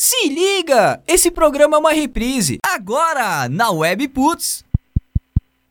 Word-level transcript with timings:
Se 0.00 0.28
liga! 0.28 1.02
Esse 1.08 1.28
programa 1.28 1.76
é 1.76 1.80
uma 1.80 1.92
reprise. 1.92 2.58
Agora, 2.64 3.48
na 3.48 3.72
Web 3.72 4.06
Putz. 4.06 4.64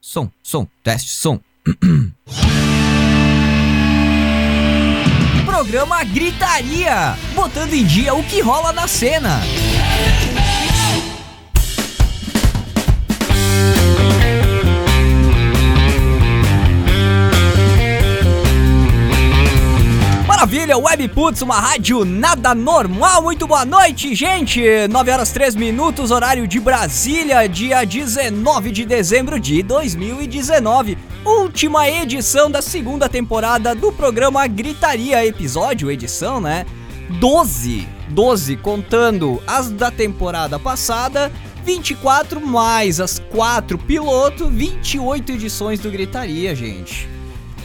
Som, 0.01 0.29
som, 0.43 0.67
teste, 0.83 1.11
som. 1.11 1.39
programa 5.45 6.03
Gritaria, 6.03 7.17
botando 7.33 7.73
em 7.73 7.85
dia 7.85 8.13
o 8.13 8.21
que 8.21 8.41
rola 8.41 8.73
na 8.73 8.85
cena. 8.85 9.39
Maravilha, 20.37 20.77
Webputs, 20.77 21.41
uma 21.41 21.59
rádio 21.59 22.05
nada 22.05 22.53
normal. 22.53 23.23
Muito 23.23 23.47
boa 23.47 23.65
noite, 23.65 24.13
gente. 24.13 24.61
9 24.87 25.11
horas 25.11 25.31
3 25.31 25.55
minutos, 25.55 26.11
horário 26.11 26.47
de 26.47 26.59
Brasília, 26.59 27.49
dia 27.49 27.83
19 27.83 28.69
de 28.69 28.85
dezembro 28.85 29.39
de 29.39 29.63
2019. 29.63 30.95
Última 31.25 31.89
edição 31.89 32.51
da 32.51 32.61
segunda 32.61 33.09
temporada 33.09 33.73
do 33.73 33.91
programa 33.91 34.45
Gritaria, 34.45 35.25
episódio, 35.25 35.89
edição, 35.89 36.39
né? 36.39 36.67
12. 37.19 37.87
12, 38.09 38.57
contando 38.57 39.41
as 39.47 39.71
da 39.71 39.89
temporada 39.89 40.59
passada 40.59 41.31
24 41.65 42.39
mais 42.39 42.99
as 42.99 43.17
4 43.17 43.75
piloto, 43.79 44.47
28 44.47 45.31
edições 45.31 45.79
do 45.79 45.89
Gritaria, 45.89 46.53
gente. 46.53 47.09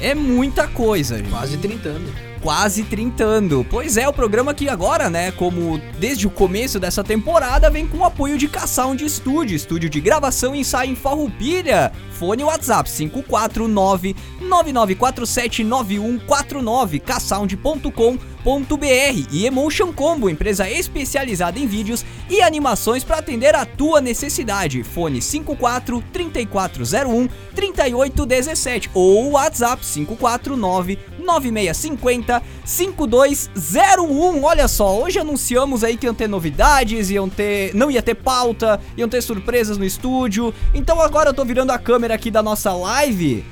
É 0.01 0.15
muita 0.15 0.67
coisa, 0.67 1.19
gente. 1.19 1.29
Quase 1.29 1.59
30 1.59 1.89
anos 1.91 2.32
quase 2.43 2.83
trintando. 2.83 3.65
Pois 3.71 3.97
é, 3.97 4.09
o 4.09 4.13
programa 4.13 4.53
que 4.53 4.69
agora, 4.69 5.09
né, 5.09 5.31
como 5.33 5.81
desde 5.99 6.27
o 6.27 6.31
começo 6.31 6.81
dessa 6.81 7.05
temporada, 7.05 7.71
vem 7.71 7.87
com 7.87 7.99
o 7.99 8.05
apoio 8.05 8.37
de 8.37 8.49
K-Sound 8.49 9.09
Studio, 9.09 9.57
estúdio 9.57 9.89
de 9.89 10.01
gravação 10.01 10.55
e 10.55 10.61
ensaio 10.61 10.91
em 10.91 10.97
Farroupilha. 10.97 11.93
Fone 12.23 12.45
WhatsApp 12.45 12.89
549 12.89 14.15
99479149 14.43 17.01
ksound.com.br 17.01 19.27
e 19.33 19.45
Emotion 19.45 19.93
Combo, 19.93 20.31
empresa 20.31 20.71
especializada 20.71 21.59
em 21.59 21.67
vídeos 21.67 22.05
e 22.31 22.41
animações 22.41 23.03
para 23.03 23.19
atender 23.19 23.57
a 23.57 23.65
tua 23.65 24.01
necessidade. 24.01 24.85
Fone 24.85 25.21
54 25.21 26.01
3401 26.13 27.29
3817 27.55 28.91
ou 28.95 29.33
WhatsApp 29.33 29.85
549 29.85 30.99
9650 31.19 32.43
5201. 32.65 34.45
Olha 34.45 34.69
só, 34.69 35.01
hoje 35.01 35.19
anunciamos 35.19 35.85
aí 35.85 35.97
que 35.97 36.07
iam 36.07 36.15
ter 36.15 36.29
novidades, 36.29 37.11
iam 37.11 37.29
ter, 37.29 37.75
não 37.75 37.91
ia 37.91 38.03
ter 38.03 38.15
pauta, 38.15 38.81
iam 38.97 39.09
ter 39.09 39.23
surpresas 39.23 39.79
no 39.79 39.85
estúdio. 39.85 40.55
Então 40.75 41.01
agora 41.01 41.31
eu 41.31 41.35
tô 41.35 41.45
virando 41.45 41.71
a 41.71 41.79
câmera 41.79 42.12
aqui 42.13 42.31
da 42.31 42.43
nossa 42.43 42.73
live 42.73 43.45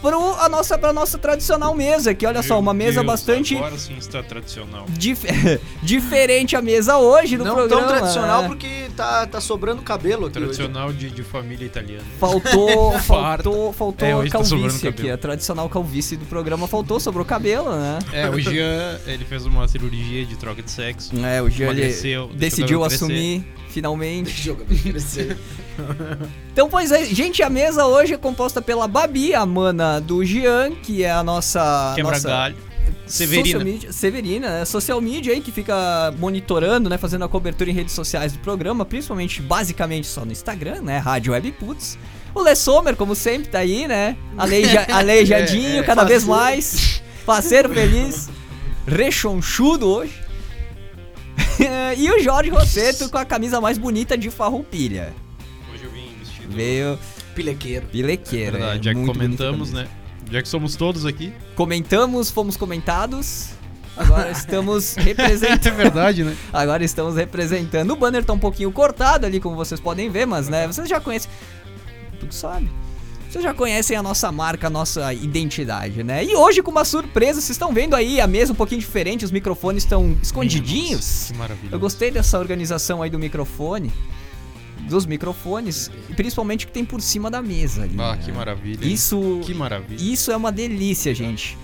pro 0.00 0.34
a 0.34 0.48
nossa, 0.48 0.78
pra 0.78 0.92
nossa 0.92 1.18
tradicional 1.18 1.74
mesa, 1.74 2.14
que 2.14 2.26
olha 2.26 2.40
Meu 2.40 2.42
só, 2.42 2.58
uma 2.58 2.74
mesa 2.74 2.94
Deus, 3.00 3.06
bastante. 3.06 3.56
Agora 3.56 3.76
sim 3.78 3.96
está 3.96 4.22
tradicional. 4.22 4.86
Dif 4.88 5.24
diferente 5.82 6.56
a 6.56 6.62
mesa 6.62 6.98
hoje 6.98 7.36
no 7.36 7.44
Não 7.44 7.54
programa. 7.54 7.82
tão 7.82 7.96
tradicional 7.96 8.42
né? 8.42 8.48
porque 8.48 8.68
tá, 8.96 9.26
tá 9.26 9.40
sobrando 9.40 9.82
cabelo 9.82 10.26
aqui. 10.26 10.34
Tradicional 10.34 10.92
de, 10.92 11.10
de 11.10 11.22
família 11.22 11.64
italiana. 11.66 12.04
Faltou, 12.18 12.98
faltou, 13.00 13.72
faltou 13.72 14.08
É, 14.08 14.24
tá 14.24 14.30
calvície 14.30 14.88
aqui. 14.88 14.96
cabelo. 14.98 15.14
A 15.14 15.18
tradicional 15.18 15.68
calvície 15.68 16.16
do 16.16 16.26
programa 16.26 16.66
faltou, 16.68 17.00
sobrou 17.00 17.24
cabelo, 17.24 17.70
né? 17.74 17.98
É, 18.12 18.28
o 18.30 18.38
Jean, 18.38 18.98
ele 19.06 19.24
fez 19.24 19.46
uma 19.46 19.66
cirurgia 19.68 20.24
de 20.24 20.36
troca 20.36 20.62
de 20.62 20.70
sexo. 20.70 21.10
É, 21.24 21.42
o 21.42 21.48
Jean 21.48 21.70
ele 21.70 21.94
decidiu 22.34 22.84
assumir 22.84 23.44
finalmente. 23.68 24.54
Então, 26.52 26.68
pois 26.68 26.90
é, 26.90 27.04
gente, 27.04 27.40
a 27.40 27.48
mesa 27.48 27.86
hoje 27.86 28.14
é 28.14 28.16
composta 28.16 28.60
pela 28.60 28.88
Babi, 28.88 29.32
a 29.32 29.46
mana 29.46 29.87
do 30.00 30.24
Jean, 30.24 30.72
que 30.82 31.02
é 31.02 31.10
a 31.10 31.22
nossa. 31.22 31.92
Quebra 31.96 32.12
nossa 32.12 32.28
galho. 32.28 32.56
Severina. 33.06 33.44
Social 33.44 33.64
media, 33.64 33.92
Severina, 33.92 34.48
né? 34.50 34.64
Social 34.64 35.00
media 35.00 35.32
aí 35.32 35.40
que 35.40 35.50
fica 35.50 36.14
monitorando, 36.18 36.88
né? 36.88 36.98
Fazendo 36.98 37.24
a 37.24 37.28
cobertura 37.28 37.70
em 37.70 37.74
redes 37.74 37.94
sociais 37.94 38.32
do 38.32 38.38
programa, 38.38 38.84
principalmente, 38.84 39.40
basicamente 39.42 40.06
só 40.06 40.24
no 40.24 40.32
Instagram, 40.32 40.82
né? 40.82 40.98
Rádio 40.98 41.32
Webputs. 41.32 41.98
O 42.34 42.42
Le 42.42 42.54
Sommer, 42.54 42.94
como 42.96 43.14
sempre, 43.14 43.48
tá 43.48 43.58
aí, 43.60 43.88
né? 43.88 44.16
Aleija, 44.36 44.86
aleijadinho, 44.92 45.76
É, 45.76 45.78
é, 45.78 45.82
cada 45.82 46.04
vez 46.04 46.24
faceiro. 46.24 46.40
mais. 46.40 47.02
Parceiro 47.24 47.68
feliz. 47.74 48.30
Rechonchudo 48.86 49.86
hoje. 49.86 50.14
e 51.96 52.10
o 52.10 52.22
Jorge 52.22 52.50
Rosseto 52.50 53.08
com 53.10 53.18
a 53.18 53.24
camisa 53.24 53.60
mais 53.60 53.76
bonita 53.76 54.16
de 54.16 54.30
farroupilha. 54.30 55.12
Hoje 55.72 55.84
eu 55.84 55.90
vim 55.90 56.14
vestido. 56.18 56.54
Veio 56.54 56.98
Pilequeiro. 57.38 57.86
pilequeira. 57.86 58.56
É 58.56 58.60
verdade, 58.60 58.80
é 58.80 58.82
já 58.82 58.90
que 58.90 58.96
muito 58.98 59.18
bonita 59.18 59.44
a 59.44 59.46
comentamos, 59.46 59.72
né? 59.72 59.88
Já 60.30 60.42
que 60.42 60.48
somos 60.48 60.74
todos 60.74 61.06
aqui. 61.06 61.32
Comentamos, 61.54 62.30
fomos 62.30 62.56
comentados. 62.56 63.50
Agora 63.96 64.30
estamos 64.30 64.94
representando. 64.98 65.66
É 65.66 65.70
verdade, 65.70 66.24
né? 66.24 66.36
Agora 66.52 66.84
estamos 66.84 67.14
representando. 67.16 67.92
O 67.92 67.96
banner 67.96 68.24
tá 68.24 68.32
um 68.32 68.38
pouquinho 68.38 68.72
cortado 68.72 69.24
ali, 69.24 69.38
como 69.40 69.54
vocês 69.54 69.80
podem 69.80 70.10
ver, 70.10 70.26
mas 70.26 70.48
né, 70.48 70.66
vocês 70.66 70.88
já 70.88 71.00
conhecem. 71.00 71.30
Tu 72.18 72.26
que 72.26 72.34
sabe. 72.34 72.68
Vocês 73.30 73.44
já 73.44 73.54
conhecem 73.54 73.96
a 73.96 74.02
nossa 74.02 74.32
marca, 74.32 74.66
a 74.68 74.70
nossa 74.70 75.12
identidade, 75.12 76.02
né? 76.02 76.24
E 76.24 76.34
hoje, 76.34 76.62
com 76.62 76.70
uma 76.70 76.84
surpresa, 76.84 77.40
vocês 77.40 77.50
estão 77.50 77.72
vendo 77.72 77.94
aí 77.94 78.20
a 78.20 78.26
mesa 78.26 78.52
um 78.52 78.56
pouquinho 78.56 78.80
diferente, 78.80 79.24
os 79.24 79.30
microfones 79.30 79.84
estão 79.84 80.16
escondidinhos. 80.22 80.92
Nossa, 80.94 81.32
que 81.32 81.38
maravilha. 81.38 81.68
Eu 81.70 81.78
gostei 81.78 82.10
dessa 82.10 82.38
organização 82.38 83.02
aí 83.02 83.10
do 83.10 83.18
microfone. 83.18 83.92
Dos 84.88 85.06
microfones, 85.06 85.90
principalmente 86.16 86.64
o 86.64 86.68
que 86.68 86.72
tem 86.74 86.84
por 86.84 87.00
cima 87.00 87.30
da 87.30 87.42
mesa 87.42 87.82
ali. 87.82 87.94
Ah, 87.98 88.16
né? 88.16 88.22
que 88.24 88.32
maravilha. 88.32 88.84
Isso, 88.86 89.40
Que 89.44 89.54
maravilha. 89.54 90.00
isso 90.00 90.30
é 90.32 90.36
uma 90.36 90.50
delícia, 90.50 91.14
gente. 91.14 91.56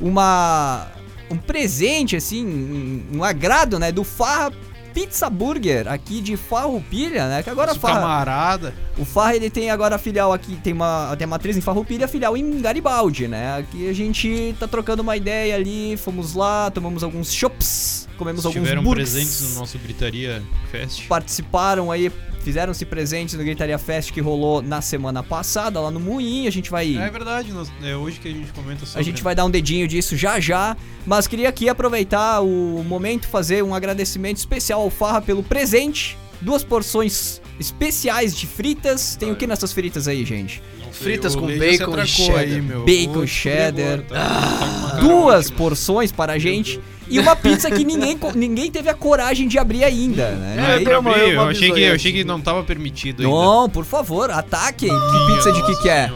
Uma 0.00 0.88
um 1.30 1.36
presente 1.38 2.14
assim, 2.16 2.44
um, 2.44 3.18
um 3.18 3.24
agrado, 3.24 3.78
né, 3.78 3.90
do 3.90 4.04
Farra 4.04 4.52
Pizza 4.92 5.30
Burger 5.30 5.88
aqui 5.88 6.20
de 6.20 6.36
Farroupilha, 6.36 7.26
né? 7.26 7.42
Que 7.42 7.48
agora 7.48 7.74
Farra, 7.74 8.00
camarada. 8.00 8.74
o 8.98 9.04
Farra 9.06 9.34
ele 9.34 9.48
tem 9.48 9.70
agora 9.70 9.94
a 9.94 9.98
filial 9.98 10.32
aqui, 10.32 10.56
tem 10.56 10.74
uma 10.74 11.14
tem 11.16 11.24
a 11.24 11.28
matriz 11.28 11.56
em 11.56 11.62
Farroupilha, 11.62 12.04
a 12.04 12.08
filial 12.08 12.36
em 12.36 12.60
Garibaldi, 12.60 13.26
né? 13.26 13.56
Aqui 13.58 13.88
a 13.88 13.92
gente 13.94 14.54
tá 14.60 14.68
trocando 14.68 15.00
uma 15.02 15.16
ideia 15.16 15.54
ali, 15.54 15.96
fomos 15.96 16.34
lá, 16.34 16.70
tomamos 16.70 17.02
alguns 17.02 17.32
chops, 17.32 18.06
comemos 18.22 18.46
alguns 18.46 18.62
Tiveram 18.62 18.82
burgers 18.82 19.10
presentes 19.10 19.40
no 19.54 19.60
nosso 19.60 19.78
Gritaria 19.78 20.42
Fest. 20.70 21.06
participaram 21.08 21.90
aí, 21.90 22.10
fizeram-se 22.42 22.84
presentes 22.84 23.34
no 23.34 23.44
Gritaria 23.44 23.78
Fest 23.78 24.12
que 24.12 24.20
rolou 24.20 24.62
na 24.62 24.80
semana 24.80 25.22
passada 25.22 25.80
lá 25.80 25.90
no 25.90 26.00
Moinho. 26.00 26.48
A 26.48 26.52
gente 26.52 26.70
vai 26.70 26.96
É 26.96 27.10
verdade, 27.10 27.52
nós- 27.52 27.70
é 27.82 27.96
hoje 27.96 28.18
que 28.20 28.28
a 28.28 28.32
gente 28.32 28.52
comenta 28.52 28.84
sobre. 28.86 29.00
a 29.00 29.04
gente 29.04 29.22
vai 29.22 29.34
dar 29.34 29.44
um 29.44 29.50
dedinho 29.50 29.86
disso 29.88 30.16
já 30.16 30.38
já, 30.40 30.76
mas 31.06 31.26
queria 31.26 31.48
aqui 31.48 31.68
aproveitar 31.68 32.40
o 32.40 32.82
momento 32.86 33.26
fazer 33.28 33.62
um 33.62 33.74
agradecimento 33.74 34.36
especial 34.38 34.80
ao 34.82 34.90
Farra 34.90 35.20
pelo 35.20 35.42
presente. 35.42 36.16
Duas 36.40 36.64
porções 36.64 37.40
especiais 37.60 38.36
de 38.36 38.48
fritas. 38.48 39.14
Tem 39.14 39.30
o 39.30 39.36
que 39.36 39.46
nessas 39.46 39.72
fritas 39.72 40.08
aí, 40.08 40.24
gente? 40.24 40.60
Fritas 40.90 41.34
com 41.36 41.46
bacon 41.46 41.98
e 42.02 42.06
cheddar. 42.06 42.38
Aí, 42.40 42.60
meu. 42.60 42.84
Bacon, 42.84 43.26
cheddar. 43.26 44.02
cara 44.08 45.00
Duas 45.00 45.50
porções 45.50 46.12
para 46.12 46.32
a 46.34 46.38
gente 46.38 46.80
e 47.12 47.18
uma 47.20 47.36
pizza 47.36 47.70
que 47.70 47.84
ninguém, 47.84 48.18
ninguém 48.34 48.70
teve 48.70 48.88
a 48.88 48.94
coragem 48.94 49.46
de 49.48 49.58
abrir 49.58 49.84
ainda, 49.84 50.30
né? 50.32 50.54
É, 50.56 50.60
E 50.60 50.72
aí- 50.78 50.84
pra 50.84 50.98
uma- 51.00 51.10
abrir, 51.10 51.32
eu, 51.34 51.42
achei 51.42 51.72
que, 51.72 51.80
eu 51.80 51.94
achei 51.94 52.12
que 52.12 52.24
não 52.24 52.40
tava 52.40 52.62
permitido 52.64 53.22
ainda. 53.22 53.34
Não, 53.34 53.68
por 53.68 53.84
favor, 53.84 54.30
ataquem. 54.30 54.88
Que 54.90 55.32
pizza 55.34 55.52
de 55.52 55.62
que 55.66 55.82
que 55.82 55.88
é? 55.88 56.10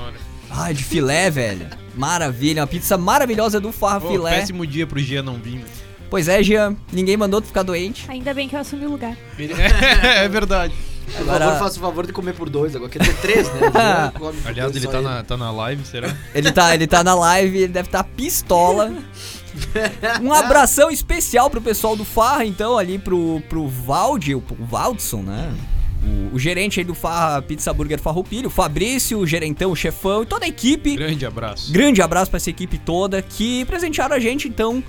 Ai, 0.50 0.72
de 0.74 0.82
filé, 0.84 1.30
velho. 1.30 1.66
Maravilha, 1.94 2.60
uma 2.62 2.66
pizza 2.66 2.96
maravilhosa 2.98 3.58
do 3.60 3.72
Farra 3.72 4.04
Ô, 4.04 4.10
Filé. 4.10 4.30
péssimo 4.30 4.66
dia 4.66 4.86
pro 4.86 4.98
Gia 4.98 5.22
não 5.22 5.34
vir. 5.34 5.56
né? 5.56 5.64
Pois 6.08 6.28
é, 6.28 6.42
Jean, 6.42 6.76
ninguém 6.92 7.16
mandou 7.16 7.40
tu 7.40 7.48
ficar 7.48 7.62
doente. 7.64 8.04
Ainda 8.08 8.32
bem 8.32 8.48
que 8.48 8.54
eu 8.54 8.60
assumi 8.60 8.86
o 8.86 8.90
lugar. 8.90 9.16
é 9.38 10.28
verdade. 10.28 10.72
Por 11.06 11.20
Agora- 11.22 11.44
favor, 11.46 11.58
faça 11.60 11.78
o 11.78 11.80
favor 11.80 12.06
de 12.06 12.12
comer 12.12 12.34
por 12.34 12.48
dois. 12.50 12.74
Agora 12.76 12.90
quer 12.90 12.98
ter 12.98 13.14
três, 13.16 13.46
né? 13.54 13.70
Por 14.18 14.34
Aliás, 14.44 14.74
ele 14.74 14.86
tá 14.88 15.00
na, 15.00 15.22
tá 15.22 15.36
na 15.36 15.50
live, 15.52 15.84
será? 15.86 16.14
Ele 16.34 16.50
tá, 16.50 16.74
ele 16.74 16.86
tá 16.86 17.04
na 17.04 17.14
live, 17.14 17.58
ele 17.58 17.68
deve 17.72 17.88
estar 17.88 18.02
pistola. 18.04 18.92
Um 20.22 20.32
abração 20.32 20.90
especial 20.90 21.50
pro 21.50 21.60
pessoal 21.60 21.96
do 21.96 22.04
Farra, 22.04 22.44
então, 22.44 22.78
ali 22.78 22.98
pro, 22.98 23.42
pro 23.48 23.66
Valdi, 23.66 24.34
o 24.34 24.42
Valdson, 24.58 25.22
né? 25.22 25.54
O, 26.02 26.36
o 26.36 26.38
gerente 26.38 26.80
aí 26.80 26.84
do 26.84 26.94
Farra 26.94 27.42
Pizza 27.42 27.72
Burger 27.72 27.98
Farroupilha, 27.98 28.46
o 28.46 28.50
Fabrício, 28.50 29.18
o 29.18 29.26
gerentão, 29.26 29.70
o 29.70 29.76
chefão 29.76 30.22
e 30.22 30.26
toda 30.26 30.44
a 30.44 30.48
equipe. 30.48 30.96
Grande 30.96 31.26
abraço. 31.26 31.72
Grande 31.72 32.00
abraço 32.02 32.30
pra 32.30 32.36
essa 32.36 32.50
equipe 32.50 32.78
toda 32.78 33.20
que 33.22 33.64
presentearam 33.64 34.14
a 34.14 34.20
gente 34.20 34.46
então 34.46 34.82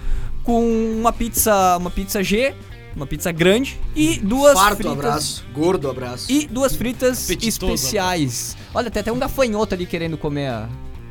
com 0.44 0.62
uma 0.98 1.12
pizza, 1.12 1.78
uma 1.78 1.90
pizza 1.90 2.24
G, 2.24 2.54
uma 2.96 3.06
pizza 3.06 3.32
grande 3.32 3.80
e 3.96 4.18
duas 4.20 4.54
Farto 4.54 4.78
fritas 4.78 4.94
abraço. 4.98 5.46
Gordo 5.54 5.90
abraço. 5.90 6.32
e 6.32 6.48
duas 6.48 6.76
fritas 6.76 7.26
Apetitoso 7.26 7.74
especiais. 7.74 8.58
Olha, 8.74 8.90
tem 8.90 9.02
até 9.02 9.12
um 9.12 9.20
gafanhoto 9.20 9.76
ali 9.76 9.86
querendo 9.86 10.18
comer 10.18 10.48
a 10.48 10.70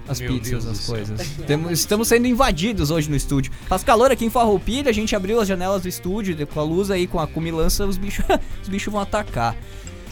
as 0.08 0.20
Meu 0.20 0.32
pizzas, 0.32 0.64
Deus 0.64 0.66
as 0.66 0.86
coisas. 0.86 1.28
Temos- 1.46 1.72
estamos 1.72 2.08
sendo 2.08 2.26
invadidos 2.26 2.90
hoje 2.90 3.10
no 3.10 3.16
estúdio. 3.16 3.52
Faz 3.66 3.82
calor 3.82 4.10
aqui 4.10 4.24
em 4.24 4.30
Farroupilha, 4.30 4.90
a 4.90 4.94
gente 4.94 5.14
abriu 5.14 5.40
as 5.40 5.48
janelas 5.48 5.82
do 5.82 5.88
estúdio 5.88 6.46
com 6.46 6.60
a 6.60 6.62
luz 6.62 6.90
aí, 6.90 7.06
com 7.06 7.18
a 7.18 7.26
cumilança, 7.26 7.86
os 7.86 7.96
bichos, 7.96 8.24
os 8.62 8.68
bichos 8.68 8.92
vão 8.92 9.00
atacar. 9.02 9.56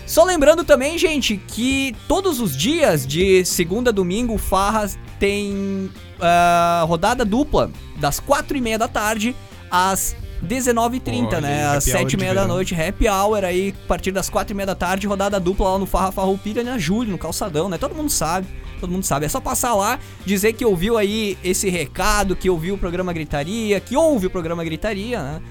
Só 0.07 0.23
lembrando 0.25 0.65
também, 0.65 0.99
gente, 0.99 1.37
que 1.37 1.97
todos 2.07 2.39
os 2.39 2.55
dias 2.57 3.07
de 3.07 3.45
segunda 3.45 3.89
a 3.91 3.93
domingo, 3.93 4.35
o 4.35 4.39
Farras 4.39 4.99
tem 5.19 5.91
ah, 6.21 6.85
rodada 6.87 7.25
dupla, 7.25 7.71
das 7.97 8.21
4 8.21 8.57
e 8.57 8.61
meia 8.61 8.79
da 8.79 8.87
tarde 8.87 9.35
às 9.71 10.15
19h30, 10.47 11.27
Olha 11.27 11.41
né? 11.41 11.67
Às 11.67 11.85
7 11.85 12.13
e 12.13 12.17
meia 12.19 12.35
da 12.35 12.47
noite, 12.47 12.75
happy 12.75 13.09
hour 13.09 13.45
aí, 13.45 13.75
a 13.85 13.89
partir 13.89 14.13
das 14.13 14.29
4 14.29 14.53
e 14.53 14.55
meia 14.55 14.67
da 14.67 14.75
tarde, 14.75 15.07
rodada 15.07 15.41
dupla 15.41 15.71
lá 15.71 15.79
no 15.79 15.87
Farra 15.87 16.13
Farroupilha, 16.13 16.63
na 16.63 16.77
Júlio, 16.77 17.11
no 17.13 17.19
Calçadão, 17.19 17.69
né? 17.69 17.79
Todo 17.79 17.95
mundo 17.95 18.11
sabe, 18.11 18.47
todo 18.85 18.93
mundo 18.93 19.05
sabe. 19.05 19.27
É 19.27 19.29
só 19.29 19.41
passar 19.41 19.75
lá, 19.75 19.99
dizer 20.25 20.53
que 20.53 20.65
ouviu 20.65 20.97
aí 20.97 21.39
esse 21.43 21.69
recado, 21.69 22.37
que 22.37 22.49
ouviu 22.49 22.75
o 22.75 22.79
programa 22.79 23.13
Gritaria, 23.13 23.81
que 23.81 23.97
ouve 23.97 24.27
o 24.27 24.31
programa 24.31 24.63
Gritaria, 24.63 25.23
né? 25.23 25.43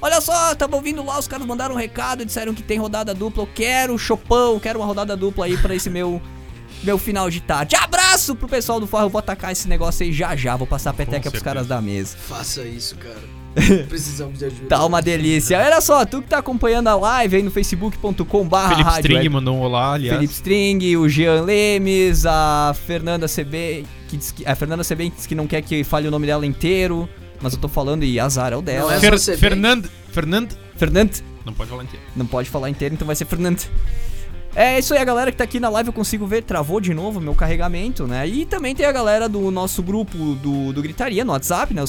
Olha 0.00 0.20
só, 0.20 0.54
tava 0.54 0.76
ouvindo 0.76 1.04
lá, 1.04 1.18
os 1.18 1.26
caras 1.26 1.46
mandaram 1.46 1.74
um 1.74 1.78
recado, 1.78 2.24
disseram 2.24 2.54
que 2.54 2.62
tem 2.62 2.78
rodada 2.78 3.12
dupla. 3.12 3.42
Eu 3.42 3.48
quero 3.52 3.98
chopão, 3.98 4.58
quero 4.60 4.78
uma 4.78 4.86
rodada 4.86 5.16
dupla 5.16 5.46
aí 5.46 5.56
pra 5.56 5.74
esse 5.74 5.90
meu 5.90 6.22
meu 6.82 6.96
final 6.96 7.28
de 7.28 7.40
tarde. 7.40 7.74
Abraço 7.76 8.36
pro 8.36 8.48
pessoal 8.48 8.78
do 8.78 8.86
Farra, 8.86 9.04
eu 9.04 9.10
vou 9.10 9.18
atacar 9.18 9.50
esse 9.50 9.68
negócio 9.68 10.06
aí 10.06 10.12
já 10.12 10.36
já, 10.36 10.56
vou 10.56 10.66
passar 10.66 10.90
a 10.90 10.94
peteca 10.94 11.30
pros 11.30 11.42
caras 11.42 11.66
da 11.66 11.80
mesa. 11.82 12.16
Faça 12.16 12.62
isso, 12.62 12.96
cara. 12.96 13.37
Precisamos 13.88 14.38
de 14.38 14.46
ajuda. 14.46 14.66
Tá 14.68 14.84
uma 14.84 15.02
delícia. 15.02 15.58
Olha 15.58 15.80
só, 15.80 16.04
tu 16.04 16.22
que 16.22 16.28
tá 16.28 16.38
acompanhando 16.38 16.88
a 16.88 16.94
live 16.94 17.36
aí 17.36 17.42
no 17.42 17.50
facebook.com 17.50 18.48
barra 18.48 18.70
Felipe 18.70 18.82
rádio 18.84 19.00
String 19.00 19.16
web. 19.16 19.28
mandou 19.30 19.56
um 19.56 19.60
olá, 19.60 19.94
aliás. 19.94 20.16
Felipe 20.16 20.32
String, 20.34 20.96
o 20.96 21.08
Jean 21.08 21.42
Lemes, 21.42 22.26
a 22.26 22.74
Fernanda 22.86 23.26
CB, 23.26 23.84
que 24.08 24.16
diz 24.16 24.32
que, 24.32 24.46
a 24.46 24.54
Fernanda 24.54 24.84
CB 24.84 25.10
diz 25.10 25.26
que 25.26 25.34
não 25.34 25.46
quer 25.46 25.62
que 25.62 25.82
fale 25.84 26.06
o 26.06 26.10
nome 26.10 26.26
dela 26.26 26.46
inteiro, 26.46 27.08
mas 27.40 27.52
eu 27.52 27.58
tô 27.58 27.68
falando 27.68 28.04
e 28.04 28.18
azar 28.20 28.52
é 28.52 28.56
o 28.56 28.62
dela. 28.62 28.90
Não 28.90 29.10
é 29.10 29.18
Fer. 29.18 29.38
Fernand, 29.38 29.82
Fernand, 30.10 30.48
Fernand, 30.76 31.10
não 31.44 31.52
pode 31.52 31.70
falar 31.70 31.82
inteiro. 31.84 32.06
não 32.14 32.26
pode 32.26 32.50
falar 32.50 32.70
inteiro, 32.70 32.94
então 32.94 33.06
vai 33.06 33.16
ser 33.16 33.24
Fernand. 33.24 33.56
É 34.60 34.76
isso 34.76 34.92
aí, 34.92 34.98
a 34.98 35.04
galera 35.04 35.30
que 35.30 35.36
tá 35.36 35.44
aqui 35.44 35.60
na 35.60 35.68
live 35.68 35.90
eu 35.90 35.92
consigo 35.92 36.26
ver, 36.26 36.42
travou 36.42 36.80
de 36.80 36.92
novo 36.92 37.20
meu 37.20 37.32
carregamento, 37.32 38.08
né? 38.08 38.26
E 38.26 38.44
também 38.44 38.74
tem 38.74 38.86
a 38.86 38.90
galera 38.90 39.28
do 39.28 39.52
nosso 39.52 39.80
grupo 39.84 40.34
do, 40.34 40.72
do 40.72 40.82
Gritaria 40.82 41.24
no 41.24 41.30
WhatsApp, 41.30 41.72
né? 41.72 41.80
O 41.80 41.84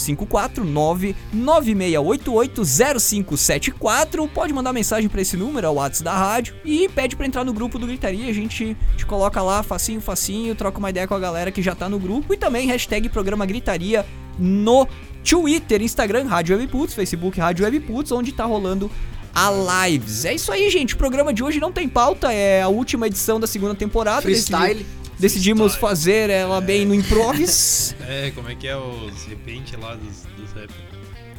549-9688-0574. 1.34 4.30
Pode 4.30 4.54
mandar 4.54 4.72
mensagem 4.72 5.10
pra 5.10 5.20
esse 5.20 5.36
número, 5.36 5.66
é 5.66 5.70
o 5.72 5.74
WhatsApp 5.74 6.04
da 6.04 6.14
rádio. 6.14 6.54
E 6.64 6.88
pede 6.90 7.16
pra 7.16 7.26
entrar 7.26 7.44
no 7.44 7.54
grupo 7.54 7.80
do 7.80 7.88
Gritaria, 7.88 8.30
a 8.30 8.34
gente 8.34 8.78
te 8.96 9.04
coloca 9.04 9.42
lá, 9.42 9.64
facinho, 9.64 10.00
facinho, 10.00 10.54
troca 10.54 10.78
uma 10.78 10.92
ideia 10.92 11.08
com 11.08 11.16
a 11.16 11.20
galera 11.20 11.52
que 11.52 11.64
já 11.64 11.74
tá 11.74 11.90
no 11.90 11.98
grupo. 11.98 12.36
E 12.36 12.38
também 12.38 12.68
hashtag 12.68 13.10
programa 13.10 13.48
Gritaria 13.48 14.06
no 14.38 14.88
Twitter, 15.24 15.82
Instagram, 15.82 16.26
Rádio 16.26 16.56
Webputs, 16.56 16.94
Facebook 16.94 17.40
Rádio 17.40 17.66
Webputs, 17.66 18.12
onde 18.12 18.32
tá 18.32 18.46
rolando 18.46 18.92
a 19.34 19.50
lives. 19.88 20.26
É 20.26 20.34
isso 20.34 20.52
aí, 20.52 20.70
gente. 20.70 20.94
O 20.96 20.98
programa 20.98 21.34
de 21.34 21.44
hoje 21.44 21.60
não 21.60 21.72
tem 21.72 21.88
pauta, 21.88 22.32
é 22.34 22.62
a 22.62 22.68
última 22.68 23.08
edição 23.08 23.40
da 23.40 23.48
segunda 23.48 23.76
temporada. 23.76 24.22
Freestyle. 24.22 24.76
Decidi- 24.76 24.86
decidimos 25.20 25.76
fazer 25.76 26.30
ela 26.30 26.60
bem 26.62 26.86
no 26.86 26.94
improvis. 26.96 27.96
É, 28.12 28.32
como 28.32 28.50
é 28.50 28.56
que 28.56 28.68
é 28.68 28.76
os 28.76 29.24
repente 29.26 29.76
lá 29.76 29.94
dos, 29.94 30.24
dos 30.36 30.52
rap? 30.54 30.72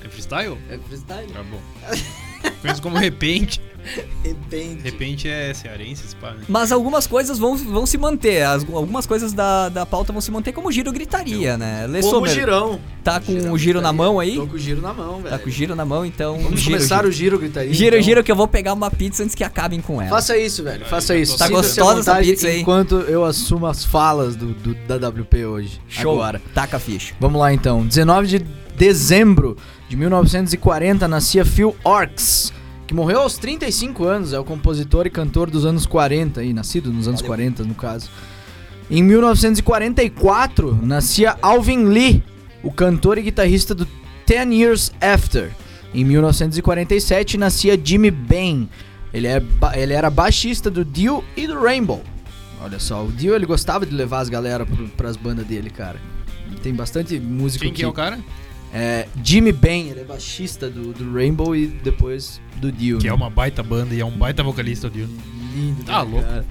É 0.04 0.08
freestyle? 0.08 0.56
É 0.70 0.78
freestyle. 0.78 1.26
Tá 1.32 1.42
bom. 1.42 1.60
Conheço 2.62 2.81
como 2.81 2.96
repente. 2.96 3.60
Repente. 4.23 4.82
Repente 4.82 5.29
é 5.29 5.53
cearense, 5.55 6.05
esse 6.06 6.17
pá, 6.17 6.32
né? 6.32 6.41
Mas 6.49 6.71
algumas 6.73 7.06
coisas 7.06 7.38
vão, 7.38 7.56
vão 7.56 7.87
se 7.87 7.97
manter. 7.99 8.43
as- 8.43 8.65
algumas 8.73 9.06
coisas 9.06 9.32
da, 9.32 9.69
da 9.69 9.87
pauta 9.87 10.12
vão 10.12 10.21
se 10.21 10.31
manter, 10.31 10.53
como 10.53 10.69
o 10.69 10.73
giro 10.73 10.93
gritaria, 10.93 11.56
né? 11.56 11.87
Lê 11.88 12.00
Como 12.00 12.12
Sommer, 12.12 12.32
girão. 12.35 12.81
tá 13.03 13.19
com 13.21 13.32
Girão 13.32 13.53
o 13.53 13.59
giro 13.59 13.81
na 13.81 13.88
gritaria. 13.91 14.11
mão 14.12 14.21
aí? 14.21 14.37
Tô 14.37 14.47
com 14.47 14.55
o 14.55 14.59
giro 14.59 14.81
na 14.82 14.93
mão, 14.93 15.17
velho. 15.17 15.31
Tá 15.31 15.38
com 15.38 15.49
o 15.49 15.53
giro 15.53 15.75
na 15.75 15.85
mão, 15.85 16.05
então. 16.05 16.38
Vamos 16.38 16.61
giro, 16.61 16.73
começar 16.77 16.97
giro. 16.97 17.09
o 17.09 17.12
giro 17.12 17.38
gritaria. 17.38 17.73
Giro, 17.73 17.97
então. 17.97 18.03
giro, 18.05 18.25
que 18.25 18.31
eu 18.31 18.37
vou 18.37 18.47
pegar 18.49 18.73
uma 18.75 18.91
pizza 18.91 19.23
antes 19.23 19.35
que 19.35 19.43
acabem 19.44 19.81
com 19.81 20.00
ela. 20.00 20.11
Faça 20.11 20.37
isso, 20.37 20.62
velho. 20.62 20.85
Faça 20.85 21.15
já 21.15 21.21
isso. 21.21 21.38
Tá 21.38 21.49
gostosa 21.49 22.00
essa 22.00 22.17
pizza 22.17 22.49
aí? 22.49 22.61
Enquanto 22.61 22.97
eu 23.00 23.25
assumo 23.25 23.67
as 23.67 23.85
falas 23.85 24.37
do, 24.37 24.49
do- 24.55 24.75
da 24.87 25.09
WP 25.09 25.44
hoje. 25.47 25.81
Show. 25.88 26.12
Agora. 26.15 26.41
Taca 26.55 26.77
a 26.77 26.81
ficha. 26.81 27.15
Vamos 27.19 27.41
lá 27.41 27.53
então. 27.53 27.85
19 27.87 28.27
de 28.27 28.38
dezembro 28.77 29.56
de 29.88 29.97
1940 29.97 31.06
nascia 31.09 31.44
Phil 31.44 31.75
Orks, 31.85 32.53
que 32.90 32.94
morreu 32.94 33.20
aos 33.20 33.38
35 33.38 34.04
anos, 34.04 34.32
é 34.32 34.38
o 34.40 34.42
compositor 34.42 35.06
e 35.06 35.10
cantor 35.10 35.48
dos 35.48 35.64
anos 35.64 35.87
40, 35.87 36.40
aí, 36.40 36.52
nascido 36.52 36.92
nos 36.92 37.06
anos 37.06 37.22
40 37.22 37.62
no 37.62 37.72
caso. 37.72 38.10
Em 38.90 39.00
1944 39.00 40.75
nascia 40.82 41.37
Alvin 41.40 41.84
Lee, 41.84 42.20
o 42.64 42.72
cantor 42.72 43.16
e 43.16 43.22
guitarrista 43.22 43.76
do 43.76 43.87
Ten 44.26 44.52
Years 44.52 44.90
After. 45.00 45.52
Em 45.94 46.04
1947 46.04 47.38
nascia 47.38 47.78
Jimmy 47.81 48.10
Bain. 48.10 48.69
Ele, 49.14 49.28
é 49.28 49.38
ba- 49.38 49.78
ele 49.78 49.93
era 49.93 50.10
baixista 50.10 50.69
do 50.69 50.84
Dio 50.84 51.22
e 51.36 51.46
do 51.46 51.60
Rainbow. 51.62 52.02
Olha 52.60 52.81
só, 52.81 53.04
o 53.04 53.12
Dio 53.12 53.36
ele 53.36 53.46
gostava 53.46 53.86
de 53.86 53.94
levar 53.94 54.19
as 54.19 54.28
galera 54.28 54.66
pro, 54.66 54.88
pras 54.88 55.16
bandas 55.16 55.46
dele, 55.46 55.70
cara. 55.70 56.00
Tem 56.60 56.75
bastante 56.75 57.20
música 57.20 57.66
Quem 57.66 57.72
que 57.72 57.84
é 57.84 57.86
o 57.86 57.93
cara? 57.93 58.19
É, 58.72 59.06
Jimmy 59.22 59.52
Bain, 59.52 59.88
ele 59.88 60.00
é 60.00 60.05
baixista 60.05 60.69
do, 60.70 60.93
do 60.93 61.12
Rainbow 61.12 61.55
e 61.56 61.67
depois 61.67 62.40
do 62.61 62.70
Dio. 62.70 62.99
Que 62.99 63.08
é 63.08 63.11
né? 63.11 63.17
uma 63.17 63.31
baita 63.31 63.62
banda 63.62 63.94
e 63.94 64.00
é 64.00 64.05
um 64.05 64.11
baita 64.17 64.43
vocalista, 64.43 64.88
Dio. 64.88 65.08
lindo. 65.55 65.82
Tá 65.84 66.02
louco. 66.02 66.22
cara? 66.26 66.44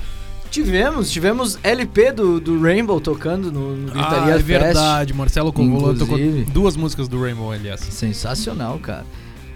Tivemos, 0.52 1.12
tivemos 1.12 1.60
LP 1.64 2.12
do, 2.12 2.40
do 2.40 2.60
Rainbow 2.60 3.00
tocando 3.00 3.52
no, 3.52 3.76
no 3.76 3.92
Gritaria 3.92 4.18
Ah, 4.24 4.30
é 4.30 4.34
Fest. 4.34 4.46
verdade. 4.46 5.14
Marcelo 5.14 5.54
Covola 5.54 5.96
tocou 5.96 6.18
duas 6.52 6.76
músicas 6.76 7.08
do 7.08 7.22
Rainbow, 7.22 7.52
aliás. 7.52 7.80
Sensacional, 7.82 8.80
cara. 8.80 9.06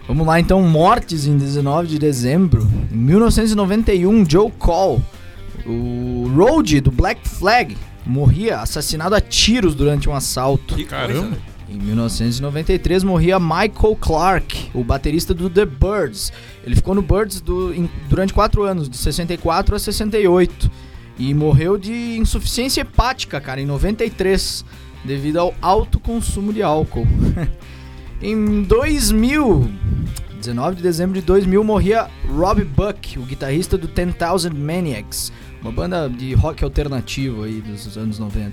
Vamos 0.08 0.28
lá 0.28 0.40
então, 0.40 0.62
mortes 0.62 1.26
em 1.26 1.36
19 1.38 1.88
de 1.88 1.98
dezembro. 1.98 2.68
Em 2.92 2.96
1991, 2.96 4.30
Joe 4.30 4.52
Cole, 4.52 5.02
o 5.66 6.32
Road 6.36 6.82
do 6.82 6.92
Black 6.92 7.28
Flag, 7.28 7.76
morria 8.06 8.60
assassinado 8.60 9.16
a 9.16 9.22
tiros 9.22 9.74
durante 9.74 10.08
um 10.10 10.14
assalto. 10.14 10.76
Caramba. 10.86 11.38
Em 11.74 11.78
1993 11.78 13.04
morria 13.04 13.40
Michael 13.40 13.98
Clark, 14.00 14.70
o 14.76 14.84
baterista 14.84 15.34
do 15.34 15.50
The 15.50 15.66
Birds. 15.66 16.32
Ele 16.64 16.76
ficou 16.76 16.94
no 16.94 17.02
Birds 17.02 17.42
do- 17.42 17.74
em- 17.74 17.90
durante 18.08 18.32
quatro 18.32 18.62
anos, 18.62 18.88
de 18.88 18.96
64 18.96 19.76
a 19.76 19.80
68. 19.80 20.70
E 21.18 21.34
morreu 21.34 21.76
de 21.78 22.18
insuficiência 22.18 22.82
hepática, 22.82 23.42
cara, 23.42 23.60
em 23.60 23.66
93, 23.66 24.64
devido 25.04 25.38
ao 25.38 25.54
alto 25.62 26.00
consumo 26.00 26.54
de 26.54 26.62
álcool. 26.62 27.08
em 28.22 28.62
2000, 28.64 29.68
19 30.40 30.76
de 30.76 30.84
dezembro 30.84 31.20
de 31.20 31.26
2000, 31.26 31.64
morria 31.64 32.08
Rob 32.28 32.64
Buck, 32.64 33.18
o 33.18 33.24
guitarrista 33.24 33.78
do 33.80 33.88
10,000 33.88 34.54
Maniacs, 34.56 35.32
uma 35.62 35.72
banda 35.72 36.08
de 36.10 36.34
rock 36.34 36.64
alternativo 36.64 37.44
aí 37.44 37.62
dos 37.62 37.98
anos 37.98 38.20
90. 38.20 38.52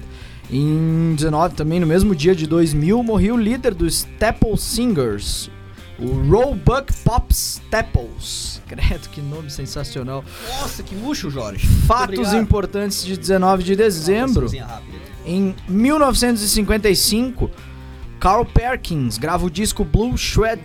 Em 0.52 1.14
19, 1.14 1.54
também 1.54 1.78
no 1.78 1.86
mesmo 1.86 2.14
dia 2.14 2.34
de 2.34 2.44
2000, 2.46 3.02
morreu 3.04 3.36
o 3.36 3.38
líder 3.38 3.72
do 3.72 3.86
Staple 3.86 4.58
Singers, 4.58 5.48
o 5.96 6.06
Roebuck 6.28 6.92
Pop 7.04 7.32
Staples. 7.32 8.60
Credo, 8.66 9.08
que 9.10 9.20
nome 9.20 9.48
sensacional. 9.48 10.24
Nossa, 10.60 10.82
que 10.82 10.94
luxo, 10.94 11.30
Jorge. 11.30 11.66
Fatos 11.86 12.32
importantes 12.32 13.04
de 13.04 13.16
19 13.16 13.62
de 13.62 13.76
dezembro. 13.76 14.48
Em 15.24 15.54
1955, 15.68 17.50
Carl 18.18 18.44
Perkins 18.44 19.18
grava 19.18 19.46
o 19.46 19.50
disco 19.50 19.84
Blue 19.84 20.16
Sweat 20.16 20.60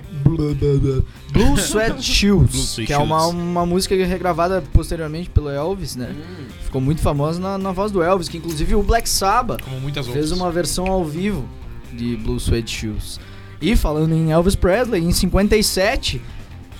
Blue 1.31 1.57
Sweat 1.57 2.01
Shoes, 2.03 2.53
Sweat 2.53 2.87
que 2.87 2.93
é 2.93 2.97
uma, 2.97 3.27
uma 3.27 3.65
música 3.65 3.95
regravada 3.95 4.63
posteriormente 4.73 5.29
pelo 5.29 5.49
Elvis, 5.49 5.95
né? 5.95 6.15
Ficou 6.63 6.81
muito 6.81 7.01
famosa 7.01 7.39
na, 7.39 7.57
na 7.57 7.71
voz 7.71 7.91
do 7.91 8.01
Elvis, 8.01 8.27
que 8.27 8.37
inclusive 8.37 8.75
o 8.75 8.83
Black 8.83 9.07
Sabbath 9.07 9.61
fez 10.11 10.31
uma 10.31 10.51
versão 10.51 10.87
ao 10.87 11.05
vivo 11.05 11.47
de 11.93 12.17
Blue 12.17 12.39
Suede 12.39 12.71
Shoes. 12.71 13.19
E 13.61 13.75
falando 13.75 14.13
em 14.13 14.31
Elvis 14.31 14.55
Presley, 14.55 15.03
em 15.03 15.11
57 15.11 16.21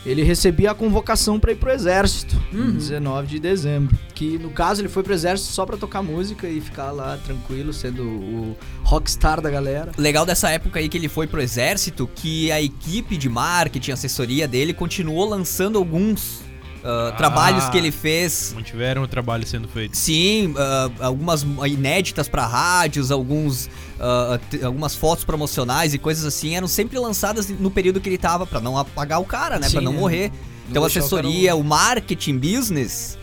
ele 0.05 0.24
recebia 0.24 0.71
a 0.71 0.75
convocação 0.75 1.39
para 1.39 1.51
ir 1.51 1.55
pro 1.55 1.71
exército, 1.71 2.39
em 2.53 2.71
19 2.71 3.27
de 3.27 3.39
dezembro. 3.39 3.97
Que 4.13 4.38
no 4.38 4.50
caso 4.50 4.81
ele 4.81 4.88
foi 4.88 5.03
pro 5.03 5.13
exército 5.13 5.51
só 5.51 5.65
pra 5.65 5.75
tocar 5.75 6.01
música 6.01 6.47
e 6.47 6.62
ficar 6.62 6.91
lá 6.91 7.17
tranquilo, 7.25 7.74
sendo 7.74 8.03
o 8.03 8.57
rockstar 8.83 9.41
da 9.41 9.50
galera. 9.50 9.91
Legal 9.97 10.25
dessa 10.25 10.50
época 10.50 10.79
aí 10.79 10.88
que 10.88 10.97
ele 10.97 11.09
foi 11.09 11.27
pro 11.27 11.41
exército, 11.41 12.07
que 12.15 12.51
a 12.51 12.62
equipe 12.62 13.17
de 13.17 13.27
marketing, 13.27 13.91
assessoria 13.91 14.47
dele, 14.47 14.74
continuou 14.74 15.27
lançando 15.27 15.77
alguns 15.77 16.44
ah, 16.86 17.10
Ah. 17.10 17.12
trabalhos 17.18 17.68
que 17.70 17.77
ele 17.77 17.92
fez. 17.92 18.54
Mantiveram 18.56 19.01
o 19.04 19.08
trabalho 19.08 19.46
sendo 19.48 19.68
feito. 19.68 19.98
Sim, 19.98 20.54
ah, 20.58 20.89
algumas 21.00 21.42
inéditas 21.65 22.27
pra 22.30 22.46
rádios, 22.46 23.12
alguns, 23.12 23.70
ah, 24.00 24.39
t- 24.50 24.63
algumas 24.63 24.96
fotos 24.96 25.25
promocionais 25.25 25.94
e 25.94 25.98
coisas 25.98 26.24
assim 26.25 26.56
eram 26.56 26.68
sempre 26.68 26.98
lançadas 27.00 27.50
no 27.50 27.72
período 27.72 28.00
que 28.00 28.08
ele 28.08 28.18
tava, 28.18 28.46
pra 28.46 28.60
não 28.62 28.77
apagar 28.77 29.20
o 29.20 29.25
cara, 29.25 29.58
né? 29.60 29.68
Sim, 29.68 29.74
pra 29.74 29.82
não 29.82 29.94
né? 29.94 30.00
morrer. 30.00 30.30
Não 30.30 30.72
Então 30.72 30.84
o 30.84 30.86
assessoria, 30.86 31.50
cara 31.50 31.56
o 31.60 31.63
marketing 31.63 32.38
business 32.38 33.18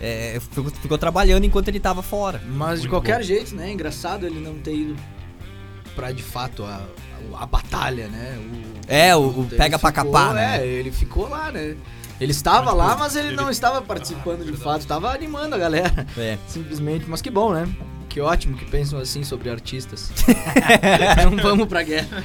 é, 0.00 0.38
ficou, 0.40 0.70
ficou 0.70 0.98
trabalhando 0.98 1.44
enquanto 1.44 1.68
ele 1.68 1.80
tava 1.80 2.02
fora. 2.02 2.42
Mas 2.46 2.80
de 2.82 2.88
Muito 2.88 2.90
qualquer 2.90 3.16
bom. 3.18 3.22
jeito, 3.22 3.54
né? 3.54 3.70
Engraçado 3.72 4.26
ele 4.26 4.40
não 4.40 4.54
ter 4.58 4.74
ido 4.74 4.96
pra 5.94 6.12
de 6.12 6.22
fato 6.22 6.62
a, 6.64 6.82
a, 7.34 7.42
a 7.42 7.46
batalha, 7.46 8.08
né? 8.08 8.38
O, 8.38 8.92
É, 8.92 9.16
o- 9.16 9.40
o 9.40 9.46
pega 9.46 9.78
pra 9.78 9.90
capar, 9.90 10.34
né? 10.34 10.58
É, 10.62 10.66
ele 10.66 10.90
ficou 10.90 11.28
lá, 11.28 11.50
né? 11.50 11.74
Ele 12.20 12.32
estava 12.32 12.72
lá, 12.72 12.96
mas 12.96 13.14
ele 13.16 13.32
não 13.36 13.50
estava 13.50 13.82
participando 13.82 14.44
de 14.44 14.56
fato, 14.56 14.80
estava 14.80 15.12
animando 15.12 15.54
a 15.54 15.58
galera, 15.58 16.06
É. 16.16 16.38
simplesmente. 16.48 17.04
Mas 17.08 17.20
que 17.20 17.30
bom, 17.30 17.52
né? 17.52 17.68
Que 18.08 18.20
ótimo 18.20 18.56
que 18.56 18.64
pensam 18.64 18.98
assim 18.98 19.22
sobre 19.22 19.50
artistas. 19.50 20.10
não 21.30 21.36
vamos 21.42 21.66
pra 21.68 21.82
guerra. 21.82 22.24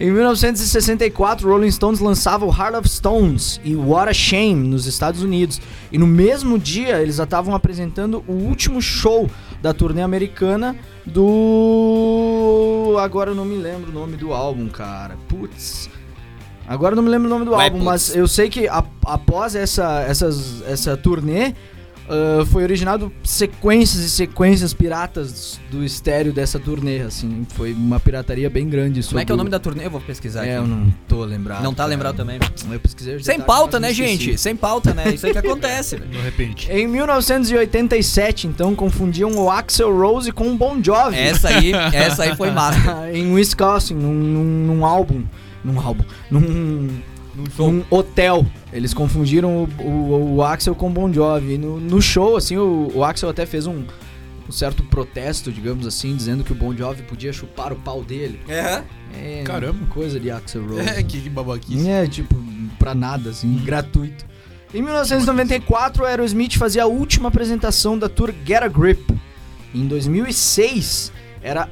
Em 0.00 0.12
1964, 0.12 1.48
Rolling 1.48 1.72
Stones 1.72 1.98
lançava 1.98 2.44
o 2.46 2.50
Heart 2.50 2.76
of 2.76 2.88
Stones 2.88 3.60
e 3.64 3.74
What 3.74 4.08
a 4.08 4.14
Shame 4.14 4.68
nos 4.68 4.86
Estados 4.86 5.20
Unidos. 5.24 5.60
E 5.90 5.98
no 5.98 6.06
mesmo 6.06 6.56
dia, 6.56 7.02
eles 7.02 7.16
já 7.16 7.24
estavam 7.24 7.52
apresentando 7.52 8.22
o 8.28 8.32
último 8.32 8.80
show 8.80 9.28
da 9.60 9.74
turnê 9.74 10.02
americana 10.02 10.76
do. 11.78 12.96
Agora 13.00 13.32
eu 13.32 13.34
não 13.34 13.44
me 13.44 13.56
lembro 13.56 13.90
o 13.90 13.92
nome 13.94 14.16
do 14.16 14.32
álbum, 14.32 14.68
cara. 14.68 15.16
Putz. 15.28 15.90
Agora 16.68 16.92
eu 16.92 16.96
não 16.96 17.02
me 17.02 17.08
lembro 17.10 17.26
o 17.26 17.30
nome 17.30 17.44
do 17.46 17.52
Vai, 17.52 17.64
álbum, 17.66 17.78
putz. 17.78 17.86
mas 17.86 18.14
eu 18.14 18.28
sei 18.28 18.48
que 18.50 18.68
a- 18.68 18.84
após 19.06 19.54
essa, 19.54 20.02
essas, 20.02 20.62
essa 20.68 20.96
turnê. 20.96 21.54
ah, 22.10 22.44
foi 22.46 22.62
originado 22.62 23.12
sequências 23.22 24.02
e 24.02 24.08
sequências 24.08 24.72
piratas 24.72 25.60
do 25.70 25.84
estéreo 25.84 26.32
dessa 26.32 26.58
turnê, 26.58 27.00
assim, 27.00 27.46
foi 27.50 27.74
uma 27.74 28.00
pirataria 28.00 28.48
bem 28.48 28.66
grande. 28.66 29.02
Como 29.06 29.20
é 29.20 29.26
que 29.26 29.30
é 29.30 29.34
o 29.34 29.36
nome 29.36 29.50
da 29.50 29.58
turnê? 29.58 29.84
Eu 29.84 29.90
vou 29.90 30.00
pesquisar 30.00 30.46
É, 30.46 30.56
aqui. 30.56 30.64
eu 30.64 30.66
não 30.66 30.90
tô 31.06 31.22
lembrado. 31.24 31.62
Não 31.62 31.72
tá 31.74 31.82
cara. 31.82 31.90
lembrado 31.90 32.16
também. 32.16 32.38
Eu 32.70 32.80
pesquisei 32.80 33.22
Sem 33.22 33.38
pauta, 33.40 33.78
né, 33.78 33.92
gente? 33.92 34.38
Sem 34.38 34.56
pauta, 34.56 34.94
né? 34.94 35.12
Isso 35.12 35.26
aí 35.26 35.32
que 35.32 35.38
acontece, 35.38 35.96
velho. 35.96 36.08
De 36.10 36.18
repente. 36.18 36.70
Em 36.72 36.86
1987, 36.86 38.46
então, 38.46 38.74
confundiam 38.74 39.30
o 39.36 39.50
Axel 39.50 39.94
Rose 39.96 40.32
com 40.32 40.50
o 40.50 40.56
Bon 40.56 40.82
Jovi. 40.82 41.16
Essa 41.16 41.48
aí, 41.48 41.72
essa 41.92 42.22
aí 42.24 42.36
foi 42.36 42.50
massa. 42.50 43.10
em 43.12 43.32
Wisconsin, 43.32 43.94
num, 43.94 44.12
num, 44.14 44.44
num 44.76 44.84
álbum. 44.86 45.24
Num 45.64 45.78
álbum. 45.80 46.04
Num, 46.30 46.88
show. 47.56 47.72
num 47.72 47.84
hotel. 47.90 48.46
Eles 48.72 48.92
confundiram 48.94 49.64
o, 49.64 49.82
o, 49.82 50.34
o 50.36 50.42
Axel 50.42 50.74
com 50.74 50.88
o 50.88 50.90
Bon 50.90 51.12
Jovi. 51.12 51.54
E 51.54 51.58
No, 51.58 51.78
no 51.78 52.00
show, 52.00 52.36
assim, 52.36 52.56
o, 52.56 52.90
o 52.94 53.04
Axel 53.04 53.28
até 53.28 53.46
fez 53.46 53.66
um, 53.66 53.84
um 54.48 54.52
certo 54.52 54.82
protesto, 54.84 55.52
digamos 55.52 55.86
assim, 55.86 56.14
dizendo 56.14 56.44
que 56.44 56.52
o 56.52 56.54
Bon 56.54 56.74
Jovi 56.74 57.02
podia 57.02 57.32
chupar 57.32 57.72
o 57.72 57.76
pau 57.76 58.02
dele. 58.02 58.40
É. 58.48 58.82
É, 59.14 59.42
Caramba. 59.44 59.86
Coisa 59.86 60.18
de 60.18 60.30
Axel 60.30 60.66
Rose. 60.66 60.88
É, 60.88 61.02
que 61.02 61.28
babaquice. 61.28 61.88
É, 61.88 62.06
tipo, 62.06 62.34
pra 62.78 62.94
nada, 62.94 63.30
assim, 63.30 63.54
gratuito. 63.64 64.26
Em 64.72 64.82
1994, 64.82 66.02
o 66.02 66.06
Aerosmith 66.06 66.56
fazia 66.58 66.82
a 66.82 66.86
última 66.86 67.28
apresentação 67.28 67.98
da 67.98 68.08
tour 68.08 68.34
Get 68.44 68.62
a 68.62 68.68
Grip. 68.68 69.18
Em 69.74 69.86
2006, 69.86 71.10
era 71.42 71.68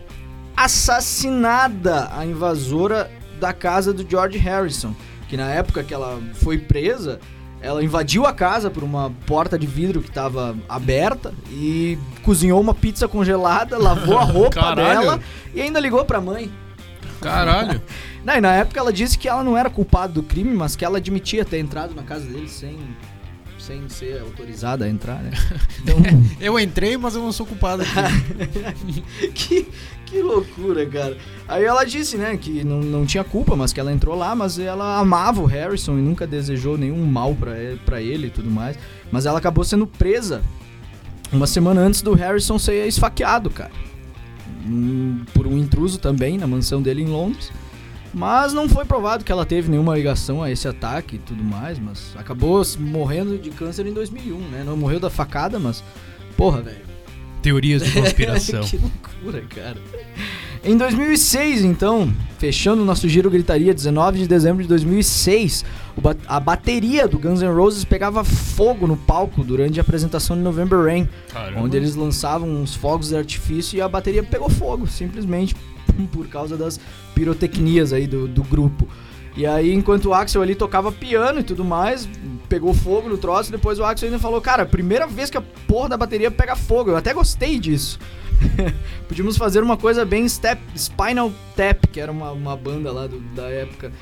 assassinada 0.56 2.08
a 2.12 2.24
invasora 2.24 3.10
da 3.38 3.52
casa 3.52 3.92
do 3.92 4.08
George 4.08 4.38
Harrison, 4.38 4.94
que 5.28 5.36
na 5.36 5.48
época 5.50 5.82
que 5.82 5.92
ela 5.92 6.20
foi 6.34 6.58
presa, 6.58 7.20
ela 7.60 7.82
invadiu 7.82 8.26
a 8.26 8.32
casa 8.32 8.70
por 8.70 8.84
uma 8.84 9.10
porta 9.26 9.58
de 9.58 9.66
vidro 9.66 10.00
que 10.00 10.08
estava 10.08 10.56
aberta 10.68 11.32
e 11.50 11.98
cozinhou 12.22 12.60
uma 12.60 12.74
pizza 12.74 13.08
congelada, 13.08 13.76
lavou 13.78 14.18
a 14.18 14.24
roupa 14.24 14.60
Caralho. 14.60 15.00
dela 15.00 15.20
e 15.54 15.60
ainda 15.60 15.80
ligou 15.80 16.04
pra 16.04 16.20
mãe. 16.20 16.50
Caralho. 17.20 17.80
Não, 18.24 18.34
e 18.34 18.40
na 18.40 18.54
época 18.54 18.78
ela 18.80 18.92
disse 18.92 19.16
que 19.16 19.28
ela 19.28 19.44
não 19.44 19.56
era 19.56 19.70
culpada 19.70 20.12
do 20.12 20.22
crime, 20.22 20.52
mas 20.52 20.74
que 20.74 20.84
ela 20.84 20.98
admitia 20.98 21.44
ter 21.44 21.58
entrado 21.58 21.94
na 21.94 22.02
casa 22.02 22.26
dele 22.26 22.48
sem, 22.48 22.76
sem 23.66 23.88
ser 23.88 24.20
autorizada 24.20 24.84
a 24.84 24.88
entrar, 24.88 25.22
né? 25.22 25.30
Então, 25.82 25.96
Eu 26.40 26.58
entrei, 26.58 26.96
mas 26.96 27.14
eu 27.14 27.22
não 27.22 27.32
sou 27.32 27.44
culpado 27.46 27.82
que, 29.34 29.68
que 30.06 30.22
loucura, 30.22 30.86
cara. 30.86 31.16
Aí 31.48 31.64
ela 31.64 31.84
disse, 31.84 32.16
né, 32.16 32.36
que 32.36 32.62
não, 32.64 32.80
não 32.80 33.06
tinha 33.06 33.24
culpa, 33.24 33.56
mas 33.56 33.72
que 33.72 33.80
ela 33.80 33.92
entrou 33.92 34.14
lá, 34.16 34.34
mas 34.34 34.58
ela 34.58 34.98
amava 34.98 35.40
o 35.40 35.46
Harrison 35.46 35.98
e 35.98 36.02
nunca 36.02 36.26
desejou 36.26 36.76
nenhum 36.78 37.04
mal 37.06 37.34
pra 37.34 37.58
ele, 37.58 37.80
pra 37.84 38.00
ele 38.00 38.28
e 38.28 38.30
tudo 38.30 38.50
mais. 38.50 38.78
Mas 39.10 39.26
ela 39.26 39.38
acabou 39.38 39.64
sendo 39.64 39.86
presa 39.86 40.42
uma 41.32 41.46
semana 41.46 41.80
antes 41.80 42.02
do 42.02 42.14
Harrison 42.14 42.58
ser 42.58 42.86
esfaqueado, 42.86 43.50
cara. 43.50 43.72
Hum, 44.64 45.24
Por 45.34 45.46
um 45.46 45.56
intruso 45.58 45.98
também 45.98 46.38
na 46.38 46.46
mansão 46.46 46.80
dele 46.82 47.02
em 47.02 47.06
Londres. 47.08 47.50
Mas 48.18 48.54
não 48.54 48.66
foi 48.66 48.86
provado 48.86 49.22
que 49.22 49.30
ela 49.30 49.44
teve 49.44 49.70
nenhuma 49.70 49.94
ligação 49.94 50.42
a 50.42 50.50
esse 50.50 50.66
ataque 50.66 51.16
e 51.16 51.18
tudo 51.18 51.44
mais, 51.44 51.78
mas 51.78 52.14
acabou 52.16 52.62
morrendo 52.78 53.36
de 53.36 53.50
câncer 53.50 53.84
em 53.86 53.92
2001, 53.92 54.38
né? 54.48 54.62
Não 54.64 54.74
morreu 54.74 54.98
da 54.98 55.10
facada, 55.10 55.58
mas 55.58 55.84
porra, 56.34 56.62
velho. 56.62 56.80
Teorias 57.42 57.82
de 57.84 57.92
conspiração. 58.00 58.62
que 58.64 58.78
loucura, 58.78 59.42
cara. 59.54 59.76
Em 60.64 60.78
2006, 60.78 61.60
então, 61.62 62.10
fechando 62.38 62.80
o 62.80 62.84
nosso 62.86 63.06
giro 63.06 63.28
gritaria, 63.30 63.74
19 63.74 64.20
de 64.20 64.26
dezembro 64.26 64.62
de 64.62 64.68
2006, 64.70 65.62
o 65.94 66.00
ba- 66.00 66.16
a 66.26 66.40
bateria 66.40 67.06
do 67.06 67.18
Guns 67.18 67.42
N' 67.42 67.52
Roses 67.54 67.84
pegava 67.84 68.24
fogo 68.24 68.86
no 68.86 68.96
palco 68.96 69.44
durante 69.44 69.78
a 69.78 69.82
apresentação 69.82 70.34
de 70.36 70.42
November 70.42 70.82
Rain, 70.82 71.06
Caramba. 71.30 71.60
onde 71.60 71.76
eles 71.76 71.94
lançavam 71.94 72.48
uns 72.48 72.74
fogos 72.74 73.10
de 73.10 73.16
artifício 73.16 73.76
e 73.76 73.82
a 73.82 73.88
bateria 73.88 74.22
pegou 74.24 74.48
fogo, 74.48 74.86
simplesmente 74.86 75.54
por 76.04 76.26
causa 76.28 76.56
das 76.56 76.80
pirotecnias 77.14 77.92
aí 77.92 78.06
do, 78.06 78.26
do 78.26 78.42
grupo. 78.42 78.88
E 79.36 79.46
aí, 79.46 79.72
enquanto 79.72 80.06
o 80.06 80.14
Axel 80.14 80.40
ali 80.42 80.54
tocava 80.54 80.90
piano 80.90 81.40
e 81.40 81.42
tudo 81.42 81.62
mais, 81.62 82.08
pegou 82.48 82.72
fogo 82.72 83.08
no 83.08 83.18
troço, 83.18 83.50
depois 83.52 83.78
o 83.78 83.84
Axel 83.84 84.08
ainda 84.08 84.18
falou, 84.18 84.40
cara, 84.40 84.64
primeira 84.64 85.06
vez 85.06 85.28
que 85.28 85.36
a 85.36 85.42
porra 85.42 85.90
da 85.90 85.96
bateria 85.96 86.30
pega 86.30 86.56
fogo, 86.56 86.90
eu 86.90 86.96
até 86.96 87.12
gostei 87.12 87.58
disso. 87.58 87.98
Podíamos 89.08 89.36
fazer 89.36 89.62
uma 89.62 89.76
coisa 89.76 90.04
bem 90.04 90.28
step, 90.28 90.60
Spinal 90.76 91.30
Tap, 91.54 91.86
que 91.92 92.00
era 92.00 92.10
uma, 92.10 92.32
uma 92.32 92.56
banda 92.56 92.90
lá 92.92 93.06
do- 93.06 93.20
da 93.34 93.44
época, 93.44 93.92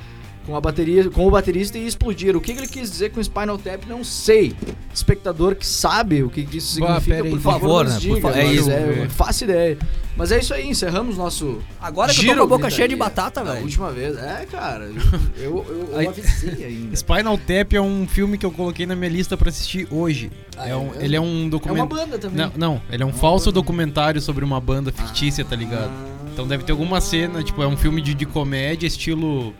com 0.45 0.55
a 0.55 0.61
bateria, 0.61 1.09
com 1.09 1.25
o 1.27 1.31
baterista 1.31 1.77
e 1.77 1.85
explodir. 1.85 2.35
O 2.35 2.39
que 2.41 2.53
que 2.53 2.59
ele 2.59 2.67
quis 2.67 2.89
dizer 2.89 3.11
com 3.11 3.21
Spinal 3.21 3.57
Tap, 3.57 3.83
não 3.87 4.03
sei. 4.05 4.53
Espectador 4.93 5.55
que 5.55 5.65
sabe 5.67 6.23
o 6.23 6.29
que 6.29 6.41
isso 6.55 6.75
significa, 6.75 7.15
aí, 7.15 7.23
por 7.23 7.31
por 7.31 7.39
favor, 7.41 7.59
favor, 7.59 7.83
nos 7.85 7.93
né? 7.95 7.99
diga, 7.99 8.13
Por 8.21 8.31
fa- 8.31 8.39
é 8.39 8.53
isso. 8.53 8.71
eu 8.71 8.95
não 9.03 9.09
faço 9.09 9.43
ideia. 9.43 9.77
Mas 10.17 10.31
é 10.31 10.39
isso 10.39 10.53
aí, 10.53 10.65
encerramos 10.67 11.17
nosso 11.17 11.61
Agora 11.79 12.13
que 12.13 12.25
eu 12.25 12.33
tô 12.33 12.47
com 12.47 12.53
a 12.53 12.57
boca 12.57 12.69
cheia 12.69 12.87
de 12.87 12.95
batata, 12.95 13.43
velho. 13.43 13.63
última 13.63 13.91
vez. 13.91 14.17
É, 14.17 14.45
cara, 14.49 14.85
eu, 14.85 14.95
eu, 15.37 15.89
eu, 15.91 16.09
avisei 16.09 16.63
ainda. 16.65 16.95
Spinal 16.95 17.37
Tap 17.37 17.73
é 17.73 17.81
um 17.81 18.07
filme 18.07 18.37
que 18.37 18.45
eu 18.45 18.51
coloquei 18.51 18.85
na 18.85 18.95
minha 18.95 19.09
lista 19.09 19.35
pra 19.35 19.49
assistir 19.49 19.87
hoje. 19.91 20.31
Ah, 20.57 20.67
é 20.67 20.71
é 20.71 20.75
um- 20.77 20.85
mesmo? 20.89 21.01
ele 21.01 21.15
é 21.17 21.19
um 21.21 21.25
É 21.25 21.41
uma 21.41 21.49
documentário. 21.49 21.89
banda 21.89 22.17
também. 22.17 22.37
Não, 22.37 22.51
não, 22.55 22.81
ele 22.89 23.03
é 23.03 23.05
um 23.05 23.09
uma 23.09 23.17
falso 23.17 23.45
banda. 23.47 23.55
documentário 23.55 24.21
sobre 24.21 24.45
uma 24.45 24.61
banda 24.61 24.89
fictícia, 24.91 25.43
tá 25.43 25.55
ligado? 25.55 25.91
Ah. 25.91 26.29
Então 26.33 26.47
deve 26.47 26.63
ter 26.63 26.71
alguma 26.71 27.01
cena, 27.01 27.43
tipo, 27.43 27.61
é 27.61 27.67
um 27.67 27.75
filme 27.77 28.01
de, 28.01 28.13
de 28.13 28.25
comédia, 28.25 28.87
estilo. 28.87 29.53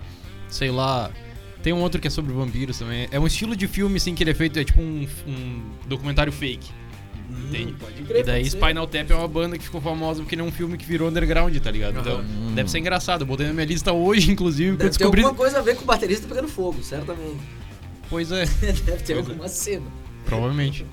Sei 0.47 0.71
lá. 0.71 1.09
Tem 1.63 1.73
um 1.73 1.81
outro 1.81 1.99
que 1.99 2.07
é 2.07 2.11
sobre 2.11 2.31
vampiros 2.31 2.77
também. 2.77 3.07
É 3.11 3.19
um 3.19 3.25
estilo 3.25 3.55
de 3.55 3.67
filme, 3.67 3.97
assim, 3.97 4.13
que 4.13 4.21
ele 4.23 4.31
é 4.31 4.33
feito, 4.35 4.59
é 4.59 4.63
tipo 4.63 4.79
um, 4.81 5.07
um 5.27 5.61
documentário 5.87 6.31
fake. 6.31 6.69
Entende? 7.47 7.71
Hum, 7.73 7.75
Pode 7.79 8.01
crer, 8.03 8.19
E 8.19 8.23
daí 8.23 8.41
pode 8.43 8.51
ser. 8.51 8.57
Spinal 8.57 8.87
Tap 8.87 9.11
é 9.11 9.15
uma 9.15 9.27
banda 9.27 9.57
que 9.57 9.63
ficou 9.63 9.81
famosa 9.81 10.21
porque 10.21 10.35
ele 10.35 10.41
é 10.41 10.45
um 10.45 10.51
filme 10.51 10.77
que 10.77 10.85
virou 10.85 11.09
underground, 11.09 11.55
tá 11.57 11.69
ligado? 11.71 11.99
Então, 11.99 12.23
deve 12.55 12.69
ser 12.71 12.79
engraçado. 12.79 13.21
Eu 13.21 13.27
botei 13.27 13.45
na 13.47 13.53
minha 13.53 13.65
lista 13.65 13.91
hoje, 13.93 14.29
inclusive, 14.31 14.71
porque 14.71 14.83
eu 14.85 14.89
Deve 14.89 14.97
ter 14.97 15.03
descobri. 15.03 15.21
alguma 15.23 15.37
coisa 15.37 15.59
a 15.59 15.61
ver 15.61 15.75
com 15.75 15.83
o 15.83 15.85
baterista 15.85 16.27
pegando 16.27 16.47
fogo, 16.47 16.81
certamente. 16.83 17.37
Pois 18.09 18.31
é, 18.31 18.45
Deve 18.61 18.81
ter 19.03 19.13
Pois 19.13 19.27
é. 19.27 19.29
alguma 19.31 19.47
cena. 19.47 19.85
provavelmente. 20.25 20.85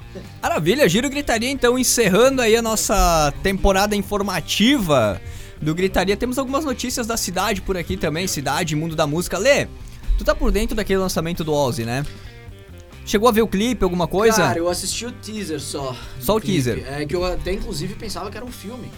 Maravilha, 0.42 0.88
Giro 0.88 1.08
Gritaria 1.10 1.50
então 1.50 1.78
encerrando 1.78 2.42
aí 2.42 2.56
a 2.56 2.62
nossa 2.62 3.32
temporada 3.42 3.94
informativa 3.96 5.20
do 5.60 5.74
Gritaria. 5.74 6.16
Temos 6.16 6.38
algumas 6.38 6.64
notícias 6.64 7.06
da 7.06 7.16
cidade 7.16 7.60
por 7.62 7.76
aqui 7.76 7.96
também, 7.96 8.26
cidade, 8.26 8.74
mundo 8.74 8.96
da 8.96 9.06
música. 9.06 9.38
Lê, 9.38 9.66
tu 10.18 10.24
tá 10.24 10.34
por 10.34 10.50
dentro 10.50 10.74
daquele 10.74 10.98
lançamento 10.98 11.44
do 11.44 11.52
Ozzy, 11.52 11.84
né? 11.84 12.04
Chegou 13.04 13.28
a 13.28 13.32
ver 13.32 13.42
o 13.42 13.48
clipe, 13.48 13.82
alguma 13.82 14.06
coisa? 14.06 14.36
Cara, 14.38 14.58
eu 14.58 14.68
assisti 14.68 15.04
o 15.06 15.12
teaser 15.12 15.60
só. 15.60 15.94
Só 16.20 16.36
o 16.36 16.40
clipe. 16.40 16.62
teaser. 16.62 16.84
É 16.92 17.04
que 17.04 17.14
eu 17.16 17.24
até 17.24 17.52
inclusive 17.52 17.94
pensava 17.94 18.30
que 18.30 18.36
era 18.36 18.46
um 18.46 18.52
filme. 18.52 18.88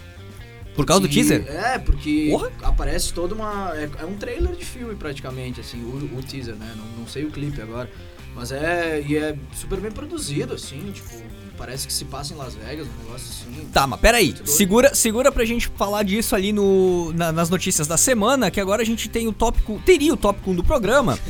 por 0.76 0.84
causa 0.84 1.00
do 1.02 1.08
teaser? 1.08 1.46
É, 1.48 1.78
porque 1.78 2.28
Porra. 2.30 2.50
aparece 2.62 3.12
toda 3.14 3.34
uma. 3.34 3.72
É, 3.74 3.88
é 4.00 4.04
um 4.04 4.14
trailer 4.16 4.54
de 4.54 4.64
filme 4.64 4.94
praticamente, 4.94 5.60
assim, 5.60 5.82
o, 5.82 6.18
o 6.18 6.22
teaser, 6.22 6.54
né? 6.54 6.74
Não, 6.76 6.84
não 7.00 7.06
sei 7.08 7.24
o 7.24 7.30
clipe 7.30 7.60
agora. 7.62 7.90
Mas 8.34 8.50
é. 8.52 9.02
E 9.06 9.16
é 9.16 9.36
super 9.54 9.80
bem 9.80 9.90
produzido, 9.92 10.54
assim, 10.54 10.90
tipo, 10.92 11.08
parece 11.56 11.86
que 11.86 11.92
se 11.92 12.04
passa 12.04 12.34
em 12.34 12.36
Las 12.36 12.54
Vegas, 12.54 12.86
um 12.86 13.04
negócio 13.04 13.28
assim. 13.30 13.68
Tá, 13.72 13.86
mas 13.86 14.00
peraí, 14.00 14.34
segura, 14.44 14.92
segura 14.94 15.30
pra 15.30 15.44
gente 15.44 15.68
falar 15.68 16.02
disso 16.02 16.34
ali 16.34 16.52
no, 16.52 17.12
na- 17.12 17.30
nas 17.30 17.48
notícias 17.48 17.86
da 17.86 17.96
semana, 17.96 18.50
que 18.50 18.60
agora 18.60 18.82
a 18.82 18.84
gente 18.84 19.08
tem 19.08 19.28
o 19.28 19.32
tópico, 19.32 19.80
teria 19.86 20.12
o 20.12 20.16
tópico 20.16 20.50
1 20.50 20.56
do 20.56 20.64
programa. 20.64 21.16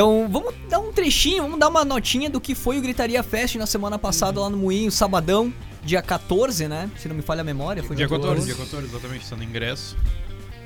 Então, 0.00 0.26
vamos 0.30 0.54
dar 0.66 0.78
um 0.78 0.90
trechinho, 0.90 1.42
vamos 1.42 1.58
dar 1.60 1.68
uma 1.68 1.84
notinha 1.84 2.30
do 2.30 2.40
que 2.40 2.54
foi 2.54 2.78
o 2.78 2.80
Gritaria 2.80 3.22
Fest 3.22 3.56
na 3.56 3.66
semana 3.66 3.98
passada 3.98 4.40
lá 4.40 4.48
no 4.48 4.56
Moinho, 4.56 4.90
sabadão, 4.90 5.52
dia 5.84 6.00
14, 6.00 6.66
né? 6.68 6.90
Se 6.96 7.06
não 7.06 7.14
me 7.14 7.20
falha 7.20 7.42
a 7.42 7.44
memória, 7.44 7.82
foi 7.82 7.94
Dia 7.96 8.08
14, 8.08 8.46
dia 8.46 8.54
14, 8.54 8.86
exatamente, 8.86 9.24
está 9.24 9.36
no 9.36 9.44
ingresso. 9.44 9.94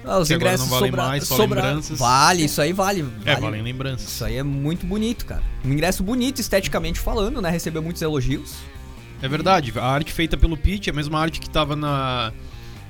Ah, 0.05 0.19
os 0.19 0.29
Que 0.29 0.35
agora 0.35 0.51
ingressos 0.51 0.71
não 0.71 0.77
valem 0.77 0.91
sobra- 0.93 1.07
mais, 1.09 1.25
só 1.27 1.37
sobra- 1.37 1.63
lembranças. 1.63 1.99
Vale, 1.99 2.45
isso 2.45 2.61
aí 2.61 2.73
vale. 2.73 3.01
É, 3.25 3.31
vale. 3.33 3.41
valem 3.41 3.63
lembranças. 3.63 4.07
Isso 4.09 4.25
aí 4.25 4.37
é 4.37 4.43
muito 4.45 4.87
bonito, 4.87 5.27
cara. 5.27 5.43
Um 5.65 5.73
ingresso 5.73 6.05
bonito, 6.05 6.39
esteticamente 6.41 7.01
falando, 7.01 7.43
né? 7.43 7.51
Recebeu 7.51 7.83
muitos 7.83 8.03
elogios. 8.03 8.53
É 9.21 9.27
verdade, 9.27 9.73
a 9.77 9.85
arte 9.85 10.13
feita 10.13 10.37
pelo 10.37 10.57
Pete, 10.57 10.91
a 10.91 10.93
mesma 10.93 11.19
arte 11.19 11.41
que 11.41 11.51
tava 11.51 11.75
na. 11.75 12.33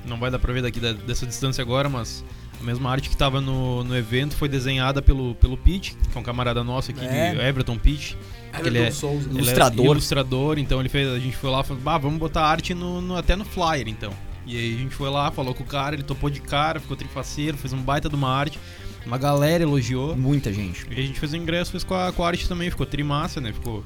Não 0.05 0.19
vai 0.19 0.29
dar 0.29 0.37
pra 0.37 0.53
ver 0.53 0.61
daqui 0.61 0.79
da- 0.79 0.93
dessa 0.93 1.25
distância 1.25 1.63
agora, 1.63 1.89
mas 1.89 2.23
mesma 2.65 2.89
arte 2.91 3.09
que 3.09 3.15
tava 3.17 3.39
no, 3.39 3.83
no 3.83 3.95
evento 3.95 4.35
foi 4.35 4.47
desenhada 4.49 5.01
pelo, 5.01 5.35
pelo 5.35 5.55
Pete, 5.57 5.95
que 6.11 6.17
é 6.17 6.19
um 6.19 6.23
camarada 6.23 6.63
nosso 6.63 6.91
aqui, 6.91 7.05
É. 7.05 7.33
de 7.33 7.39
Everton 7.39 7.77
Pete. 7.77 8.17
Everton 8.51 8.67
Ele 8.67 8.79
é- 8.79 8.91
Souza. 8.91 9.29
Ele 9.29 9.37
Ilustrador. 9.39 9.85
É 9.85 9.89
ilustrador, 9.89 10.59
então 10.59 10.79
ele 10.79 10.89
fez. 10.89 11.07
A 11.09 11.19
gente 11.19 11.35
foi 11.37 11.49
lá 11.49 11.61
e 11.61 11.63
falou, 11.63 11.99
vamos 11.99 12.19
botar 12.19 12.41
arte 12.45 12.73
no, 12.73 13.01
no- 13.01 13.15
até 13.17 13.35
no 13.35 13.45
flyer, 13.45 13.87
então. 13.87 14.11
E 14.47 14.55
aí 14.57 14.75
a 14.75 14.77
gente 14.77 14.93
foi 14.95 15.09
lá, 15.09 15.31
falou 15.31 15.53
com 15.55 15.63
o 15.63 15.65
cara, 15.65 15.95
ele 15.95 16.03
topou 16.03 16.29
de 16.29 16.39
cara, 16.39 16.79
ficou 16.79 16.95
trifaceiro, 16.95 17.57
fez 17.57 17.73
um 17.73 17.81
baita 17.81 18.07
de 18.09 18.15
uma 18.15 18.29
arte. 18.29 18.59
Uma 19.05 19.17
galera 19.17 19.61
elogiou. 19.63 20.15
Muita 20.15 20.51
gente. 20.51 20.85
E 20.89 20.99
a 20.99 21.01
gente 21.03 21.19
fez 21.19 21.31
o 21.33 21.37
ingresso, 21.37 21.71
fez 21.71 21.83
com 21.83 21.93
a, 21.93 22.11
com 22.11 22.23
a 22.23 22.27
arte 22.27 22.47
também, 22.47 22.69
ficou 22.71 22.85
trimassa, 22.87 23.39
né? 23.39 23.53
Ficou. 23.53 23.83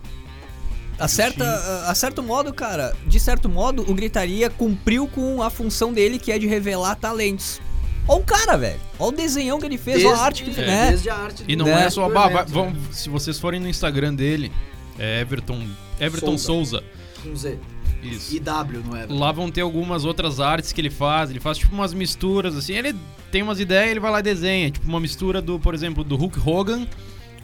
A, 0.98 1.08
certa, 1.08 1.46
a 1.88 1.96
certo 1.96 2.22
modo, 2.22 2.54
cara, 2.54 2.94
de 3.08 3.20
certo 3.20 3.48
modo, 3.48 3.90
o 3.90 3.94
Gritaria 3.94 4.50
cumpriu 4.50 5.08
com 5.08 5.42
a 5.42 5.50
função 5.50 5.94
dele, 5.94 6.20
que 6.20 6.30
é 6.32 6.38
de 6.38 6.46
revelar 6.48 6.96
talentos. 6.96 7.62
Ó 8.10 8.18
o 8.18 8.24
cara, 8.24 8.58
velho. 8.58 8.80
Ó 8.98 9.10
o 9.10 9.12
desenhão 9.12 9.60
que 9.60 9.66
ele 9.68 9.78
fez, 9.78 10.04
ó 10.04 10.14
a 10.14 10.18
arte 10.26 10.44
que 10.44 10.50
ele 10.50 10.56
fez. 10.56 10.68
é, 10.68 10.72
né? 10.72 10.90
Desde 10.90 11.10
a 11.10 11.16
arte 11.16 11.44
E 11.48 11.56
não 11.56 11.66
Né? 11.66 11.86
é 11.86 11.90
só. 11.90 12.10
Bah, 12.10 12.26
evento, 12.26 12.34
vai- 12.34 12.46
né? 12.46 12.52
vão- 12.74 12.92
se 12.92 13.08
vocês 13.10 13.40
forem 13.40 13.60
no 13.60 13.70
Instagram 13.70 14.14
dele, 14.16 14.52
é 14.98 15.22
Everton. 15.22 15.62
Everton 16.00 16.38
Souza. 16.38 16.84
Com 17.24 17.36
Z. 17.36 17.58
Isso. 18.02 18.34
E 18.36 18.40
W, 18.40 18.82
não 18.86 18.96
é? 18.98 19.06
Lá 19.10 19.32
vão 19.32 19.52
ter 19.52 19.62
algumas 19.62 20.06
outras 20.06 20.40
artes 20.40 20.72
que 20.74 20.80
ele 20.82 20.90
faz. 20.90 21.30
Ele 21.30 21.40
faz 21.40 21.58
tipo 21.58 21.76
umas 21.76 21.94
misturas, 21.94 22.56
assim. 22.56 22.74
Ele 22.74 22.96
tem 23.32 23.44
umas 23.44 23.60
ideias 23.60 23.92
ele 23.92 24.00
vai 24.00 24.10
lá 24.12 24.20
e 24.20 24.24
desenha. 24.24 24.72
Tipo 24.72 24.88
uma 24.88 25.00
mistura 25.02 25.42
do, 25.42 25.60
por 25.60 25.74
exemplo, 25.76 26.04
do 26.04 26.16
Hulk 26.16 26.40
Hogan, 26.44 26.88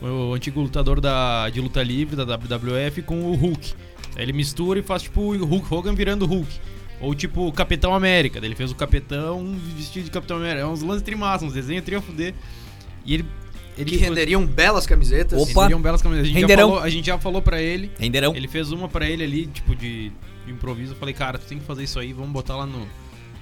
o 0.01 0.33
antigo 0.33 0.61
lutador 0.61 0.99
da, 1.01 1.49
de 1.49 1.59
luta 1.61 1.83
livre 1.83 2.15
da 2.15 2.23
WWF, 2.23 3.01
com 3.01 3.21
o 3.25 3.35
Hulk. 3.35 3.73
Aí 4.15 4.23
ele 4.23 4.31
mistura 4.33 4.79
e 4.79 4.81
faz 4.81 5.01
tipo 5.03 5.21
o 5.21 5.45
Hulk 5.45 5.73
Hogan 5.73 5.93
virando 5.93 6.25
Hulk. 6.25 6.49
Ou 7.01 7.13
tipo 7.13 7.47
o 7.47 7.51
Capitão 7.51 7.93
América. 7.93 8.39
Ele 8.43 8.55
fez 8.55 8.71
o 8.71 8.75
Capitão 8.75 9.55
vestido 9.75 10.05
de 10.05 10.11
Capitão 10.11 10.37
América. 10.37 10.61
É 10.61 10.65
uns 10.65 10.81
lances 10.81 11.01
trimassa, 11.03 11.45
uns 11.45 11.53
desenhos 11.53 11.83
tri 11.83 11.95
a 11.95 12.01
fuder. 12.01 12.33
E 13.05 13.13
ele. 13.15 13.25
ele 13.77 13.89
Que 13.91 13.97
renderiam 13.97 14.45
belas 14.45 14.85
camisetas. 14.87 15.39
Opa. 15.41 15.61
renderiam 15.61 15.81
belas 15.81 16.01
camisetas. 16.01 16.29
A 16.29 16.33
gente, 16.33 16.41
já 16.41 16.47
Renderão. 16.47 16.69
falou, 16.69 16.83
a 16.83 16.89
gente 16.89 17.05
já 17.05 17.17
falou 17.19 17.41
pra 17.41 17.61
ele. 17.61 17.91
Renderão. 17.99 18.35
Ele 18.35 18.47
fez 18.47 18.71
uma 18.71 18.87
pra 18.87 19.09
ele 19.09 19.23
ali, 19.23 19.45
tipo, 19.47 19.75
de, 19.75 20.09
de 20.45 20.51
improviso. 20.51 20.93
Eu 20.93 20.97
falei, 20.97 21.13
cara, 21.13 21.37
tu 21.37 21.45
tem 21.45 21.59
que 21.59 21.65
fazer 21.65 21.83
isso 21.83 21.99
aí, 21.99 22.13
vamos 22.13 22.31
botar 22.31 22.55
lá 22.55 22.65
no, 22.65 22.87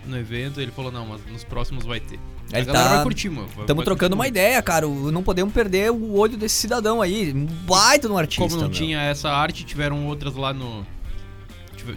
no 0.05 0.17
evento. 0.17 0.59
Ele 0.59 0.71
falou, 0.71 0.91
não, 0.91 1.05
mas 1.05 1.21
nos 1.31 1.43
próximos 1.43 1.85
vai 1.85 1.99
ter. 1.99 2.19
Ele 2.51 2.61
a 2.61 2.65
galera 2.65 2.89
tá- 2.89 2.95
vai 2.95 3.03
curtir, 3.03 3.29
mano. 3.29 3.47
Estamos 3.47 3.85
trocando 3.85 4.17
curtir 4.17 4.19
uma 4.19 4.27
ideia, 4.27 4.61
cara. 4.61 4.85
Não 4.87 5.23
podemos 5.23 5.53
perder 5.53 5.91
o 5.91 6.15
olho 6.17 6.35
desse 6.37 6.55
cidadão 6.55 7.01
aí. 7.01 7.31
Um 7.33 7.45
baita 7.45 8.07
de 8.07 8.13
um 8.13 8.17
artista. 8.17 8.43
Como 8.43 8.55
não 8.55 8.63
meu. 8.63 8.71
tinha 8.71 8.99
essa 9.01 9.29
arte, 9.29 9.63
tiveram 9.63 10.05
outras 10.07 10.35
lá 10.35 10.53
no. 10.53 10.85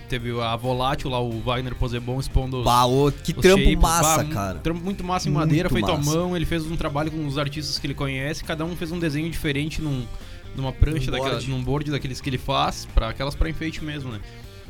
Teve 0.08 0.40
a 0.40 0.56
Volátil 0.56 1.10
lá, 1.10 1.20
o 1.20 1.40
Wagner 1.40 1.74
Posebon 1.74 2.18
expondo 2.20 2.58
os, 2.58 2.64
Bah, 2.64 2.84
ô, 2.86 3.10
que 3.12 3.32
os 3.32 3.38
trampo 3.42 3.62
shapes. 3.62 3.78
massa, 3.80 4.16
Bah, 4.18 4.24
um 4.24 4.28
cara. 4.30 4.58
Trampo 4.58 4.80
muito 4.84 5.04
massa 5.04 5.28
em 5.28 5.32
Muito 5.32 5.46
madeira, 5.46 5.68
feito 5.70 5.88
massa. 5.90 6.10
à 6.10 6.14
mão. 6.14 6.36
Ele 6.36 6.44
fez 6.46 6.66
um 6.66 6.76
trabalho 6.76 7.10
com 7.10 7.26
os 7.26 7.38
artistas 7.38 7.78
que 7.78 7.86
ele 7.86 7.94
conhece. 7.94 8.42
Cada 8.44 8.64
um 8.64 8.74
fez 8.76 8.90
um 8.92 8.98
desenho 8.98 9.30
diferente 9.30 9.80
num, 9.80 10.04
numa 10.56 10.72
prancha, 10.72 11.06
Num 11.10 11.12
daquela, 11.12 11.30
board. 11.30 11.50
num 11.50 11.62
board 11.62 11.90
daqueles 11.90 12.20
que 12.20 12.28
ele 12.30 12.38
faz, 12.38 12.86
para 12.94 13.08
aquelas 13.10 13.34
pra 13.34 13.48
enfeite 13.48 13.82
mesmo, 13.84 14.10
né? 14.10 14.20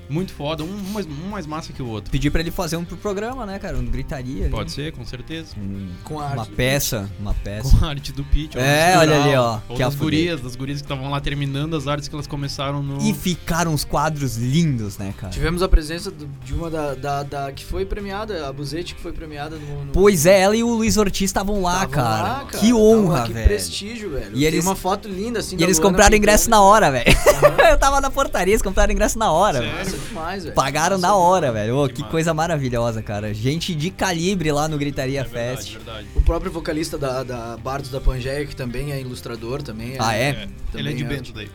Muito 0.09 0.33
foda, 0.33 0.63
um 0.63 0.77
mais, 0.93 1.07
um 1.07 1.29
mais 1.31 1.47
massa 1.47 1.73
que 1.73 1.83
o 1.83 1.89
outro. 1.89 2.11
Pedi 2.11 2.31
pra 2.31 2.41
ele 2.41 2.51
fazer 2.51 2.77
um 2.77 2.85
pro 2.85 2.97
programa, 2.97 3.45
né, 3.45 3.59
cara? 3.59 3.77
Um 3.77 3.85
gritaria. 3.87 4.43
ali. 4.45 4.51
Pode 4.51 4.71
ser, 4.73 4.93
com 4.93 5.05
certeza. 5.05 5.55
Um- 5.59 5.89
Com 6.05 6.21
a 6.21 6.27
uma 6.27 6.43
arte 6.43 6.53
peça, 6.53 7.11
uma 7.19 7.35
peça. 7.35 7.77
Com 7.77 7.85
a 7.85 7.89
arte 7.89 8.13
do 8.13 8.25
Pete. 8.25 8.59
É, 8.59 8.95
olha 8.99 9.23
ali, 9.23 9.35
ó, 9.37 9.59
Ou 9.69 9.77
que 9.77 9.83
das 9.83 9.95
gurias, 9.95 10.41
das 10.41 10.55
gurias 10.57 10.81
que 10.81 10.85
estavam 10.85 11.11
lá 11.11 11.21
terminando 11.21 11.77
as 11.77 11.87
artes 11.87 12.09
que 12.09 12.15
elas 12.15 12.27
começaram 12.27 12.83
no. 12.83 13.01
E 13.03 13.13
ficaram 13.15 13.73
uns 13.73 13.85
quadros 13.85 14.37
lindos, 14.37 14.99
né, 14.99 15.13
cara? 15.17 15.33
Tivemos 15.33 15.63
a 15.63 15.69
presença 15.69 16.11
do- 16.11 16.27
de 16.45 16.55
uma 16.55 16.71
da, 16.71 16.95
da, 16.95 17.23
da- 17.23 17.53
que 17.53 17.65
foi 17.65 17.85
premiada, 17.85 18.47
a 18.49 18.53
Buzete 18.53 18.95
que 18.95 19.01
foi 19.01 19.13
premiada 19.13 19.57
no. 19.57 19.85
no 19.87 19.93
Pois 19.93 20.27
é, 20.27 20.41
ela 20.41 20.57
e 20.57 20.63
o 20.63 20.69
Luiz 20.75 20.97
Ortiz 20.97 21.29
estavam 21.31 21.61
lá, 21.63 21.79
lá, 21.81 21.87
cara. 21.87 22.45
Que 22.59 22.73
honra, 22.73 23.19
lá, 23.21 23.25
velho. 23.25 23.35
Que 23.41 23.45
prestígio, 23.45 24.11
velho. 24.11 24.31
E 24.31 24.35
Tem 24.35 24.43
eles- 24.45 24.65
uma 24.65 24.77
foto 24.77 25.09
linda 25.09 25.41
assim 25.41 25.57
E 25.57 25.59
da 25.59 25.65
eles 25.65 25.79
Luana 25.79 25.91
compraram 25.93 26.17
ingresso 26.17 26.49
na 26.51 26.61
hora, 26.61 26.91
velho. 26.91 27.07
Eu 27.71 27.79
tava 27.79 28.01
na 28.01 28.11
portaria, 28.11 28.53
eles 28.53 28.63
compraram 28.63 28.93
ingresso 28.93 29.19
na 29.19 29.31
hora, 29.33 29.59
Sério? 29.61 29.96
Demais, 29.99 30.45
velho. 30.45 30.55
Pagaram 30.55 30.99
na 30.99 31.15
hora, 31.15 31.53
velho. 31.53 31.77
Ô, 31.79 31.89
Que 31.89 32.03
coisa 32.05 32.33
maravilhosa, 32.35 33.03
cara. 33.03 33.33
Gente 33.35 33.75
de 33.75 33.91
calibre 33.91 34.51
lá 34.53 34.69
no 34.69 34.77
Gritaria 34.79 35.21
é 35.21 35.25
verdade, 35.25 35.57
Fest. 35.63 35.73
verdade. 35.75 36.07
O 36.15 36.23
próprio 36.23 36.51
vocalista 36.51 36.97
da, 36.99 37.23
da 37.23 37.57
Bardos 37.57 37.91
da 37.91 38.01
Pangeia, 38.01 38.45
que 38.47 38.55
também 38.57 38.93
é 38.93 39.01
ilustrador, 39.01 39.63
também 39.63 39.97
Ah, 39.99 40.15
é? 40.15 40.21
É, 40.21 40.29
ele 40.29 40.39
é 40.41 40.49
Também 40.93 40.97
de 40.97 41.05
é. 41.05 41.07
Bento 41.07 41.33
daí. 41.33 41.51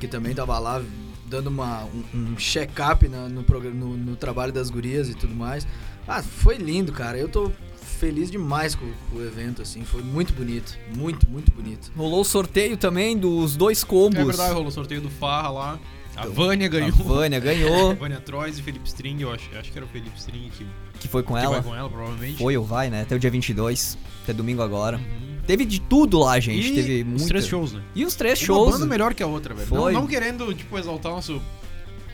que 0.00 0.06
também 0.08 0.34
tava 0.34 0.58
lá 0.58 0.82
dando 1.26 1.46
uma, 1.48 1.84
um, 1.84 2.04
um 2.32 2.36
check-up 2.36 3.08
no, 3.08 3.42
programa- 3.42 3.74
no, 3.76 3.96
no 3.96 4.16
trabalho 4.16 4.52
das 4.52 4.70
gurias 4.70 5.08
e 5.08 5.14
tudo 5.14 5.34
mais. 5.34 5.66
Ah, 6.06 6.22
foi 6.22 6.56
lindo, 6.56 6.92
cara. 6.92 7.16
Eu 7.18 7.28
tô 7.28 7.50
feliz 7.98 8.30
demais 8.30 8.74
com, 8.74 8.86
com 9.10 9.16
o 9.16 9.24
evento, 9.24 9.62
assim. 9.62 9.82
Foi 9.84 10.02
muito 10.02 10.32
bonito. 10.34 10.76
Muito, 10.94 11.26
muito 11.28 11.50
bonito. 11.52 11.90
Rolou 11.96 12.20
o 12.20 12.24
sorteio 12.24 12.76
também 12.76 13.16
dos 13.16 13.56
dois 13.56 13.82
combos. 13.82 14.18
É 14.18 14.24
verdade, 14.24 14.52
rolou 14.52 14.68
o 14.68 14.72
sorteio 14.72 15.00
do 15.00 15.08
Farra 15.08 15.48
lá. 15.48 15.78
A 16.16 16.26
Vânia 16.26 16.66
A 16.66 16.70
ganhou. 16.70 16.92
Vânia 16.92 17.40
ganhou, 17.40 17.94
Vânia 17.96 18.20
Trois 18.20 18.58
e 18.58 18.62
Felipe 18.62 18.86
String, 18.86 19.20
eu 19.22 19.32
acho, 19.32 19.48
acho 19.56 19.72
que 19.72 19.78
era 19.78 19.84
o 19.84 19.88
Felipe 19.88 20.16
String 20.16 20.50
que, 20.50 20.66
que 21.00 21.08
foi 21.08 21.22
com 21.22 21.34
que 21.34 21.40
ela. 21.40 21.60
vai 21.60 21.62
com 21.62 21.74
ela, 21.74 21.88
provavelmente. 21.88 22.38
Foi 22.38 22.56
ou 22.56 22.64
vai, 22.64 22.90
né? 22.90 23.02
Até 23.02 23.14
o 23.16 23.18
dia 23.18 23.30
22, 23.30 23.98
até 24.22 24.32
domingo 24.32 24.62
agora. 24.62 24.98
Uhum. 24.98 25.38
Teve 25.46 25.64
de 25.64 25.80
tudo 25.80 26.18
lá, 26.20 26.40
gente. 26.40 26.72
E 26.72 26.74
Teve 26.74 27.02
os 27.02 27.06
muito. 27.08 27.28
três 27.28 27.46
shows, 27.46 27.72
né? 27.72 27.82
E 27.94 28.04
os 28.04 28.14
três 28.14 28.38
Uma 28.40 28.46
shows. 28.46 28.72
banda 28.72 28.86
melhor 28.86 29.12
que 29.12 29.22
a 29.22 29.26
outra, 29.26 29.54
velho. 29.54 29.68
Não, 29.70 29.82
Foi. 29.82 29.92
não 29.92 30.06
querendo, 30.06 30.54
tipo, 30.54 30.78
exaltar 30.78 31.12
o 31.12 31.16
nosso... 31.16 31.40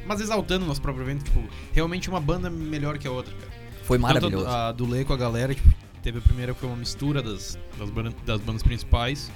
Mas 0.06 0.20
exaltando 0.20 0.64
o 0.64 0.68
nosso 0.68 0.82
próprio 0.82 1.04
evento, 1.04 1.24
tipo, 1.24 1.42
realmente 1.72 2.08
uma 2.08 2.20
banda 2.20 2.50
melhor 2.50 2.98
que 2.98 3.06
a 3.06 3.10
outra, 3.10 3.32
cara. 3.34 3.52
Foi 3.84 3.98
Tanto 3.98 4.02
maravilhoso. 4.08 4.46
a, 4.46 4.68
a 4.68 4.72
do 4.72 4.88
Lê 4.88 5.04
com 5.04 5.12
a 5.12 5.16
galera, 5.16 5.54
tipo, 5.54 5.68
teve 6.02 6.18
a 6.18 6.22
primeira 6.22 6.52
que 6.54 6.60
foi 6.60 6.68
uma 6.68 6.76
mistura 6.78 7.22
das, 7.22 7.56
das, 7.78 7.90
bandas, 7.90 8.14
das 8.26 8.40
bandas 8.40 8.62
principais. 8.62 9.30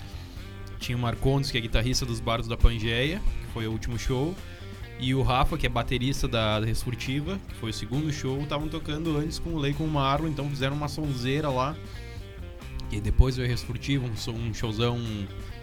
Tinha 0.81 0.99
o 0.99 1.01
Marcondes, 1.01 1.51
que 1.51 1.59
é 1.59 1.61
guitarrista 1.61 2.05
dos 2.05 2.19
Bardos 2.19 2.49
da 2.49 2.57
Pangeia, 2.57 3.21
que 3.47 3.53
foi 3.53 3.69
o 3.69 3.71
último 3.71 3.97
show. 3.99 4.35
E 5.01 5.15
o 5.15 5.23
Rafa, 5.23 5.59
que 5.59 5.67
é 5.67 5.69
baterista 5.69 6.27
da, 6.29 6.61
Resfurtiva, 6.61 7.39
que 7.49 7.55
foi 7.57 7.71
o 7.71 7.75
segundo 7.75 8.13
show, 8.13 8.41
estavam 8.41 8.69
tocando 8.69 9.17
antes 9.19 9.39
com 9.39 9.51
o 9.51 9.59
Lei 9.59 9.75
com 9.75 9.85
o 9.85 9.91
Marlon, 9.91 10.29
então 10.29 10.49
fizeram 10.49 10.75
uma 10.77 10.89
sonzeira 10.89 11.49
lá. 11.51 11.77
E 12.93 13.01
depois 13.01 13.37
veio 13.37 13.49
a 13.49 13.51
Resfurtiva, 13.51 14.07
um, 14.07 14.33
um 14.49 14.55
showzão 14.55 14.99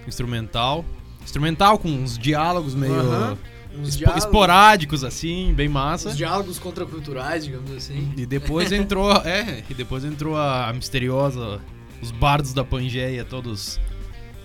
instrumental. 0.08 0.84
Instrumental 1.24 1.78
com 1.78 1.88
uns 1.90 2.18
diálogos 2.18 2.76
meio 2.76 2.94
Aham. 3.00 3.38
Uns 3.74 3.88
espo- 3.90 4.00
diálogos- 4.00 4.24
esporádicos, 4.26 5.04
assim, 5.04 5.54
bem 5.54 5.70
massa. 5.70 6.10
Uns 6.10 6.18
diálogos 6.18 6.60
contraculturais, 6.60 7.46
digamos 7.46 7.72
assim. 7.72 8.12
E 8.18 8.26
depois 8.26 8.70
entrou, 8.74 9.14
é, 9.24 9.64
e 9.70 9.74
depois 9.74 10.04
entrou 10.04 10.36
a, 10.36 10.68
a 10.68 10.74
misteriosa, 10.74 11.62
os 12.02 12.12
bardos 12.12 12.54
da 12.54 12.66
Pangeia, 12.66 13.24
todos 13.24 13.80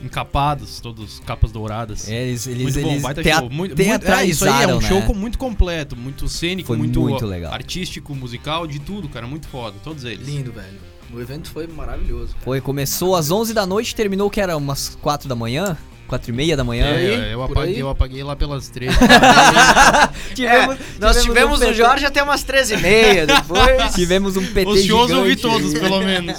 encapados, 0.03 0.81
todos 0.81 1.21
capas 1.21 1.51
douradas. 1.53 2.09
É, 2.09 2.29
Eles, 2.29 2.47
eles, 2.47 2.63
muito 2.63 2.81
bom, 2.81 2.91
eles 2.91 3.03
baita 3.03 3.23
show. 3.23 3.51
Muito, 3.51 3.77
muito, 3.77 4.11
é, 4.11 4.27
isso 4.27 4.45
aí 4.49 4.65
é 4.65 4.75
um 4.75 4.81
show 4.81 5.01
né? 5.01 5.07
com- 5.07 5.15
muito 5.15 5.39
completo, 5.39 5.97
muito 5.97 6.29
cênico, 6.29 6.67
Foi 6.67 6.77
muito, 6.77 7.01
muito 7.01 7.27
legal. 7.27 7.53
artístico, 7.53 8.15
musical, 8.15 8.67
de 8.67 8.79
tudo, 8.79 9.09
cara, 9.09 9.27
muito 9.27 9.49
foda, 9.49 9.77
todos 9.83 10.05
eles. 10.05 10.27
Lindo, 10.27 10.53
velho. 10.53 10.79
O 11.13 11.21
evento 11.21 11.51
foi 11.51 11.67
maravilhoso. 11.67 12.33
Cara. 12.33 12.45
Foi, 12.45 12.61
começou 12.61 13.15
às 13.15 13.31
11 13.31 13.55
da 13.55 13.65
noite, 13.65 13.95
terminou 13.95 14.29
que 14.29 14.41
era 14.41 14.57
umas 14.57 14.97
4 15.01 15.29
da 15.29 15.37
manhã, 15.37 15.77
4 16.09 16.31
e 16.31 16.35
meia 16.35 16.57
da 16.57 16.65
manhã. 16.65 16.85
É, 16.87 16.97
aí, 16.97 17.33
eu, 17.33 17.39
por 17.47 17.53
apaguei, 17.53 17.75
aí. 17.75 17.81
eu 17.81 17.89
apaguei 17.89 18.23
lá 18.25 18.37
pelas 18.37 18.69
três. 18.69 18.93
Tivemos, 20.35 20.77
Nós 20.99 21.23
tivemos 21.23 21.61
um 21.63 21.69
o 21.71 21.73
Jorge 21.73 22.05
até 22.05 22.23
umas 22.23 22.45
13h30, 22.45 23.27
depois... 23.41 23.95
Tivemos 23.95 24.37
um 24.37 24.45
PT 24.47 24.69
eu 24.69 24.75
vi 24.75 24.83
gigante. 24.83 25.43
todos, 25.43 25.75
pelo 25.75 26.01
menos. 26.01 26.39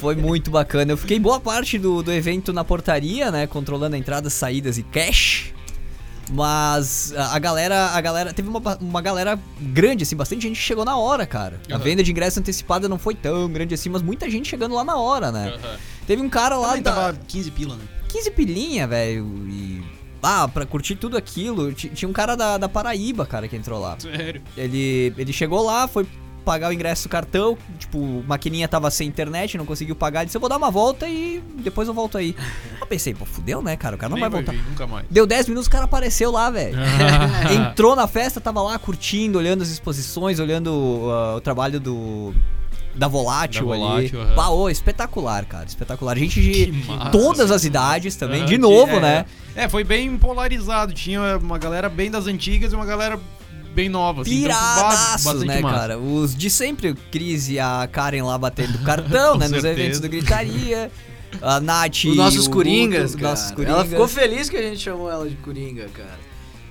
Foi 0.00 0.14
muito 0.14 0.50
bacana. 0.50 0.92
Eu 0.92 0.96
fiquei 0.96 1.18
boa 1.18 1.40
parte 1.40 1.78
do, 1.78 2.02
do 2.02 2.12
evento 2.12 2.52
na 2.52 2.64
portaria, 2.64 3.30
né? 3.30 3.46
Controlando 3.46 3.96
entradas, 3.96 4.32
saídas 4.32 4.78
e 4.78 4.82
cash. 4.82 5.52
Mas 6.30 7.12
a, 7.16 7.36
a 7.36 7.38
galera, 7.38 7.86
a 7.90 8.00
galera. 8.00 8.32
Teve 8.32 8.48
uma, 8.48 8.60
uma 8.80 9.00
galera 9.02 9.38
grande, 9.60 10.04
assim, 10.04 10.16
bastante 10.16 10.42
gente 10.48 10.56
chegou 10.58 10.84
na 10.84 10.96
hora, 10.96 11.26
cara. 11.26 11.60
A 11.70 11.74
Aham. 11.74 11.82
venda 11.82 12.02
de 12.02 12.10
ingresso 12.10 12.40
antecipada 12.40 12.88
não 12.88 12.98
foi 12.98 13.14
tão 13.14 13.48
grande 13.50 13.74
assim, 13.74 13.88
mas 13.90 14.00
muita 14.02 14.28
gente 14.30 14.48
chegando 14.48 14.74
lá 14.74 14.84
na 14.84 14.96
hora, 14.96 15.30
né? 15.30 15.54
Aham. 15.62 15.76
Teve 16.06 16.22
um 16.22 16.28
cara 16.30 16.56
lá 16.56 16.68
Também 16.68 16.82
da 16.82 16.92
tava 16.92 17.18
15 17.28 17.50
pila, 17.50 17.76
né? 17.76 17.82
15 18.08 18.30
pilinha, 18.30 18.86
velho, 18.86 19.26
e. 19.48 19.82
Ah, 20.22 20.48
pra 20.48 20.64
curtir 20.64 20.94
tudo 20.96 21.18
aquilo. 21.18 21.70
Ti- 21.74 21.90
Tinha 21.90 22.08
um 22.08 22.12
cara 22.12 22.34
da, 22.34 22.56
da 22.56 22.66
Paraíba, 22.68 23.26
cara, 23.26 23.46
que 23.46 23.54
entrou 23.56 23.78
lá. 23.78 23.96
Sério. 24.00 24.40
Ele, 24.56 25.12
ele 25.18 25.32
chegou 25.34 25.62
lá, 25.62 25.86
foi 25.86 26.06
pagar 26.44 26.68
o 26.70 26.72
ingresso 26.72 27.08
do 27.08 27.10
cartão, 27.10 27.56
tipo, 27.78 28.22
maquininha 28.26 28.68
tava 28.68 28.90
sem 28.90 29.08
internet, 29.08 29.56
não 29.56 29.64
conseguiu 29.66 29.96
pagar, 29.96 30.24
disse, 30.24 30.36
eu 30.36 30.40
vou 30.40 30.48
dar 30.48 30.56
uma 30.56 30.70
volta 30.70 31.08
e 31.08 31.42
depois 31.56 31.88
eu 31.88 31.94
volto 31.94 32.18
aí. 32.18 32.36
Eu 32.80 32.86
pensei, 32.86 33.14
pô, 33.14 33.24
fudeu, 33.24 33.62
né, 33.62 33.76
cara, 33.76 33.96
o 33.96 33.98
cara 33.98 34.10
não 34.10 34.16
Nem 34.18 34.28
vai 34.28 34.30
voltar. 34.30 34.52
vir, 34.52 34.62
nunca 34.68 34.86
mais. 34.86 35.06
Deu 35.10 35.26
10 35.26 35.48
minutos, 35.48 35.66
o 35.68 35.70
cara 35.70 35.84
apareceu 35.84 36.30
lá, 36.30 36.50
velho. 36.50 36.76
Entrou 37.50 37.96
na 37.96 38.06
festa, 38.06 38.42
tava 38.42 38.60
lá 38.60 38.78
curtindo, 38.78 39.38
olhando 39.38 39.62
as 39.62 39.70
exposições, 39.70 40.38
olhando 40.38 40.68
uh, 40.68 41.36
o 41.36 41.40
trabalho 41.40 41.80
do 41.80 42.34
da 42.94 43.08
Volátil, 43.08 43.66
Da 43.66 43.72
ali. 43.72 43.80
Volátil, 43.82 44.20
aham. 44.22 44.34
Bah, 44.34 44.50
ô, 44.50 44.68
espetacular, 44.68 45.44
cara, 45.46 45.64
espetacular. 45.64 46.16
Gente 46.16 46.40
de 46.40 46.72
massa. 46.86 47.10
todas 47.10 47.50
as 47.50 47.64
idades 47.64 48.16
também, 48.16 48.40
Aham, 48.40 48.48
de 48.48 48.58
novo, 48.58 48.96
é, 48.96 49.00
né? 49.00 49.26
É, 49.56 49.68
foi 49.68 49.82
bem 49.82 50.16
polarizado. 50.16 50.92
Tinha 50.92 51.38
uma 51.38 51.58
galera 51.58 51.88
bem 51.88 52.10
das 52.10 52.26
antigas 52.26 52.72
e 52.72 52.76
uma 52.76 52.86
galera 52.86 53.18
bem 53.74 53.88
nova. 53.88 54.22
Assim, 54.22 54.44
então, 54.44 54.48
ba- 54.50 54.64
Piradaços, 54.74 55.42
né, 55.44 55.60
massa. 55.60 55.76
cara? 55.78 55.98
Os 55.98 56.34
de 56.34 56.48
sempre, 56.48 56.90
o 56.90 56.96
Cris 57.10 57.48
e 57.48 57.58
a 57.58 57.88
Karen 57.90 58.22
lá 58.22 58.38
batendo 58.38 58.78
cartão, 58.84 59.36
né? 59.38 59.48
Nos 59.48 59.60
certeza. 59.60 59.68
eventos 59.70 60.00
do 60.00 60.08
Gritaria. 60.08 60.90
A 61.42 61.58
Nath. 61.60 62.04
Os 62.04 62.16
nossos 62.16 62.46
o 62.46 62.50
Coringas, 62.50 63.10
Guto, 63.12 63.18
cara. 63.22 63.30
nossos 63.30 63.46
Ela 63.46 63.56
Coringas. 63.56 63.88
ficou 63.88 64.08
feliz 64.08 64.48
que 64.48 64.56
a 64.56 64.62
gente 64.62 64.78
chamou 64.80 65.10
ela 65.10 65.28
de 65.28 65.34
Coringa, 65.36 65.88
cara. 65.92 66.18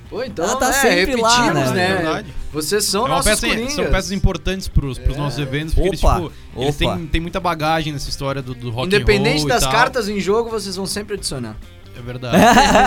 Pô, 0.10 0.24
então, 0.24 0.46
Ela 0.46 0.56
tá 0.58 0.68
né, 0.68 0.74
sempre 0.74 1.16
lá, 1.16 1.54
né? 1.54 1.72
né? 1.72 1.86
É 1.92 1.96
verdade. 1.96 2.34
Vocês 2.52 2.84
são 2.86 3.06
É 3.06 3.10
nossos 3.10 3.26
peça, 3.32 3.48
Coringas. 3.48 3.74
são 3.74 3.86
peças 3.86 4.12
importantes 4.12 4.68
pros, 4.68 5.00
pros 5.00 5.16
É. 5.16 5.20
nossos 5.20 5.40
eventos, 5.40 5.74
porque 5.74 5.98
Opa, 5.98 6.18
eles, 6.20 6.32
tipo, 6.32 6.62
eles 6.62 6.76
têm, 6.78 7.08
têm 7.08 7.20
muita 7.20 7.40
bagagem 7.40 7.92
nessa 7.92 8.10
história 8.10 8.42
do, 8.42 8.54
do 8.54 8.70
rock 8.70 8.84
and 8.86 8.88
Independente 8.98 9.38
roll 9.40 9.48
e 9.48 9.50
das 9.50 9.64
tal. 9.64 9.72
cartas 9.72 10.08
em 10.08 10.20
jogo, 10.20 10.50
vocês 10.52 10.76
vão 10.76 10.86
sempre 10.86 11.16
adicionar. 11.16 11.58
É 11.98 12.02
verdade. 12.02 12.38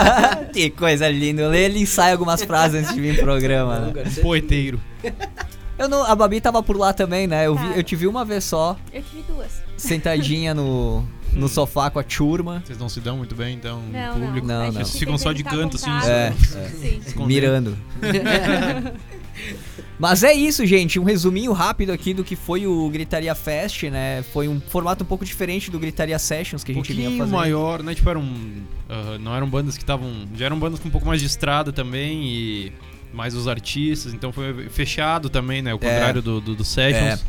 que 0.53 0.71
coisa 0.71 1.09
linda. 1.09 1.43
Ele 1.57 1.81
ensaia 1.81 2.13
algumas 2.13 2.43
frases 2.43 2.81
antes 2.83 2.95
de 2.95 3.01
vir 3.01 3.15
pro 3.17 3.25
programa, 3.25 3.79
né? 3.81 3.93
Poeteiro. 4.23 4.81
Eu 5.79 5.89
não, 5.89 6.05
a 6.05 6.15
Babi 6.15 6.41
tava 6.41 6.63
por 6.63 6.77
lá 6.77 6.93
também, 6.93 7.27
né? 7.27 7.47
Eu, 7.47 7.55
vi, 7.55 7.69
Tá. 7.69 7.77
eu 7.77 7.83
te 7.83 7.95
vi 7.95 8.07
uma 8.07 8.25
vez 8.25 8.45
só, 8.45 8.77
Eu 8.93 9.03
tive 9.03 9.23
duas. 9.29 9.63
sentadinha 9.77 10.55
no, 10.55 11.05
no 11.33 11.49
sofá 11.49 11.91
com 11.91 11.99
a 11.99 12.03
turma. 12.03 12.63
Vocês 12.65 12.79
não 12.79 12.89
se 12.89 12.99
dão 13.01 13.19
muito 13.19 13.35
bem, 13.35 13.55
então, 13.57 13.83
Não, 13.93 14.19
no 14.19 14.27
público. 14.27 14.47
Não, 14.47 14.65
não. 14.67 14.73
Vocês 14.73 14.97
ficam 14.99 15.19
só 15.19 15.33
de 15.33 15.43
evitar 15.43 15.57
canto, 15.57 15.77
assim. 15.77 15.91
É, 16.09 16.33
Sim. 16.71 17.01
Escondendo. 17.07 17.27
mirando. 17.29 17.77
Mas 19.99 20.23
é 20.23 20.33
isso, 20.33 20.65
gente. 20.67 20.99
Um 20.99 21.05
resuminho 21.05 21.53
rápido 21.53 21.91
aqui 21.91 22.13
do 22.13 22.23
que 22.23 22.37
foi 22.37 22.67
o 22.67 22.89
Gritaria 22.91 23.35
Fest, 23.35 23.85
né? 23.85 24.23
Foi 24.33 24.47
um 24.47 24.61
formato 24.61 25.05
um 25.05 25.07
pouco 25.07 25.25
diferente 25.25 25.71
do 25.71 25.79
Gritaria 25.79 26.19
Sessions 26.19 26.63
que 26.63 26.73
a 26.73 26.75
Um 26.75 26.79
gente 26.79 26.93
vinha 26.93 27.09
pouquinho 27.09 27.25
fazendo. 27.25 27.37
maior, 27.37 27.83
né? 27.83 27.95
Tipo, 27.95 28.11
eram. 28.11 28.25
ah, 28.89 29.17
não 29.19 29.35
eram 29.35 29.49
bandas 29.49 29.77
que 29.77 29.83
estavam. 29.83 30.13
Já 30.37 30.47
eram 30.47 30.59
bandas 30.59 30.81
com 30.81 30.89
um 30.89 30.91
pouco 30.91 31.07
mais 31.07 31.21
de 31.21 31.27
estrada 31.27 31.73
também 31.73 32.25
e 32.25 32.73
mais 33.13 33.35
os 33.35 33.49
artistas, 33.49 34.13
então 34.13 34.31
foi 34.33 34.69
fechado 34.69 35.31
também, 35.31 35.63
né? 35.63 35.73
O 35.73 35.79
contrário 35.79 36.21
do, 36.21 36.41
do, 36.41 36.55
do 36.55 36.65
Sessions. 36.65 37.25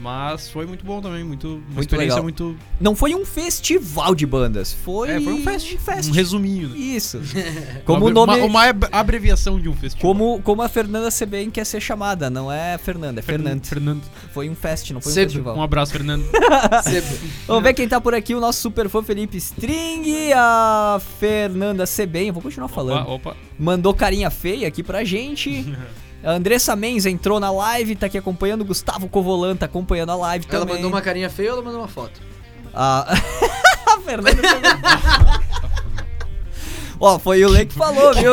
Mas 0.00 0.48
foi 0.50 0.66
muito 0.66 0.84
bom 0.84 1.00
também, 1.00 1.24
muito, 1.24 1.46
uma 1.48 1.54
Muito 1.56 1.80
experiência 1.80 2.16
legal. 2.16 2.22
muito. 2.22 2.56
Não 2.80 2.94
foi 2.94 3.14
um 3.14 3.24
festival 3.24 4.14
de 4.14 4.26
bandas, 4.26 4.72
foi, 4.72 5.10
É, 5.10 5.20
foi 5.20 5.32
um 5.32 5.42
fest. 5.42 5.74
um 5.74 5.78
fest. 5.78 6.08
Um 6.10 6.12
resuminho, 6.12 6.68
né? 6.68 6.76
Isso. 6.78 7.20
Como 7.86 8.06
o 8.06 8.10
nome... 8.10 8.34
Uma, 8.34 8.44
uma 8.46 8.64
ab- 8.68 8.88
abreviação 8.92 9.58
de 9.58 9.68
um 9.68 9.74
festival. 9.74 10.02
Como, 10.12 10.42
como 10.42 10.60
a 10.62 10.68
Fernanda 10.68 11.10
Sebem 11.10 11.50
quer 11.50 11.64
ser 11.64 11.80
chamada, 11.80 12.28
não 12.28 12.52
é 12.52 12.76
Fernanda, 12.78 13.20
é 13.20 13.22
Fernando. 13.22 13.64
Fernando. 13.64 14.02
Foi 14.32 14.50
um 14.50 14.54
fest, 14.54 14.90
não 14.90 15.00
foi 15.00 15.12
um 15.12 15.14
Sempre. 15.14 15.28
festival. 15.30 15.56
Um 15.56 15.62
abraço, 15.62 15.92
Fernando. 15.92 16.24
Vamos 17.46 17.62
ver 17.62 17.74
quem 17.74 17.88
tá 17.88 18.00
por 18.00 18.14
aqui, 18.14 18.34
o 18.34 18.40
nosso 18.40 18.60
super 18.60 18.88
fã 18.88 19.02
Felipe 19.02 19.36
String, 19.38 20.32
a 20.34 21.00
Fernanda 21.18 21.86
Sebem, 21.86 22.28
eu 22.28 22.34
vou 22.34 22.42
continuar 22.42 22.68
falando. 22.68 23.02
Opa, 23.08 23.30
opa. 23.30 23.36
Mandou 23.58 23.94
carinha 23.94 24.30
feia 24.30 24.68
aqui 24.68 24.82
pra 24.82 25.04
gente. 25.04 25.64
A 26.26 26.32
Andressa 26.32 26.74
Menz 26.74 27.06
entrou 27.06 27.38
na 27.38 27.52
live, 27.52 27.94
tá 27.94 28.06
aqui 28.06 28.18
acompanhando. 28.18 28.62
O 28.62 28.64
Gustavo 28.64 29.08
Covolan 29.08 29.54
tá 29.54 29.66
acompanhando 29.66 30.10
a 30.10 30.16
live 30.16 30.44
Ela 30.50 30.58
também. 30.60 30.74
mandou 30.74 30.90
uma 30.90 31.00
carinha 31.00 31.30
feia 31.30 31.50
ou 31.52 31.58
ela 31.58 31.64
mandou 31.64 31.80
uma 31.80 31.86
foto? 31.88 32.20
A, 32.74 33.14
a 33.86 34.00
Fernanda. 34.00 34.36
Ó, 36.98 37.16
foi 37.18 37.44
o 37.44 37.48
Lê 37.48 37.64
que 37.66 37.74
falou, 37.74 38.12
viu? 38.14 38.32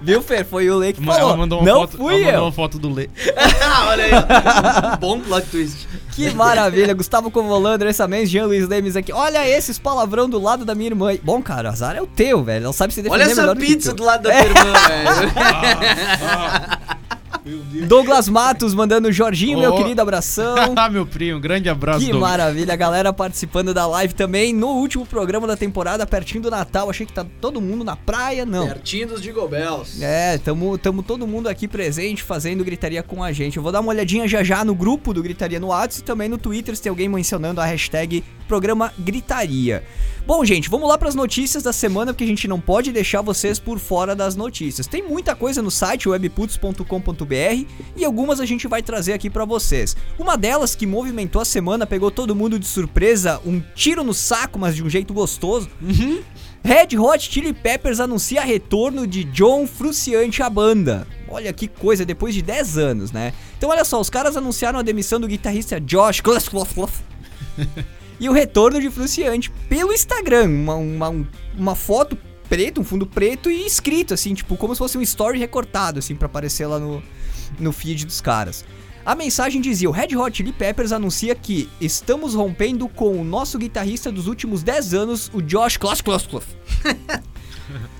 Viu, 0.00 0.22
Fer? 0.22 0.46
Foi 0.46 0.70
o 0.70 0.78
Lê 0.78 0.92
que 0.94 1.02
Ela 1.02 1.12
falou. 1.14 1.36
mandou 1.36 1.58
uma 1.60 1.66
não 1.70 1.80
foto, 1.82 1.96
fui 1.98 2.14
ela 2.14 2.22
mandou 2.22 2.38
eu. 2.38 2.42
uma 2.44 2.52
foto 2.52 2.78
do 2.78 2.94
Lê. 2.94 3.10
ah, 3.62 3.88
olha 3.88 4.04
aí. 4.04 4.10
ó. 4.14 4.96
Bom 4.96 5.20
plot 5.20 5.46
twist. 5.50 5.86
Que 6.12 6.30
maravilha. 6.30 6.94
Gustavo 6.94 7.30
Covolan, 7.30 7.74
Andressa 7.74 8.08
Menz, 8.08 8.30
Jean 8.30 8.46
Luiz 8.46 8.66
Lemes 8.66 8.96
aqui. 8.96 9.12
Olha 9.12 9.46
esses 9.46 9.78
palavrão 9.78 10.30
do 10.30 10.40
lado 10.40 10.64
da 10.64 10.74
minha 10.74 10.88
irmã. 10.90 11.10
Bom, 11.22 11.42
cara, 11.42 11.68
o 11.68 11.72
azar 11.72 11.94
é 11.94 12.00
o 12.00 12.06
teu, 12.06 12.42
velho. 12.42 12.64
Ela 12.64 12.72
sabe 12.72 12.94
se 12.94 13.02
defender 13.02 13.22
Olha 13.24 13.30
essa 13.30 13.40
melhor 13.42 13.54
do 13.54 13.60
que 13.60 13.66
pizza 13.66 13.90
tu. 13.90 13.96
do 13.96 14.04
lado 14.04 14.22
da 14.22 14.30
tua 14.30 14.40
irmã, 14.44 14.72
velho. 14.88 15.08
Douglas 17.86 18.28
Matos 18.28 18.74
mandando 18.74 19.10
Jorginho, 19.12 19.58
meu 19.58 19.72
Oh. 19.72 19.76
querido, 19.76 20.00
abração. 20.02 20.56
ah, 20.76 20.88
meu 20.90 21.06
primo, 21.06 21.38
um 21.38 21.40
grande 21.40 21.68
abraço, 21.68 22.00
Que 22.04 22.10
Douglas. 22.12 22.30
maravilha, 22.30 22.72
a 22.72 22.76
galera 22.76 23.12
participando 23.12 23.72
da 23.74 23.86
live 23.86 24.14
também 24.14 24.52
no 24.52 24.68
último 24.68 25.04
programa 25.06 25.46
da 25.46 25.56
temporada, 25.56 26.06
pertinho 26.06 26.42
do 26.42 26.50
Natal. 26.50 26.88
Achei 26.90 27.06
que 27.06 27.12
tá 27.12 27.24
todo 27.40 27.60
mundo 27.60 27.84
na 27.84 27.96
praia, 27.96 28.44
não. 28.46 28.66
Pertinho 28.66 29.08
dos 29.08 29.22
Jingle 29.22 29.48
Bells. 29.48 30.02
É, 30.04 30.38
tamo, 30.38 30.76
tamo 30.78 31.02
todo 31.02 31.26
mundo 31.26 31.48
aqui 31.48 31.66
presente 31.68 32.22
fazendo 32.22 32.64
gritaria 32.64 33.02
com 33.02 33.22
a 33.22 33.32
gente. 33.32 33.56
Eu 33.56 33.62
vou 33.62 33.72
dar 33.72 33.80
uma 33.80 33.90
olhadinha 33.90 34.26
já 34.28 34.42
já 34.42 34.64
no 34.64 34.74
grupo 34.74 35.12
do 35.14 35.22
Gritaria 35.22 35.60
no 35.60 35.68
WhatsApp 35.68 36.02
e 36.02 36.04
também 36.04 36.28
no 36.28 36.38
Twitter 36.38 36.74
se 36.76 36.82
tem 36.82 36.90
alguém 36.90 37.08
mencionando 37.08 37.60
a 37.60 37.64
hashtag 37.64 38.22
programa 38.46 38.92
Gritaria. 38.98 39.82
Bom, 40.28 40.44
gente, 40.44 40.68
vamos 40.68 40.86
lá 40.86 40.98
para 40.98 41.08
as 41.08 41.14
notícias 41.14 41.62
da 41.62 41.72
semana 41.72 42.12
porque 42.12 42.24
a 42.24 42.26
gente 42.26 42.46
não 42.46 42.60
pode 42.60 42.92
deixar 42.92 43.22
vocês 43.22 43.58
por 43.58 43.78
fora 43.78 44.14
das 44.14 44.36
notícias. 44.36 44.86
Tem 44.86 45.02
muita 45.02 45.34
coisa 45.34 45.62
no 45.62 45.70
site 45.70 46.06
webputs.com.br 46.06 47.64
e 47.96 48.04
algumas 48.04 48.38
a 48.38 48.44
gente 48.44 48.68
vai 48.68 48.82
trazer 48.82 49.14
aqui 49.14 49.30
para 49.30 49.46
vocês. 49.46 49.96
Uma 50.18 50.36
delas 50.36 50.74
que 50.74 50.86
movimentou 50.86 51.40
a 51.40 51.46
semana, 51.46 51.86
pegou 51.86 52.10
todo 52.10 52.36
mundo 52.36 52.58
de 52.58 52.66
surpresa, 52.66 53.40
um 53.42 53.58
tiro 53.74 54.04
no 54.04 54.12
saco, 54.12 54.58
mas 54.58 54.76
de 54.76 54.84
um 54.84 54.90
jeito 54.90 55.14
gostoso. 55.14 55.70
Red 56.62 56.98
Hot 56.98 57.32
Chili 57.32 57.54
Peppers 57.54 57.98
anuncia 57.98 58.42
retorno 58.42 59.06
de 59.06 59.24
John 59.24 59.66
Frusciante 59.66 60.42
à 60.42 60.50
banda. 60.50 61.06
Olha 61.26 61.50
que 61.54 61.66
coisa, 61.66 62.04
depois 62.04 62.34
de 62.34 62.42
10 62.42 62.76
anos, 62.76 63.12
né? 63.12 63.32
Então 63.56 63.70
olha 63.70 63.82
só, 63.82 63.98
os 63.98 64.10
caras 64.10 64.36
anunciaram 64.36 64.78
a 64.78 64.82
demissão 64.82 65.18
do 65.18 65.26
guitarrista 65.26 65.80
Josh 65.80 66.20
e 68.20 68.28
o 68.28 68.32
retorno 68.32 68.80
de 68.80 68.90
Frusciante 68.90 69.50
pelo 69.68 69.92
Instagram. 69.92 70.44
Uma, 70.46 70.74
uma, 70.74 71.08
um- 71.10 71.26
uma 71.56 71.74
foto 71.74 72.16
preta, 72.48 72.80
um 72.80 72.84
fundo 72.84 73.06
preto 73.06 73.50
e 73.50 73.66
escrito 73.66 74.14
assim, 74.14 74.32
tipo, 74.34 74.56
como 74.56 74.74
se 74.74 74.78
fosse 74.78 74.96
um 74.96 75.02
story 75.02 75.38
recortado, 75.38 75.98
assim, 75.98 76.14
pra 76.14 76.26
aparecer 76.26 76.66
lá 76.66 76.78
no, 76.78 77.02
no 77.58 77.72
feed 77.72 78.06
dos 78.06 78.20
caras. 78.20 78.64
A 79.04 79.14
mensagem 79.14 79.60
dizia: 79.60 79.88
o 79.88 79.92
Red 79.92 80.14
Hot 80.16 80.36
Chili 80.36 80.52
Peppers 80.52 80.92
anuncia 80.92 81.34
que 81.34 81.68
estamos 81.80 82.34
rompendo 82.34 82.88
com 82.88 83.20
o 83.20 83.24
nosso 83.24 83.58
guitarrista 83.58 84.10
dos 84.12 84.26
últimos 84.26 84.62
10 84.62 84.94
anos, 84.94 85.30
o 85.32 85.40
Josh 85.40 85.76
Kloss. 85.76 86.02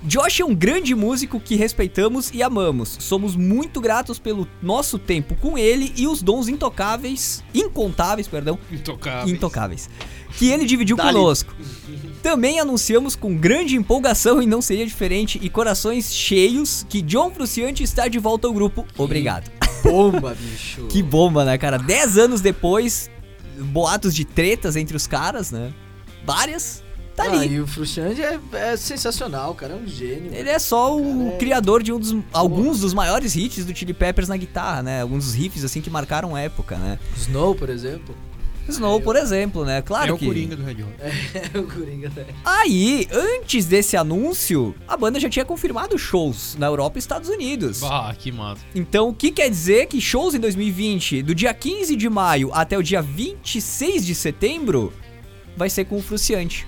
Josh 0.03 0.39
é 0.39 0.45
um 0.45 0.55
grande 0.55 0.95
músico 0.95 1.39
que 1.39 1.55
respeitamos 1.55 2.31
e 2.33 2.41
amamos. 2.41 2.95
Somos 2.99 3.35
muito 3.35 3.81
gratos 3.81 4.17
pelo 4.17 4.47
nosso 4.61 4.97
tempo 4.97 5.35
com 5.35 5.57
ele 5.57 5.93
e 5.97 6.07
os 6.07 6.21
dons 6.21 6.47
intocáveis, 6.47 7.43
incontáveis, 7.53 8.27
perdão, 8.27 8.57
Intocáveis. 8.71 9.29
intocáveis, 9.31 9.89
que 10.37 10.49
ele 10.49 10.65
dividiu 10.65 10.95
Dali. 10.95 11.13
conosco. 11.13 11.53
Também 12.23 12.59
anunciamos 12.59 13.15
com 13.15 13.35
grande 13.35 13.75
empolgação 13.75 14.41
e 14.41 14.45
não 14.45 14.61
seria 14.61 14.85
diferente 14.85 15.39
e 15.41 15.49
corações 15.49 16.13
cheios 16.13 16.85
que 16.87 17.01
John 17.01 17.31
Frusciante 17.31 17.83
está 17.83 18.07
de 18.07 18.19
volta 18.19 18.47
ao 18.47 18.53
grupo. 18.53 18.85
Obrigado. 18.97 19.51
Bomba, 19.83 20.35
bicho. 20.39 20.87
Que 20.87 21.03
bomba, 21.03 21.43
né, 21.45 21.57
cara? 21.57 21.77
Dez 21.77 22.17
anos 22.17 22.41
depois, 22.41 23.09
boatos 23.57 24.13
de 24.15 24.23
tretas 24.25 24.75
entre 24.75 24.95
os 24.95 25.07
caras, 25.07 25.51
né? 25.51 25.73
Várias. 26.25 26.83
Tá 27.19 27.25
Ah, 27.31 27.41
ali. 27.41 27.55
e 27.55 27.59
o 27.59 27.67
Frusciante 27.67 28.21
é, 28.21 28.39
é 28.53 28.77
sensacional, 28.77 29.51
o 29.51 29.55
cara 29.55 29.73
é 29.73 29.75
um 29.75 29.85
gênio. 29.85 30.33
Ele 30.33 30.49
é 30.49 30.57
só 30.57 30.97
o 30.97 31.03
Cara, 31.03 31.35
é- 31.35 31.37
criador 31.37 31.83
de 31.83 31.91
um 31.91 31.99
dos, 31.99 32.15
alguns 32.31 32.79
dos 32.79 32.93
maiores 32.93 33.35
hits 33.35 33.65
do 33.65 33.75
Chili 33.75 33.93
Peppers 33.93 34.29
na 34.29 34.37
guitarra, 34.37 34.81
né? 34.81 35.01
Alguns 35.01 35.25
dos 35.25 35.33
riffs 35.33 35.65
assim 35.65 35.81
que 35.81 35.89
marcaram 35.89 36.37
época, 36.37 36.77
né? 36.77 36.97
Snow, 37.17 37.53
por 37.55 37.69
exemplo. 37.69 38.15
Snow, 38.69 39.01
por 39.01 39.15
exemplo, 39.15 39.65
né? 39.65 39.81
Claro 39.81 40.11
é 40.11 40.13
o 40.13 40.17
que 40.17 40.27
Coringa 40.27 40.55
do 40.55 40.63
Red 40.63 40.83
Hot. 40.83 40.93
É 41.53 41.57
o 41.59 41.63
Coringa, 41.63 42.09
né? 42.15 42.25
Aí, 42.45 43.07
antes 43.11 43.65
desse 43.65 43.97
anúncio, 43.97 44.73
a 44.87 44.95
banda 44.95 45.19
já 45.19 45.27
tinha 45.27 45.43
confirmado 45.43 45.97
shows 45.97 46.55
na 46.57 46.67
Europa 46.67 46.97
e 46.97 46.99
Estados 46.99 47.29
Unidos. 47.29 47.81
Ah, 47.83 48.13
que 48.17 48.31
massa. 48.31 48.61
Então, 48.75 49.09
o 49.09 49.13
que 49.13 49.31
quer 49.31 49.49
dizer 49.49 49.87
que 49.87 49.99
shows 49.99 50.35
em 50.35 50.39
2020, 50.39 51.21
do 51.23 51.33
dia 51.35 51.53
15 51.53 51.95
de 51.95 52.07
maio 52.07 52.51
até 52.53 52.77
o 52.77 52.83
dia 52.83 53.01
26 53.01 54.05
de 54.05 54.13
setembro, 54.13 54.93
vai 55.57 55.69
ser 55.69 55.85
com 55.85 55.97
o 55.97 56.01
Fruciante. 56.01 56.67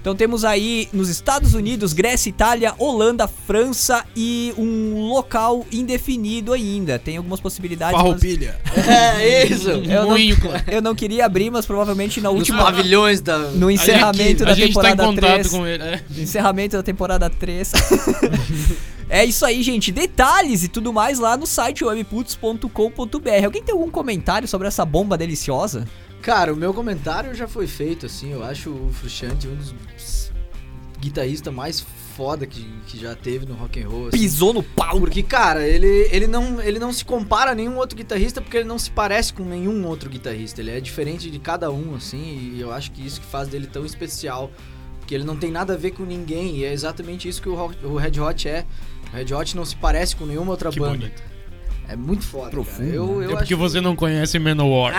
Então 0.00 0.14
temos 0.14 0.44
aí 0.44 0.88
nos 0.92 1.10
Estados 1.10 1.54
Unidos, 1.54 1.92
Grécia, 1.92 2.30
Itália, 2.30 2.74
Holanda, 2.78 3.28
França 3.28 4.04
e 4.16 4.52
um 4.56 5.08
local 5.08 5.66
indefinido 5.70 6.54
ainda. 6.54 6.98
Tem 6.98 7.18
algumas 7.18 7.38
possibilidades. 7.38 7.92
mas 7.92 8.02
Farroupilha. 8.02 8.58
É 9.20 9.46
isso. 9.46 9.68
eu, 9.84 10.06
não, 10.06 10.16
eu 10.66 10.82
não 10.82 10.94
queria 10.94 11.26
abrir, 11.26 11.50
mas 11.50 11.66
provavelmente 11.66 12.20
na 12.20 12.30
Nos 12.30 12.38
última. 12.38 12.64
pavilhões 12.64 13.20
da. 13.20 13.38
No 13.38 13.70
encerramento 13.70 14.42
a 14.42 14.46
da 14.46 14.54
gente, 14.54 14.62
a 14.62 14.66
gente 14.66 14.74
tá 14.74 14.88
em 14.88 14.96
temporada 14.96 15.04
contato 15.04 15.34
3. 15.34 15.48
com 15.48 15.66
ele. 15.66 15.82
É. 15.82 16.02
Encerramento 16.16 16.76
da 16.76 16.82
temporada 16.82 17.28
3. 17.28 17.72
é 19.10 19.24
isso 19.24 19.44
aí, 19.44 19.62
gente. 19.62 19.92
Detalhes 19.92 20.64
e 20.64 20.68
tudo 20.68 20.94
mais 20.94 21.18
lá 21.18 21.36
no 21.36 21.46
site 21.46 21.84
webputs.com.br. 21.84 23.44
Alguém 23.44 23.62
tem 23.62 23.74
algum 23.74 23.90
comentário 23.90 24.48
sobre 24.48 24.66
essa 24.66 24.84
bomba 24.86 25.18
deliciosa? 25.18 25.86
Cara, 26.22 26.52
o 26.52 26.56
meu 26.56 26.72
comentário 26.74 27.34
já 27.34 27.48
foi 27.48 27.66
feito, 27.66 28.06
assim. 28.06 28.32
Eu 28.32 28.44
acho 28.44 28.70
o 28.70 28.92
Frusciante 28.92 29.48
um 29.48 29.54
dos 29.54 29.74
guitarristas 31.00 31.52
mais 31.52 31.80
foda 32.14 32.46
que, 32.46 32.62
que 32.86 32.98
já 33.00 33.14
teve 33.14 33.46
no 33.46 33.54
rock 33.54 33.82
and 33.82 33.88
roll. 33.88 34.08
assim. 34.08 34.18
Pisou 34.18 34.52
no 34.52 34.62
pau. 34.62 35.00
Porque, 35.00 35.22
cara, 35.22 35.66
ele, 35.66 35.86
ele, 36.10 36.26
não, 36.26 36.60
ele 36.60 36.78
não 36.78 36.92
se 36.92 37.04
compara 37.04 37.52
a 37.52 37.54
nenhum 37.54 37.76
outro 37.78 37.96
guitarrista 37.96 38.40
porque 38.42 38.58
ele 38.58 38.68
não 38.68 38.78
se 38.78 38.90
parece 38.90 39.32
com 39.32 39.42
nenhum 39.44 39.86
outro 39.86 40.10
guitarrista. 40.10 40.60
Ele 40.60 40.70
é 40.72 40.80
diferente 40.80 41.30
de 41.30 41.38
cada 41.38 41.70
um, 41.70 41.94
assim, 41.94 42.52
e 42.54 42.60
eu 42.60 42.70
acho 42.70 42.90
que 42.92 43.04
isso 43.04 43.20
que 43.20 43.26
faz 43.26 43.48
dele 43.48 43.66
tão 43.66 43.86
especial. 43.86 44.50
Porque 44.98 45.14
ele 45.14 45.24
não 45.24 45.36
tem 45.36 45.50
nada 45.50 45.72
a 45.72 45.76
ver 45.76 45.92
com 45.92 46.04
ninguém, 46.04 46.58
e 46.58 46.64
é 46.64 46.72
exatamente 46.72 47.26
isso 47.26 47.40
que 47.40 47.48
o, 47.48 47.54
o 47.84 47.96
Red 47.96 48.20
Hot 48.20 48.46
é. 48.46 48.66
O 49.12 49.16
Red 49.16 49.32
Hot 49.34 49.56
não 49.56 49.64
se 49.64 49.74
parece 49.76 50.14
com 50.14 50.26
nenhuma 50.26 50.50
outra 50.50 50.70
Que 50.70 50.78
banda. 50.78 50.98
bonito. 50.98 51.29
É 51.90 51.96
muito 51.96 52.24
foda. 52.24 52.50
Profundo, 52.50 52.84
cara. 52.86 52.94
Eu, 52.94 53.06
né? 53.18 53.26
eu 53.26 53.30
é 53.32 53.36
porque 53.36 53.54
acho 53.54 53.56
você 53.56 53.80
não 53.80 53.96
conhece 53.96 54.38
Manowar. 54.38 54.94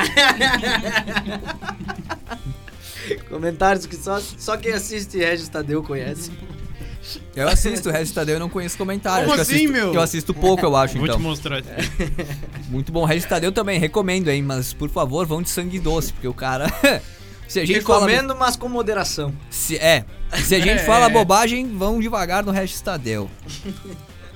que 3.07 3.15
comentários 3.29 3.85
que 3.85 3.95
só, 3.95 4.19
só 4.19 4.57
quem 4.57 4.73
assiste 4.73 5.17
Regis 5.17 5.47
Tadeu 5.47 5.81
conhece. 5.81 6.31
Eu 7.33 7.47
assisto, 7.47 7.87
o 7.87 7.91
Regis 7.93 8.11
Tadeu 8.13 8.35
eu 8.35 8.39
não 8.41 8.49
conheço 8.49 8.77
comentários. 8.77 9.29
Como 9.29 9.41
assim, 9.41 9.53
assisto- 9.53 9.71
meu? 9.71 9.91
que 9.91 9.97
Eu 9.97 10.01
assisto 10.01 10.33
pouco, 10.33 10.65
eu 10.65 10.75
acho, 10.75 10.95
Vou 10.97 11.05
então. 11.05 11.15
te 11.17 11.23
mostrar. 11.23 11.63
Muito 12.67 12.91
bom. 12.91 13.05
Regis 13.05 13.25
Tadeu 13.25 13.53
também, 13.53 13.79
recomendo, 13.79 14.27
hein? 14.29 14.43
Mas, 14.43 14.73
por 14.73 14.89
favor, 14.89 15.25
vão 15.25 15.41
de 15.41 15.49
sangue 15.49 15.79
doce, 15.79 16.11
porque 16.11 16.27
o 16.27 16.33
cara... 16.33 16.67
se 17.47 17.57
a 17.61 17.65
gente 17.65 17.79
fala... 17.81 18.05
Recomendo, 18.05 18.35
mas 18.35 18.57
com 18.57 18.67
moderação. 18.67 19.33
Se, 19.49 19.77
é, 19.77 20.03
se 20.43 20.55
a 20.55 20.59
gente 20.59 20.81
É. 20.81 20.85
fala 20.85 21.07
bobagem, 21.07 21.65
vão 21.77 22.01
devagar 22.01 22.43
no 22.43 22.51
Regis 22.51 22.81
Tadeu. 22.81 23.29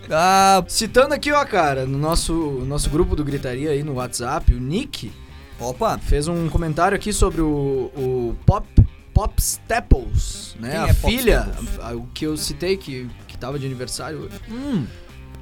Ah, 0.10 0.64
Citando 0.68 1.14
aqui, 1.14 1.32
ó, 1.32 1.44
cara, 1.46 1.86
no 1.86 1.98
nosso, 1.98 2.34
nosso 2.68 2.90
grupo 2.90 3.16
do 3.16 3.24
Gritaria 3.24 3.72
aí 3.72 3.84
no 3.84 3.94
WhatsApp, 3.94 4.54
o 4.54 4.60
Nick 4.60 5.12
opa, 5.60 5.98
fez 5.98 6.28
um 6.28 6.50
comentário 6.50 6.96
aqui 6.96 7.12
sobre 7.14 7.42
o, 7.42 7.92
o 7.96 8.36
Pop, 8.46 8.68
Pop 9.14 9.34
Staples, 9.42 10.56
né? 10.60 10.72
Quem 10.72 10.80
a 10.80 10.88
é 10.88 10.94
filha, 10.94 11.40
Staples? 11.50 11.80
a- 11.82 11.96
o 11.96 12.08
que 12.14 12.26
eu 12.26 12.36
citei, 12.38 12.76
que, 12.78 13.10
que 13.28 13.38
tava 13.38 13.58
de 13.58 13.66
aniversário 13.66 14.20
hoje. 14.20 14.40
hum, 14.52 14.86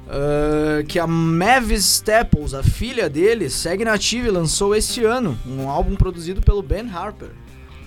Ah, 0.08 0.82
que 0.86 0.98
a 0.98 1.06
Mavis 1.06 1.84
Staples, 1.84 2.54
a 2.54 2.62
filha 2.62 3.08
dele, 3.10 3.48
segue 3.50 3.84
nativa 3.84 4.28
e 4.28 4.30
lançou 4.30 4.74
este 4.74 5.02
ano 5.04 5.36
um 5.46 5.68
álbum 5.68 5.96
produzido 5.96 6.40
pelo 6.42 6.62
Ben 6.62 6.88
Harper. 6.88 7.30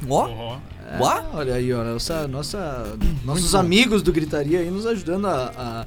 ó, 0.09 0.27
Ó, 0.27 0.57
É, 0.89 1.01
Uá? 1.01 1.25
olha 1.33 1.53
aí, 1.55 1.71
ó, 1.73 1.83
nossa, 1.83 2.27
nossa, 2.27 2.97
nossos 3.25 3.51
bom. 3.51 3.57
amigos 3.59 4.01
do 4.01 4.11
Gritaria 4.11 4.59
aí 4.59 4.71
nos 4.71 4.85
ajudando 4.85 5.25
a, 5.27 5.51
a 5.57 5.85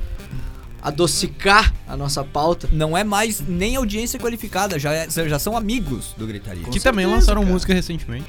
adocicar 0.83 1.73
a 1.87 1.97
nossa 1.97 2.23
pauta. 2.25 2.69
não 2.73 2.97
é 2.97 3.05
mais 3.05 3.41
nem 3.41 3.77
audiência 3.77 4.19
qualificada, 4.19 4.79
já, 4.79 4.93
é- 4.93 5.09
já 5.09 5.39
são 5.39 5.57
amigos 5.57 6.15
do 6.17 6.27
Gritaria. 6.27 6.63
Com 6.65 6.71
que 6.71 6.81
também 6.81 7.05
certeza, 7.05 7.21
lançaram 7.21 7.41
cara. 7.43 7.53
música 7.53 7.75
recentemente. 7.75 8.27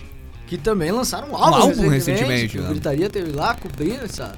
Que 0.47 0.57
também 0.57 0.91
lançaram 0.91 1.29
um 1.31 1.35
álbum 1.35 1.55
álbum, 1.57 1.87
recentemente, 1.87 2.49
que 2.49 2.59
O 2.59 2.63
né? 2.63 2.69
Gritaria 2.69 3.09
teve 3.09 3.31
lá 3.31 3.53
cobrindo 3.55 4.03
essa. 4.03 4.33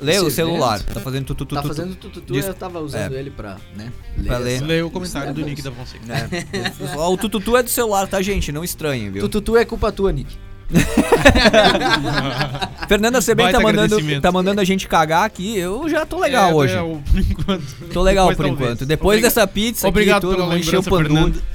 Lê 0.00 0.18
o 0.18 0.30
celular, 0.30 0.76
evento. 0.76 0.94
tá 0.94 1.00
fazendo 1.00 1.34
tudo, 1.34 1.54
Tá 1.54 1.62
fazendo 1.62 1.94
tututu, 1.94 2.32
Diz- 2.32 2.46
eu 2.46 2.54
tava 2.54 2.80
usando 2.80 3.14
é. 3.14 3.18
ele 3.18 3.30
pra, 3.30 3.58
né? 3.76 3.92
Pra 4.24 4.38
ler. 4.38 4.54
essa- 4.56 4.64
Leu 4.64 4.86
o 4.86 4.90
comentário 4.90 5.34
do. 5.34 5.42
Nick 5.42 5.60
da 5.60 5.70
Fonseca. 5.72 6.04
É. 6.14 6.72
Ó, 6.96 7.12
o 7.12 7.18
tututu 7.18 7.54
é 7.56 7.62
do 7.62 7.68
celular, 7.68 8.06
tá, 8.08 8.22
gente? 8.22 8.50
Não 8.50 8.64
estranhem, 8.64 9.10
viu? 9.10 9.20
Tututu 9.22 9.56
é 9.58 9.64
culpa 9.66 9.92
tua, 9.92 10.10
Nick. 10.10 10.34
Fernanda 12.88 13.20
Sebem 13.20 13.50
tá 13.50 13.60
mandando, 13.60 14.20
tá 14.20 14.32
mandando 14.32 14.60
a 14.60 14.64
gente 14.64 14.86
cagar 14.88 15.24
aqui. 15.24 15.56
Eu 15.58 15.88
já 15.88 16.04
tô 16.06 16.18
legal 16.18 16.50
É, 16.50 16.54
hoje. 16.54 16.74
é, 16.74 16.78
por 16.80 17.20
enquanto. 17.20 17.64
Tô 17.92 18.02
legal 18.02 18.28
Depois 18.28 18.36
por 18.36 18.46
talvez. 18.46 18.70
enquanto. 18.70 18.86
Depois 18.86 19.16
Obrigado. 19.18 19.30
dessa 19.34 19.46
pizza 19.46 19.88
Obrigado 19.88 20.28
aqui, 20.30 20.36
pela 20.40 20.58
encher 20.58 20.78
o 20.78 20.82
lembrança, 20.82 21.08
pandudo. 21.14 21.42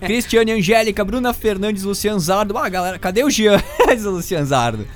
Cristiane 0.00 0.52
Angélica, 0.52 1.04
Bruna 1.04 1.32
Fernandes, 1.32 1.82
Luciano 1.84 2.20
Zardo. 2.20 2.56
Ah, 2.58 2.68
galera, 2.68 2.98
cadê 2.98 3.24
o 3.24 3.30
Jean? 3.30 3.62
Diz 3.88 4.04
o 4.04 4.10
Luciano 4.10 4.44
Zardo. 4.46 4.86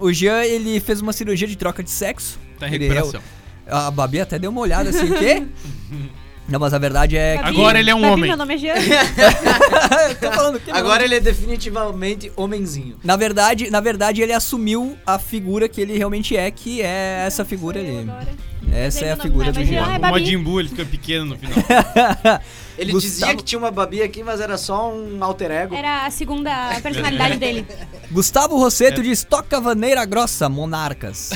O 0.00 0.12
Jean, 0.12 0.44
ele 0.44 0.78
fez 0.80 1.00
uma 1.00 1.12
cirurgia 1.12 1.48
de 1.48 1.56
troca 1.56 1.82
de 1.82 1.90
sexo. 1.90 2.38
Tá 2.58 2.68
em 2.68 2.74
Ele- 2.74 2.88
recuperação. 2.88 3.20
A 3.70 3.90
Babi 3.90 4.18
até 4.20 4.38
deu 4.38 4.50
uma 4.50 4.62
olhada 4.62 4.88
assim, 4.88 5.10
o 5.10 5.18
quê? 5.18 5.42
Não, 6.48 6.58
mas 6.58 6.72
a 6.72 6.78
verdade 6.78 7.16
é 7.16 7.36
que... 7.36 7.42
Babi, 7.44 7.56
Agora 7.58 7.78
ele 7.78 7.90
é 7.90 7.94
um 7.94 8.00
Babi, 8.00 8.12
homem. 8.12 8.28
Meu 8.30 8.36
nome 8.38 8.54
é 8.54 8.58
Jean. 8.58 8.74
Tô 10.18 10.32
falando 10.32 10.58
que. 10.60 10.70
Agora 10.70 11.04
ele 11.04 11.16
é 11.16 11.20
definitivamente 11.20 12.32
homenzinho. 12.34 12.96
Na 13.04 13.16
verdade, 13.16 13.70
na 13.70 13.80
verdade, 13.80 14.22
ele 14.22 14.32
assumiu 14.32 14.96
a 15.06 15.18
figura 15.18 15.68
que 15.68 15.80
ele 15.80 15.96
realmente 15.98 16.36
é, 16.36 16.50
que 16.50 16.80
é 16.80 17.24
essa 17.26 17.44
figura 17.44 17.78
ali. 17.80 17.98
agora. 17.98 18.28
Essa 18.72 19.04
é 19.04 19.12
a 19.12 19.16
nome 19.16 19.28
figura 19.28 19.48
é 19.48 19.52
do 19.52 19.64
Jean. 19.64 19.84
Ai, 19.84 19.98
O. 19.98 20.10
Majin 20.10 20.38
Buu, 20.38 20.60
ele 20.60 20.68
fica 20.70 20.84
pequeno 20.84 21.26
no 21.26 21.36
final. 21.36 21.54
Ele 22.78 22.92
Gustavo- 22.92 23.12
dizia 23.12 23.34
que 23.36 23.42
tinha 23.42 23.58
uma 23.58 23.70
Babi 23.70 24.02
aqui, 24.02 24.22
mas 24.22 24.40
era 24.40 24.56
só 24.56 24.92
um 24.92 25.22
alter 25.22 25.50
ego. 25.50 25.74
Era 25.74 26.06
a 26.06 26.10
segunda 26.10 26.50
personalidade 26.80 27.36
dele. 27.36 27.66
Gustavo 28.10 28.56
É. 28.56 28.58
Rosseto 28.60 29.02
diz: 29.02 29.24
toca 29.24 29.60
vaneira 29.60 30.04
grossa, 30.04 30.48
monarcas. 30.48 31.30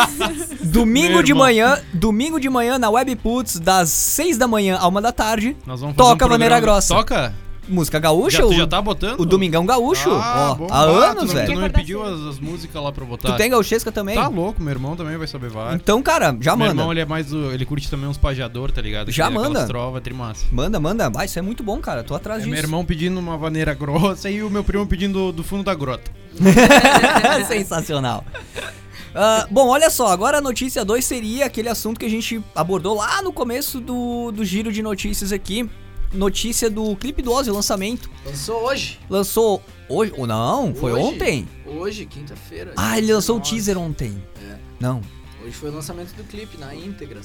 domingo 0.62 1.22
de 1.22 1.32
manhã, 1.32 1.78
domingo 1.92 2.40
de 2.40 2.48
manhã 2.48 2.78
na 2.78 2.90
Webputs, 2.90 3.58
das 3.60 3.88
6 3.90 4.36
da 4.36 4.46
manhã 4.48 4.76
à 4.80 4.88
1 4.88 5.00
da 5.00 5.12
tarde. 5.12 5.56
Nós 5.66 5.80
vamos 5.80 5.96
Toca 5.96 6.24
um 6.24 6.26
a 6.26 6.38
programa- 6.38 6.60
grossa. 6.60 6.94
Toca? 6.94 7.34
Música 7.68 7.98
gaúcha, 7.98 8.38
Já, 8.38 8.42
tu 8.44 8.48
o, 8.50 8.54
já 8.54 8.66
tá 8.66 8.80
botando? 8.80 9.18
o 9.20 9.24
Domingão 9.26 9.66
Gaúcho. 9.66 10.10
Ah, 10.12 10.50
ó, 10.52 10.54
bom. 10.54 10.66
há 10.70 10.82
Ah, 10.82 10.86
tu 10.86 10.90
anos, 10.92 11.22
não, 11.22 11.26
Tu 11.28 11.34
velho. 11.34 11.54
não 11.54 11.62
me 11.62 11.68
pediu 11.70 12.02
as, 12.04 12.20
as 12.20 12.38
músicas 12.38 12.80
lá 12.82 12.92
pra 12.92 13.04
botar. 13.04 13.32
Tu 13.32 13.36
tem 13.36 13.50
gauchesca 13.50 13.90
também? 13.90 14.14
Tá 14.14 14.28
louco, 14.28 14.62
meu 14.62 14.70
irmão 14.72 14.94
também 14.94 15.16
vai 15.16 15.26
saber 15.26 15.50
várias. 15.50 15.74
Então, 15.76 16.00
cara, 16.02 16.26
já 16.40 16.54
Meu 16.54 16.66
manda. 16.66 16.70
irmão, 16.80 16.92
ele 16.92 17.00
é 17.00 17.04
mais 17.04 17.26
do... 17.26 17.50
Ele 17.52 17.64
curte 17.64 17.90
também 17.90 18.08
uns 18.08 18.16
pajador, 18.16 18.70
tá 18.70 18.80
ligado? 18.80 19.10
Já 19.10 19.26
Aquelas 19.26 19.48
manda. 19.48 19.66
trova, 19.66 20.00
trimassa. 20.00 20.44
Manda, 20.52 20.78
manda. 20.78 21.10
Vai, 21.10 21.26
isso 21.26 21.38
é 21.38 21.42
muito 21.42 21.62
bom, 21.62 21.78
cara. 21.80 22.04
Tô 22.04 22.14
atrás 22.14 22.38
É 22.40 22.42
disso. 22.44 22.50
meu 22.54 22.58
irmão 22.62 22.84
pedindo 22.84 23.18
uma 23.18 23.36
vaneira 23.36 23.74
grossa 23.74 24.30
e 24.30 24.42
o 24.42 24.48
meu 24.50 24.62
primo 24.62 24.86
pedindo 24.86 25.32
do 25.32 25.42
fundo 25.42 25.64
da 25.64 25.74
grota. 25.74 26.10
Sensacional. 27.48 28.24
Ah, 29.14 29.46
bom, 29.50 29.68
olha 29.68 29.88
só, 29.90 30.08
agora 30.08 30.38
a 30.38 30.40
notícia 30.40 30.84
2 30.84 31.04
seria 31.04 31.46
aquele 31.46 31.68
assunto 31.68 31.98
que 31.98 32.04
a 32.06 32.10
gente 32.10 32.42
abordou 32.54 32.96
lá 32.96 33.22
no 33.22 33.32
começo 33.32 33.80
do, 33.80 34.30
do 34.30 34.44
giro 34.44 34.70
de 34.72 34.82
notícias 34.82 35.32
aqui. 35.32 35.68
Notícia 36.12 36.70
do 36.70 36.94
clipe 36.96 37.22
do 37.22 37.32
Ozzy, 37.32 37.50
o 37.50 37.54
lançamento. 37.54 38.08
Lançou 38.24 38.62
hoje. 38.64 38.98
Lançou 39.10 39.62
hoje, 39.88 40.12
ou 40.16 40.26
não, 40.26 40.74
foi 40.74 40.92
Hoje? 40.92 41.02
ontem. 41.04 41.48
Hoje, 41.66 42.06
quinta-feira. 42.06 42.72
Ah, 42.76 42.96
ele 42.98 43.12
lançou 43.12 43.36
o 43.36 43.40
teaser 43.40 43.76
ontem. 43.78 44.16
É. 44.50 44.56
Não, 44.80 45.00
Hoje 45.44 45.52
foi 45.54 45.70
o 45.70 45.74
lançamento 45.74 46.12
do 46.14 46.24
clipe 46.24 46.58
na 46.58 46.74
íntegra. 46.74 47.20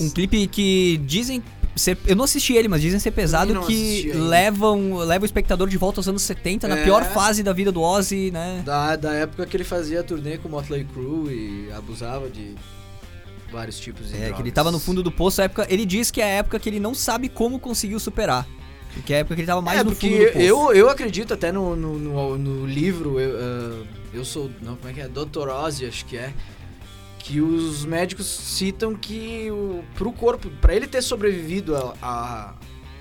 um 0.00 0.08
clipe 0.10 0.46
que 0.46 0.96
dizem 1.04 1.42
ser, 1.76 1.98
eu 2.06 2.16
não 2.16 2.24
assisti 2.24 2.54
ele, 2.54 2.68
mas 2.68 2.80
dizem 2.80 2.98
ser 2.98 3.10
pesado 3.10 3.60
que 3.66 4.10
levam 4.14 4.94
leva 4.98 5.24
o 5.24 5.26
espectador 5.26 5.68
de 5.68 5.76
volta 5.76 5.98
aos 6.00 6.08
anos 6.08 6.22
70, 6.22 6.66
na 6.68 6.78
É. 6.78 6.84
pior 6.84 7.04
fase 7.04 7.42
da 7.42 7.52
vida 7.52 7.70
do 7.70 7.82
Ozzy, 7.82 8.30
né? 8.30 8.62
Da, 8.64 8.96
da 8.96 9.12
época 9.12 9.44
que 9.44 9.56
ele 9.56 9.64
fazia 9.64 10.02
turnê 10.02 10.38
com 10.38 10.48
o 10.48 10.50
Motley 10.52 10.84
Crue 10.84 11.32
e 11.68 11.72
abusava 11.72 12.30
de 12.30 12.54
vários 13.54 13.78
tipos 13.78 14.08
de 14.08 14.14
É, 14.14 14.18
que 14.18 14.24
ele 14.24 14.32
drogas. 14.32 14.52
tava 14.52 14.72
no 14.72 14.78
fundo 14.78 15.02
do 15.02 15.10
poço, 15.10 15.40
a 15.40 15.44
época, 15.44 15.66
ele 15.70 15.86
diz 15.86 16.10
que 16.10 16.20
é 16.20 16.24
a 16.24 16.28
época 16.28 16.58
que 16.58 16.68
ele 16.68 16.80
não 16.80 16.94
sabe 16.94 17.28
como 17.28 17.58
conseguiu 17.58 17.98
superar. 18.00 18.46
Que 19.06 19.12
é 19.12 19.16
a 19.16 19.20
época 19.20 19.34
que 19.34 19.40
ele 19.40 19.46
tava 19.48 19.60
mais 19.62 19.80
é, 19.80 19.84
no 19.84 19.90
porque 19.90 20.08
fundo 20.08 20.18
do 20.26 20.32
poço. 20.32 20.44
eu, 20.44 20.72
eu 20.72 20.88
acredito 20.90 21.34
até 21.34 21.50
no, 21.50 21.74
no, 21.74 21.98
no, 21.98 22.38
no 22.38 22.66
livro, 22.66 23.18
eu, 23.18 23.36
ah, 23.40 23.86
eu 24.12 24.24
sou, 24.24 24.50
não, 24.62 24.76
como 24.76 24.88
é 24.88 24.92
que 24.92 25.00
é? 25.00 25.08
Dr. 25.08 25.48
Ozzy, 25.48 25.86
acho 25.86 26.04
que 26.04 26.16
é. 26.16 26.32
Que 27.18 27.40
os 27.40 27.84
médicos 27.84 28.26
citam 28.26 28.94
que 28.94 29.50
o, 29.50 29.82
pro 29.94 30.12
corpo, 30.12 30.50
pra 30.60 30.74
ele 30.74 30.86
ter 30.86 31.02
sobrevivido 31.02 31.74
a, 31.74 31.94
a, 32.02 32.54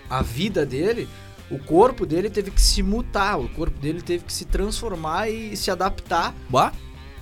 a 0.09 0.21
vida 0.23 0.65
dele, 0.65 1.07
o 1.51 1.59
corpo 1.59 2.05
dele 2.05 2.29
teve 2.29 2.49
que 2.49 2.61
se 2.61 2.81
mutar, 2.81 3.37
o 3.39 3.47
corpo 3.49 3.77
dele 3.79 4.01
teve 4.01 4.23
que 4.23 4.33
se 4.33 4.45
transformar 4.45 5.29
e 5.29 5.55
se 5.57 5.69
adaptar 5.69 6.33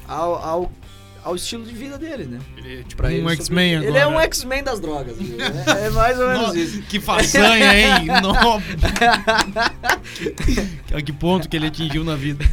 ao, 0.07 0.35
ao, 0.35 0.71
ao 1.23 1.35
estilo 1.35 1.63
de 1.65 1.73
vida 1.73 1.97
dele, 1.97 2.25
né? 2.25 2.39
Ele 2.57 2.79
é 2.79 2.83
tipo 2.83 3.03
um 3.03 3.07
ele 3.09 3.29
X-Men 3.29 3.37
sobreviver. 3.75 3.77
agora. 3.77 3.89
Ele 3.89 3.97
é 3.97 4.07
um 4.07 4.19
X-Men 4.21 4.63
das 4.63 4.79
drogas, 4.79 5.17
viu? 5.17 5.37
é, 5.39 5.89
mais 5.91 6.19
ou 6.19 6.27
menos 6.27 6.41
Nossa, 6.47 6.59
isso. 6.59 6.81
Que 6.83 6.99
façanha, 6.99 7.79
hein? 7.79 8.07
Que, 10.87 10.95
a 10.95 11.01
que 11.01 11.13
ponto 11.13 11.47
que 11.47 11.55
ele 11.55 11.67
atingiu 11.67 12.03
na 12.03 12.15
vida. 12.15 12.43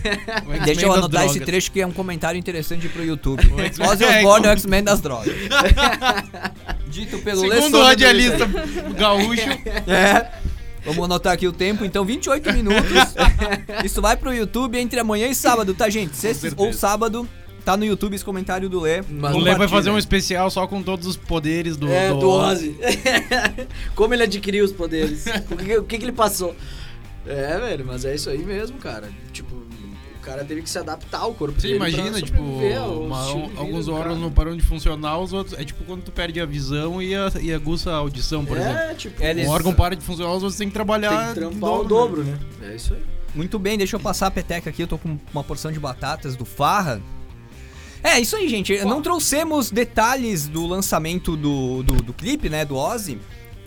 Deixa 0.64 0.82
eu 0.82 0.92
anotar 0.92 1.24
esse 1.26 1.40
trecho 1.40 1.70
que 1.72 1.80
é 1.80 1.86
um 1.86 1.92
comentário 1.92 2.38
interessante 2.38 2.88
pro 2.88 3.04
YouTube. 3.04 3.42
Ozzy 3.80 4.04
É, 4.04 4.18
Osbourne 4.18 4.46
é 4.46 4.50
o 4.50 4.52
X-Men 4.52 4.82
das 4.84 5.00
drogas. 5.00 5.34
Dito 6.88 7.18
pelo 7.18 7.40
Segundo 7.40 7.66
o 7.66 7.70
do- 7.70 7.82
radialista 7.82 8.46
gaúcho, 8.96 9.42
É. 9.86 10.30
Vamos 10.84 11.04
anotar 11.04 11.34
aqui 11.34 11.46
o 11.46 11.52
tempo, 11.52 11.84
então 11.84 12.04
28 12.04 12.52
minutos. 12.52 13.14
Isso 13.84 14.00
vai 14.00 14.16
pro 14.16 14.32
YouTube 14.32 14.78
entre 14.78 14.98
amanhã 14.98 15.26
e 15.28 15.34
sábado, 15.34 15.74
tá, 15.74 15.90
gente? 15.90 16.16
Sexta 16.16 16.50
ou 16.56 16.72
sábado, 16.72 17.28
tá 17.72 17.76
no 17.76 17.84
YouTube 17.84 18.14
esse 18.14 18.24
comentário 18.24 18.68
do 18.68 18.80
Lê. 18.80 19.02
Mas 19.08 19.34
o 19.34 19.38
Lê 19.38 19.54
vai 19.54 19.68
fazer 19.68 19.90
um 19.90 19.98
especial 19.98 20.50
só 20.50 20.66
com 20.66 20.82
todos 20.82 21.06
os 21.06 21.16
poderes 21.16 21.76
do, 21.76 21.86
É, 21.88 22.08
do, 22.08 22.18
do 22.20 22.30
Ozzy. 22.30 22.76
Como 23.94 24.14
ele 24.14 24.22
adquiriu 24.22 24.64
os 24.64 24.72
poderes. 24.72 25.24
o 25.50 25.56
que, 25.56 25.76
o 25.78 25.84
que, 25.84 25.98
que 25.98 26.04
ele 26.04 26.12
passou. 26.12 26.54
É, 27.26 27.58
velho, 27.58 27.84
mas 27.86 28.04
é 28.04 28.14
isso 28.14 28.30
aí 28.30 28.38
mesmo, 28.38 28.78
cara. 28.78 29.08
Tipo, 29.32 29.54
o 29.54 30.20
cara 30.22 30.44
teve 30.44 30.62
que 30.62 30.70
se 30.70 30.78
adaptar 30.78 31.18
ao 31.20 31.34
corpo 31.34 31.60
Você 31.60 31.74
imagina, 31.74 32.20
tipo, 32.22 32.40
uma- 32.40 33.22
alguns 33.56 33.86
órgãos 33.88 34.18
não 34.18 34.30
param 34.30 34.56
de 34.56 34.62
funcionar, 34.62 35.18
os 35.18 35.32
outros. 35.32 35.58
É 35.58 35.64
tipo 35.64 35.84
quando 35.84 36.02
tu 36.02 36.10
perde 36.12 36.40
a 36.40 36.46
visão 36.46 37.02
e, 37.02 37.14
a, 37.14 37.30
e 37.40 37.52
aguça 37.52 37.90
a 37.90 37.96
audição, 37.96 38.44
por 38.46 38.56
exemplo. 38.56 38.78
É, 38.78 38.94
tipo, 38.94 39.22
É, 39.22 39.34
Um 39.46 39.48
órgão 39.50 39.74
para 39.74 39.94
de 39.94 40.02
funcionar, 40.02 40.32
os 40.34 40.42
outros 40.42 40.56
têm 40.58 40.68
que 40.68 40.72
tem 40.72 40.74
trabalhar. 40.74 41.26
que 41.26 41.30
em 41.32 41.42
trampar 41.42 41.70
o 41.80 41.84
dobro, 41.84 42.24
né? 42.24 42.38
É 42.62 42.74
isso 42.76 42.94
aí. 42.94 43.02
Muito 43.34 43.58
bem, 43.58 43.76
deixa 43.76 43.94
eu 43.96 44.00
passar 44.00 44.26
a 44.28 44.30
peteca 44.30 44.70
aqui. 44.70 44.82
Eu 44.82 44.86
tô 44.86 44.96
com 44.96 45.18
uma 45.32 45.44
porção 45.44 45.70
de 45.70 45.78
batatas 45.78 46.34
do 46.34 46.46
Farra. 46.46 47.00
É, 48.02 48.20
isso 48.20 48.36
aí, 48.36 48.48
gente. 48.48 48.76
Não 48.84 49.02
trouxemos 49.02 49.70
detalhes 49.70 50.46
do 50.48 50.66
lançamento 50.66 51.36
do, 51.36 51.82
do, 51.82 51.94
do 52.02 52.12
clipe, 52.12 52.48
né, 52.48 52.64
do 52.64 52.76
Ozzy, 52.76 53.18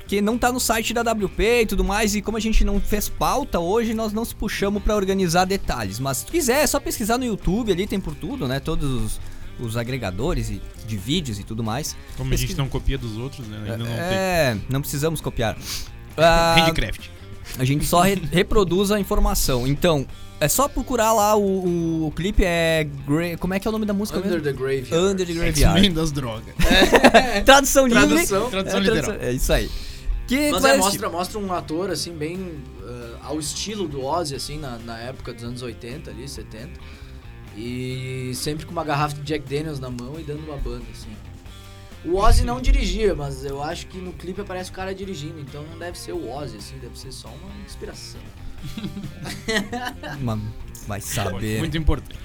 que 0.08 0.22
não 0.22 0.38
tá 0.38 0.52
no 0.52 0.60
site 0.60 0.94
da 0.94 1.02
WP 1.02 1.62
e 1.62 1.65
tudo 1.65 1.84
mais, 1.84 2.15
e 2.15 2.22
como 2.22 2.38
a 2.38 2.39
gente 2.39 2.63
não 2.63 2.80
fez 2.80 3.08
pauta 3.10 3.60
hoje, 3.60 3.94
nós 3.94 4.12
não 4.13 4.24
se 4.26 4.34
puxamos 4.36 4.82
pra 4.84 4.96
organizar 4.96 5.46
detalhes. 5.46 6.00
Mas 6.00 6.17
se 6.17 6.26
quiser, 6.26 6.63
é 6.63 6.67
só 6.67 6.80
pesquisar 6.80 7.17
no 7.17 7.26
YouTube, 7.26 7.72
ali 7.72 7.86
tem 7.88 8.00
por 8.00 8.15
tudo, 8.15 8.48
né, 8.48 8.60
todos 8.60 8.89
os, 8.89 9.22
os 9.60 9.78
agregadores 9.78 10.50
e- 10.50 10.62
de 10.88 10.98
vídeos 10.98 11.39
e 11.39 11.44
tudo 11.44 11.63
mais. 11.63 11.96
Como 12.17 12.34
a 12.34 12.36
gente 12.38 12.56
não 12.58 12.67
copia 12.67 12.98
dos 12.98 13.17
outros, 13.17 13.48
né? 13.48 13.58
Ainda 13.60 13.78
não 13.78 13.86
tem. 13.86 13.94
É, 13.96 14.58
não 14.70 14.82
precisamos 14.82 15.22
copiar. 15.22 15.58
Ah, 16.17 16.56
Handcraft. 16.67 17.08
a 17.58 17.63
gente 17.63 17.86
só 17.86 18.02
re- 18.02 18.22
reproduz 18.34 18.91
a 18.91 19.00
informação. 19.00 19.65
Então, 19.65 20.06
é 20.41 20.47
só 20.47 20.67
procurar 20.67 21.13
lá 21.13 21.36
o, 21.36 21.43
o, 21.43 22.08
o 22.08 22.12
clipe 22.12 22.43
é 22.43 22.84
Gra- 23.08 23.38
como 23.39 23.54
é 23.54 23.60
que 23.60 23.67
é 23.67 23.69
o 23.69 23.71
nome 23.71 23.86
da 23.86 23.93
música 23.93 24.17
Under 24.17 24.32
mesmo? 24.32 24.43
the 24.43 24.51
Graveyard. 24.51 24.95
Under 24.95 25.27
the 25.27 25.34
Graveyard. 25.34 25.77
X-Men 25.77 25.93
das 25.93 26.12
drogas. 26.12 26.56
Tradução 27.45 27.86
livre. 27.86 28.08
Tradução. 28.08 28.49
Tradução 28.49 28.80
é, 28.80 28.82
literal. 28.82 29.17
É 29.21 29.32
isso 29.32 29.54
aí. 29.54 29.69
Que 30.27 30.49
Mas 30.49 30.65
é, 30.65 30.77
mostra, 30.77 31.10
mostra 31.10 31.39
um 31.39 31.54
ator, 31.54 31.91
assim, 31.91 32.13
bem 32.13 32.38
uh, 32.38 33.17
ao 33.21 33.39
estilo 33.39 33.88
do 33.88 34.04
Ozzy, 34.04 34.34
assim, 34.34 34.58
na, 34.58 34.80
na 34.80 34.97
época 34.97 35.32
dos 35.32 35.43
anos 35.43 35.62
80 35.62 36.10
ali, 36.10 36.27
70. 36.27 36.71
E 37.56 38.32
sempre 38.34 38.65
com 38.65 38.71
uma 38.71 38.84
garrafa 38.84 39.15
de 39.15 39.21
Jack 39.21 39.47
Daniels 39.47 39.80
na 39.80 39.91
mão 39.91 40.19
e 40.19 40.23
dando 40.23 40.43
uma 40.43 40.58
banda, 40.58 40.86
assim. 40.91 41.15
O 42.04 42.15
Ozzy 42.17 42.43
não 42.43 42.60
dirigia, 42.60 43.13
mas 43.13 43.45
eu 43.45 43.62
acho 43.62 43.86
que 43.86 43.99
no 43.99 44.12
clipe 44.13 44.41
aparece 44.41 44.71
o 44.71 44.73
cara 44.73 44.95
dirigindo, 44.95 45.39
então 45.39 45.63
não 45.69 45.77
deve 45.77 45.99
ser 45.99 46.13
o 46.13 46.32
Ozzy, 46.32 46.58
assim, 46.58 46.77
deve 46.80 46.97
ser 46.97 47.12
só 47.12 47.27
uma 47.27 47.63
inspiração. 47.63 48.21
Uma- 50.19 50.39
vai 50.88 51.02
saber. 51.02 51.60
Muito 51.60 51.78
importante. 51.78 52.19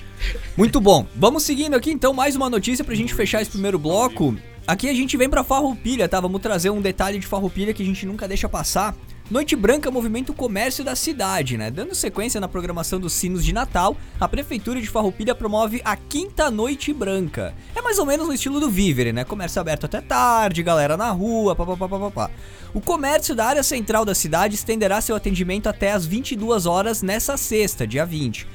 Muito 0.57 0.81
bom. 0.81 1.07
Vamos 1.15 1.43
seguindo 1.43 1.75
aqui 1.75 1.91
então 1.91 2.13
mais 2.15 2.35
uma 2.35 2.49
notícia 2.49 2.85
pra 2.85 2.95
gente 2.95 3.15
fechar 3.15 3.43
esse 3.43 3.51
primeiro 3.51 3.79
bloco. 3.79 4.37
Aqui 4.67 4.89
a 4.89 4.95
gente 4.95 5.17
vem 5.17 5.29
pra 5.29 5.45
Farroupilha, 5.45 6.09
tá? 6.09 6.19
Vamos 6.21 6.41
trazer 6.41 6.71
um 6.71 6.81
detalhe 6.81 7.19
de 7.19 7.27
Farroupilha 7.27 7.73
que 7.73 7.83
a 7.83 7.87
gente 7.87 8.05
nunca 8.07 8.27
deixa 8.27 8.49
passar. 8.49 8.97
Noite 9.29 9.57
Branca 9.57 9.91
movimenta 9.91 10.31
o 10.31 10.35
comércio 10.35 10.85
da 10.85 10.95
cidade, 10.95 11.59
né? 11.59 11.69
Dando 11.69 11.97
sequência 11.97 12.41
na 12.41 12.47
programação 12.47 13.01
dos 13.01 13.13
sinos 13.13 13.45
de 13.45 13.53
Natal, 13.53 13.97
a 14.21 14.29
prefeitura 14.29 14.81
de 14.81 14.87
Farroupilha 14.87 15.35
promove 15.35 15.83
a 15.85 15.97
Quinta 15.97 16.49
Noite 16.49 16.93
Branca. 16.93 17.53
É 17.75 17.83
mais 17.83 17.99
ou 17.99 18.07
menos 18.07 18.29
no 18.29 18.33
estilo 18.33 18.61
do 18.61 18.71
Vivere, 18.71 19.13
né? 19.13 19.25
Comércio 19.25 19.61
aberto 19.61 19.87
até 19.87 20.01
tarde, 20.01 20.63
galera 20.63 20.97
na 20.97 21.11
rua, 21.11 21.57
papapá. 21.57 22.31
O 22.73 22.81
comércio 22.81 23.35
da 23.35 23.47
área 23.47 23.65
central 23.65 24.05
da 24.05 24.15
cidade 24.15 24.55
estenderá 24.55 25.01
seu 25.01 25.17
atendimento 25.17 25.69
até 25.69 25.91
às 25.91 26.07
22 26.07 26.65
horas 26.65 27.03
nessa 27.03 27.37
sexta, 27.37 27.85
dia 27.85 28.07
20. 28.07 28.47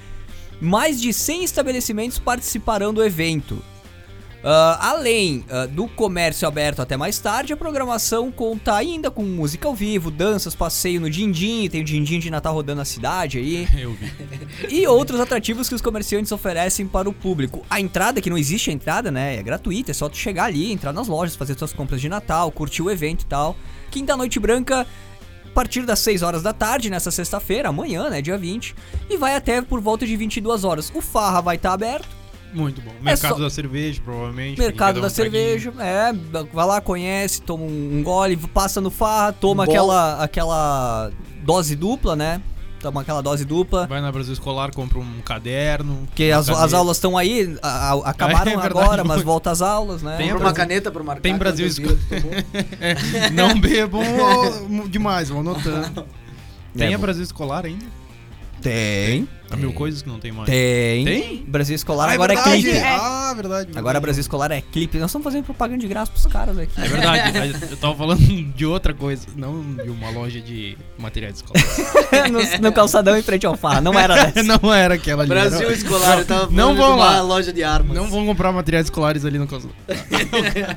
Mais 0.62 1.02
de 1.02 1.12
100 1.12 1.44
estabelecimentos 1.44 2.18
participarão 2.18 2.94
do 2.94 3.04
evento. 3.04 3.62
Ah, 4.44 4.90
além 4.90 5.46
ah, 5.50 5.68
do 5.68 5.88
comércio 5.88 6.48
aberto 6.48 6.82
até 6.82 6.98
mais 6.98 7.20
tarde, 7.20 7.54
a 7.54 7.58
programação 7.58 8.32
conta 8.32 8.76
ainda 8.76 9.12
com 9.12 9.24
música 9.24 9.68
ao 9.68 9.76
vivo, 9.76 10.10
danças, 10.10 10.56
passeio 10.56 11.00
no 11.00 11.10
Dindim, 11.10 11.70
tem 11.70 11.82
o 11.82 11.84
Dindim 11.84 12.20
de 12.20 12.32
Natal 12.32 12.54
rodando 12.54 12.80
na 12.80 12.86
cidade 12.86 13.38
aí, 13.38 13.68
Eu 13.78 13.94
vi. 13.94 14.12
e 14.70 14.88
outros 14.88 15.20
atrativos 15.20 15.70
que 15.70 15.76
os 15.76 15.82
comerciantes 15.82 16.32
oferecem 16.32 16.88
para 16.88 17.08
o 17.08 17.14
público. 17.14 17.64
A 17.70 17.80
entrada, 17.80 18.20
que 18.20 18.30
não 18.30 18.38
existe 18.38 18.72
a 18.72 18.74
entrada, 18.74 19.12
né, 19.12 19.36
é 19.38 19.44
gratuita, 19.44 19.92
é 19.92 19.94
só 19.94 20.10
tu 20.10 20.18
chegar 20.18 20.46
ali, 20.46 20.72
entrar 20.72 20.92
nas 20.92 21.08
lojas, 21.08 21.36
fazer 21.36 21.58
suas 21.58 21.74
compras 21.74 22.02
de 22.02 22.10
Natal, 22.10 22.52
curtir 22.52 22.82
o 22.82 22.90
evento 22.90 23.22
e 23.22 23.26
tal. 23.26 23.56
Quinta 23.92 24.18
Noite 24.18 24.40
Branca, 24.40 24.88
a 25.46 25.54
partir 25.54 25.86
das 25.86 26.00
6 26.00 26.24
horas 26.24 26.42
da 26.42 26.54
tarde, 26.54 26.90
nessa 26.90 27.12
sexta-feira, 27.12 27.70
amanhã, 27.70 28.10
né, 28.10 28.22
dia 28.22 28.38
20, 28.38 28.74
e 29.10 29.18
vai 29.18 29.36
até 29.36 29.62
por 29.62 29.80
volta 29.80 30.08
de 30.08 30.16
22 30.16 30.64
horas. 30.64 30.92
O 30.96 31.02
Farra 31.02 31.42
vai 31.42 31.58
estar 31.58 31.74
aberto, 31.74 32.21
Muito 32.54 32.82
bom. 32.82 32.92
Mercado 33.02 33.38
só- 33.38 33.44
da 33.44 33.50
cerveja, 33.50 34.02
provavelmente. 34.04 34.60
Mercado 34.60 35.00
da 35.02 35.08
um 35.08 35.10
cerveja, 35.10 35.72
é, 35.80 36.12
vai 36.54 36.66
lá, 36.66 36.82
conhece, 36.82 37.42
toma 37.42 37.64
um 37.64 38.02
gole, 38.04 38.36
passa 38.38 38.82
no 38.82 38.90
farra, 38.92 39.32
toma 39.32 39.66
Bom. 39.66 39.72
aquela, 39.72 40.24
aquela 40.24 41.12
dose 41.44 41.76
dupla, 41.76 42.16
né? 42.16 42.42
Toma 42.82 43.02
aquela 43.02 43.22
dose 43.22 43.46
dupla. 43.46 43.82
traguinho. 43.82 43.90
Vai 43.90 44.02
na 44.02 44.12
Brasil 44.12 44.34
Escolar, 44.34 44.74
compra 44.74 44.98
um 44.98 45.22
caderno. 45.24 46.04
Porque 46.08 46.26
as, 46.32 46.50
as 46.50 46.74
aulas 46.74 46.98
estão 46.98 47.16
aí, 47.16 47.56
a- 47.62 47.94
a- 47.94 48.10
acabaram 48.10 48.52
É 48.54 48.58
verdade, 48.58 48.68
agora, 48.80 49.04
mas 49.04 49.22
volta 49.22 49.52
às 49.52 49.62
aulas, 49.62 50.02
né? 50.02 50.18
Tem 50.18 50.32
a 50.32 50.34
uma 50.34 50.40
Brasil- 50.40 50.56
caneta 50.56 50.92
pra 50.92 51.04
marcar. 51.04 51.22
tem 51.22 51.38
Brasil 51.38 51.70
tu 51.70 51.80
tomou. 52.10 52.32
Não 53.34 53.60
bebam 53.60 54.02
demais, 54.90 55.30
vão 55.30 55.42
anotando. 55.42 56.06
Tem 56.76 56.92
É, 56.92 56.96
a 56.96 56.98
Brasil 56.98 57.24
Escolar 57.24 57.66
ainda? 57.66 57.86
Tem. 58.62 59.28
Há 59.52 59.58
mil 59.58 59.74
coisas 59.74 60.02
que 60.02 60.10
não 60.10 60.20
tem 60.20 60.32
mais. 60.32 60.50
Tem. 60.50 61.06
Tem? 61.06 61.44
Brasil 61.48 61.76
Escolar 61.76 62.10
Ah, 62.10 62.14
agora 62.14 62.34
é 62.34 62.36
verdade. 62.36 62.62
clipe. 62.64 62.78
Ah, 62.80 63.34
verdade. 63.36 63.70
Agora 63.72 63.84
verdade. 63.84 64.02
Brasil 64.02 64.22
Escolar 64.22 64.52
é 64.52 64.62
clipe. 64.62 64.98
Nós 64.98 65.10
estamos 65.10 65.24
fazendo 65.24 65.44
propaganda 65.44 65.80
de 65.80 65.88
graça 65.88 66.12
pros 66.12 66.26
caras 66.26 66.58
aqui. 66.58 66.72
É 66.82 66.88
verdade, 66.88 67.32
mas 67.38 67.72
eu 67.72 67.78
tava 67.78 67.96
falando 67.96 68.20
de 68.56 68.66
outra 68.66 68.94
coisa, 68.94 69.28
não 69.36 69.62
de 69.76 69.90
uma 69.90 70.10
loja 70.10 70.40
de 70.42 70.78
materiais 70.98 71.36
escolares. 71.38 71.78
no, 72.60 72.62
no 72.70 72.72
calçadão 72.74 73.18
em 73.18 73.22
frente 73.24 73.46
ao 73.46 73.56
farra. 73.58 73.82
Não 73.82 73.98
era 73.98 74.26
dessa. 74.32 74.44
não 74.44 74.74
era 74.74 74.96
aquela 74.96 75.24
ali. 75.24 75.30
Brasil 75.30 75.62
era- 75.62 75.74
Escolar, 75.74 76.20
eu 76.20 76.26
tava 76.26 76.40
falando 76.42 76.56
Não 76.56 76.72
de 76.74 76.78
vão 76.80 76.96
uma 76.96 77.06
lá. 77.06 77.22
loja 77.22 77.52
de 77.54 77.64
armas. 77.64 77.96
Não 77.96 78.10
vão 78.10 78.26
comprar 78.26 78.52
materiais 78.52 78.86
escolares 78.88 79.26
ali 79.26 79.38
no 79.40 79.48
calçadão. 79.48 79.76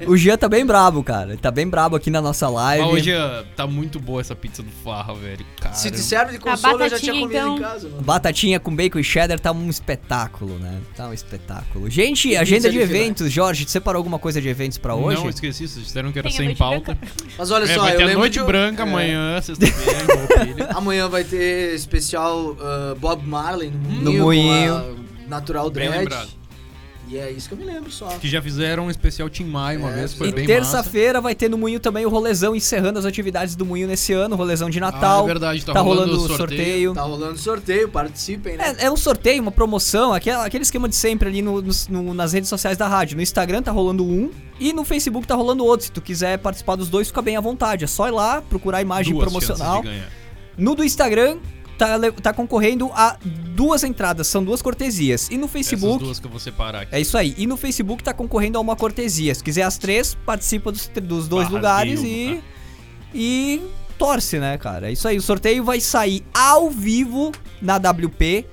O 0.06 0.16
Gia 0.16 0.36
tá 0.36 0.48
bem 0.48 0.64
brabo, 0.64 1.02
cara. 1.02 1.30
Ele 1.30 1.36
tá 1.38 1.50
bem 1.50 1.66
brabo 1.68 1.96
aqui 1.96 2.10
na 2.10 2.20
nossa 2.20 2.48
live. 2.48 2.84
Mas 2.84 2.92
hoje 2.94 3.12
tá 3.56 3.66
muito 3.66 3.98
boa 4.00 4.20
essa 4.20 4.34
pizza 4.34 4.62
do 4.62 4.70
Farra, 4.84 5.14
velho. 5.14 5.44
Cara, 5.60 5.74
Se 5.74 5.90
te 5.90 5.98
serve 6.00 6.32
de 6.32 6.38
consolo, 6.38 6.82
eu 6.82 6.88
já 6.90 6.98
tinha 6.98 7.12
comido 7.12 7.30
então. 7.36 7.56
em 7.56 7.60
casa. 7.60 7.88
Mano. 7.88 8.02
Batatinha 8.02 8.60
com 8.64 8.74
bacon 8.74 8.98
e 8.98 9.04
cheddar 9.04 9.38
tá 9.38 9.52
um 9.52 9.70
espetáculo, 9.70 10.58
né? 10.58 10.80
Tá 10.96 11.08
um 11.08 11.12
espetáculo. 11.12 11.88
Gente, 11.88 12.28
E 12.30 12.36
agenda 12.36 12.70
de 12.70 12.78
eventos. 12.78 13.30
Jorge, 13.30 13.64
tu 13.64 13.70
separou 13.70 13.98
alguma 14.00 14.18
coisa 14.18 14.40
de 14.40 14.48
eventos 14.48 14.78
pra 14.78 14.94
hoje? 14.94 15.20
Não, 15.22 15.28
esqueci, 15.28 15.68
vocês 15.68 15.84
disseram 15.86 16.10
que 16.10 16.18
era 16.18 16.28
Tem 16.28 16.36
sem 16.36 16.56
pauta. 16.56 16.98
Mas 17.38 17.50
olha 17.50 17.64
É, 17.64 17.74
só, 17.74 17.82
vai 17.82 17.92
eu 17.94 17.98
ter 17.98 18.04
lembro 18.04 18.20
noite 18.20 18.38
eu- 18.38 18.46
branca 18.46 18.82
é, 18.82 18.86
amanhã, 18.88 19.40
sexta-feira. 19.40 20.70
Amanhã 20.74 21.08
vai 21.08 21.22
ter 21.22 21.74
especial 21.74 22.56
ah, 22.60 22.94
Bob 22.98 23.24
Marley 23.26 23.70
no 23.70 24.12
Moinho. 24.12 24.18
No 24.18 24.24
Moinho. 24.24 25.04
Natural 25.28 25.70
Bem 25.70 25.88
Dread. 25.90 26.28
E 27.06 27.18
é 27.18 27.30
isso 27.30 27.48
que 27.48 27.54
eu 27.54 27.58
me 27.58 27.64
lembro 27.64 27.90
só. 27.92 28.06
Que 28.18 28.26
já 28.28 28.40
fizeram 28.40 28.86
um 28.86 28.90
especial 28.90 29.28
Tim 29.28 29.44
Maia 29.44 29.78
uma 29.78 29.90
É, 29.90 29.94
vez, 29.94 30.14
foi 30.14 30.28
E 30.28 30.32
bem 30.32 30.46
terça-feira 30.46 31.20
vai 31.20 31.34
ter 31.34 31.50
no 31.50 31.58
Moinho 31.58 31.78
também 31.78 32.06
o 32.06 32.08
rolezão, 32.08 32.56
encerrando 32.56 32.98
as 32.98 33.04
atividades 33.04 33.54
do 33.54 33.64
Moinho 33.66 33.86
nesse 33.86 34.12
ano, 34.14 34.34
rolezão 34.36 34.70
de 34.70 34.78
Ah, 34.78 34.90
Natal. 34.90 35.24
é 35.24 35.26
verdade, 35.26 35.64
tá, 35.64 35.74
tá 35.74 35.80
rolando, 35.80 36.12
rolando 36.16 36.32
o 36.32 36.34
o 36.34 36.36
sorteio. 36.36 36.94
Tá 36.94 37.02
rolando 37.02 37.38
sorteio, 37.38 37.88
participem, 37.90 38.56
né? 38.56 38.74
É, 38.78 38.86
é 38.86 38.90
um 38.90 38.96
sorteio, 38.96 39.42
uma 39.42 39.52
promoção, 39.52 40.12
aquele, 40.14 40.36
aquele 40.36 40.62
esquema 40.62 40.88
de 40.88 40.96
sempre 40.96 41.28
ali 41.28 41.42
no- 41.42 41.60
no- 41.60 41.72
no- 41.90 42.14
nas 42.14 42.32
redes 42.32 42.48
sociais 42.48 42.78
da 42.78 42.88
rádio. 42.88 43.16
No 43.16 43.22
Instagram 43.22 43.62
tá 43.62 43.70
rolando 43.70 44.02
um 44.04 44.30
e 44.58 44.72
no 44.72 44.82
Facebook 44.84 45.26
tá 45.26 45.34
rolando 45.34 45.64
outro. 45.64 45.84
Se 45.86 45.92
tu 45.92 46.00
quiser 46.00 46.38
participar 46.38 46.76
dos 46.76 46.88
dois, 46.88 47.08
fica 47.08 47.20
bem 47.20 47.36
à 47.36 47.40
vontade. 47.40 47.84
É 47.84 47.86
só 47.86 48.08
ir 48.08 48.12
lá, 48.12 48.40
procurar 48.40 48.78
a 48.78 48.82
imagem 48.82 49.12
Duas 49.12 49.24
promocional. 49.24 49.84
No 50.56 50.74
do 50.74 50.82
Instagram, 50.82 51.36
tá, 51.78 51.98
tá 52.22 52.32
concorrendo 52.32 52.90
a 52.92 53.16
duas 53.54 53.84
entradas, 53.84 54.26
são 54.26 54.44
duas 54.44 54.62
cortesias. 54.62 55.28
E 55.30 55.36
no 55.36 55.44
Essas 55.44 55.52
Facebook. 55.52 56.04
duas 56.04 56.18
que 56.18 56.26
eu 56.26 56.30
vou 56.30 56.40
separar 56.40 56.82
aqui. 56.82 56.94
É 56.94 57.00
isso 57.00 57.16
aí. 57.16 57.34
E 57.36 57.46
no 57.46 57.56
Facebook 57.56 58.02
tá 58.02 58.12
concorrendo 58.12 58.58
a 58.58 58.60
uma 58.60 58.76
cortesia. 58.76 59.34
Se 59.34 59.42
quiser 59.42 59.62
as 59.62 59.78
três, 59.78 60.14
participa 60.26 60.72
dos, 60.72 60.88
dos 60.88 61.28
dois 61.28 61.46
Barra 61.48 61.56
lugares 61.56 62.02
Rio, 62.02 62.10
e. 62.10 62.34
né? 62.34 62.42
E 63.14 63.62
torce, 63.98 64.38
né, 64.38 64.58
cara? 64.58 64.88
É 64.88 64.92
isso 64.92 65.06
aí. 65.06 65.16
O 65.16 65.22
sorteio 65.22 65.62
vai 65.62 65.80
sair 65.80 66.24
ao 66.32 66.70
vivo 66.70 67.32
na 67.62 67.76
WP. 67.76 68.46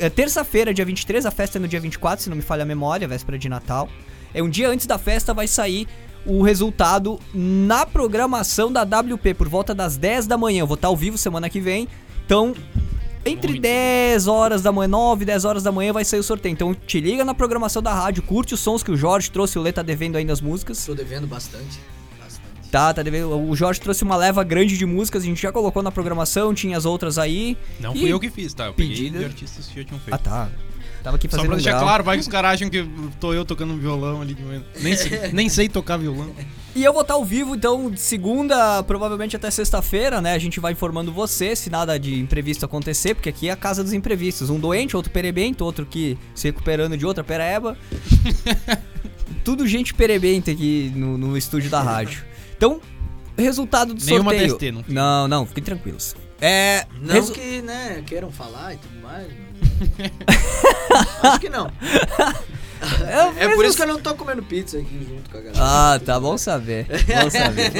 É, 0.00 0.08
Terça-feira, 0.08 0.72
dia 0.72 0.84
23, 0.84 1.26
a 1.26 1.30
festa 1.30 1.58
é 1.58 1.60
no 1.60 1.68
dia 1.68 1.80
24, 1.80 2.22
se 2.22 2.30
não 2.30 2.36
me 2.36 2.42
falha 2.42 2.62
a 2.62 2.66
memória, 2.66 3.06
véspera 3.06 3.38
de 3.38 3.48
Natal. 3.48 3.88
É 4.32 4.42
um 4.42 4.48
dia 4.48 4.68
antes 4.68 4.86
da 4.86 4.98
festa, 4.98 5.34
vai 5.34 5.46
sair 5.46 5.86
o 6.24 6.42
resultado 6.42 7.18
na 7.34 7.86
programação 7.86 8.72
da 8.72 8.82
WP, 8.82 9.34
por 9.34 9.48
volta 9.48 9.74
das 9.74 9.96
10 9.96 10.26
da 10.26 10.36
manhã. 10.38 10.60
Eu 10.60 10.66
vou 10.66 10.74
estar 10.74 10.88
ao 10.88 10.96
vivo 10.96 11.18
semana 11.18 11.48
que 11.48 11.60
vem. 11.60 11.88
Então, 12.28 12.54
entre 13.24 13.52
Muito 13.52 13.62
10 13.62 14.26
horas 14.26 14.60
da 14.60 14.70
manhã, 14.70 14.86
9, 14.88 15.24
10 15.24 15.44
horas 15.46 15.62
da 15.62 15.72
manhã 15.72 15.94
vai 15.94 16.04
sair 16.04 16.20
o 16.20 16.22
sorteio. 16.22 16.52
Então 16.52 16.74
te 16.74 17.00
liga 17.00 17.24
na 17.24 17.32
programação 17.32 17.80
da 17.82 17.94
rádio, 17.94 18.22
curte 18.22 18.52
os 18.52 18.60
sons 18.60 18.82
que 18.82 18.90
o 18.90 18.96
Jorge 18.98 19.30
trouxe, 19.30 19.58
o 19.58 19.62
Lê 19.62 19.72
tá 19.72 19.80
devendo 19.80 20.16
ainda 20.16 20.30
as 20.30 20.42
músicas. 20.42 20.84
Tô 20.84 20.94
devendo 20.94 21.26
bastante. 21.26 21.80
Bastante. 22.22 22.68
Tá, 22.70 22.92
tá 22.92 23.02
devendo. 23.02 23.34
O 23.48 23.56
Jorge 23.56 23.80
trouxe 23.80 24.04
uma 24.04 24.14
leva 24.14 24.44
grande 24.44 24.76
de 24.76 24.84
músicas, 24.84 25.22
a 25.22 25.24
gente 25.24 25.40
já 25.40 25.50
colocou 25.50 25.82
na 25.82 25.90
programação, 25.90 26.52
tinha 26.52 26.76
as 26.76 26.84
outras 26.84 27.16
aí. 27.16 27.56
Não 27.80 27.94
E 27.94 28.00
fui 28.00 28.12
eu 28.12 28.20
que 28.20 28.28
fiz, 28.28 28.52
tá? 28.52 28.66
Eu 28.66 28.74
pedida- 28.74 29.20
de 29.20 29.24
artistas 29.24 29.66
que 29.68 29.80
já 29.80 29.84
tinham 29.86 29.98
feito. 30.00 30.14
Ah 30.14 30.18
tá. 30.18 30.48
Tava 31.08 31.16
aqui 31.16 31.26
Só 31.26 31.36
fazendo 31.38 31.46
pra 31.46 31.54
um 31.54 31.56
deixar 31.56 31.70
grau. 31.70 31.82
claro, 31.84 32.04
vai 32.04 32.16
que 32.18 32.20
os 32.20 32.28
caras 32.28 32.52
acham 32.52 32.68
que 32.68 32.86
tô 33.18 33.32
eu 33.32 33.42
tocando 33.42 33.72
um 33.72 33.78
violão 33.78 34.20
ali 34.20 34.34
de 34.34 34.42
manhã. 34.42 34.62
Nem 34.82 34.94
sei, 34.94 35.32
nem 35.32 35.48
sei 35.48 35.66
tocar 35.66 35.96
violão. 35.96 36.30
E 36.76 36.84
eu 36.84 36.92
vou 36.92 37.00
estar 37.00 37.14
ao 37.14 37.24
vivo, 37.24 37.54
então, 37.56 37.90
de 37.90 37.98
segunda, 37.98 38.82
provavelmente 38.82 39.34
até 39.34 39.50
sexta-feira, 39.50 40.20
né? 40.20 40.34
A 40.34 40.38
gente 40.38 40.60
vai 40.60 40.72
informando 40.72 41.10
você 41.10 41.56
se 41.56 41.70
nada 41.70 41.98
de 41.98 42.20
imprevisto 42.20 42.66
acontecer, 42.66 43.14
porque 43.14 43.30
aqui 43.30 43.48
é 43.48 43.52
a 43.52 43.56
casa 43.56 43.82
dos 43.82 43.94
imprevistos. 43.94 44.50
Um 44.50 44.60
doente, 44.60 44.94
outro 44.94 45.10
perebento, 45.10 45.64
outro 45.64 45.86
que 45.86 46.18
se 46.34 46.46
recuperando 46.46 46.94
de 46.94 47.06
outra 47.06 47.24
pereba. 47.24 47.74
Tudo 49.42 49.66
gente 49.66 49.94
perebenta 49.94 50.50
aqui 50.50 50.92
no, 50.94 51.16
no 51.16 51.36
estúdio 51.38 51.70
da 51.70 51.80
rádio. 51.80 52.22
Então, 52.56 52.80
resultado 53.36 53.94
do 53.94 54.04
Nenhuma 54.04 54.30
sorteio. 54.32 54.52
DST, 54.58 54.70
não. 54.72 54.84
Não, 54.88 55.28
não, 55.28 55.46
fiquem 55.46 55.64
tranquilos. 55.64 56.14
É. 56.40 56.86
Não 57.00 57.14
resu- 57.14 57.32
que, 57.32 57.62
né, 57.62 58.02
queiram 58.06 58.30
falar 58.30 58.74
e 58.74 58.76
tudo 58.76 59.00
mais. 59.00 59.26
Acho 61.22 61.40
que 61.40 61.48
não. 61.48 61.70
É 63.38 63.48
por 63.54 63.64
isso 63.64 63.76
que 63.76 63.82
eu 63.82 63.86
não 63.86 63.98
tô 63.98 64.14
comendo 64.14 64.42
pizza 64.42 64.78
aqui 64.78 65.06
junto 65.08 65.28
com 65.30 65.36
a 65.36 65.40
galera. 65.40 65.58
Ah, 65.60 66.00
tá 66.04 66.18
bom 66.20 66.38
saber. 66.38 66.86
Bom 66.86 67.30
saber. 67.30 67.72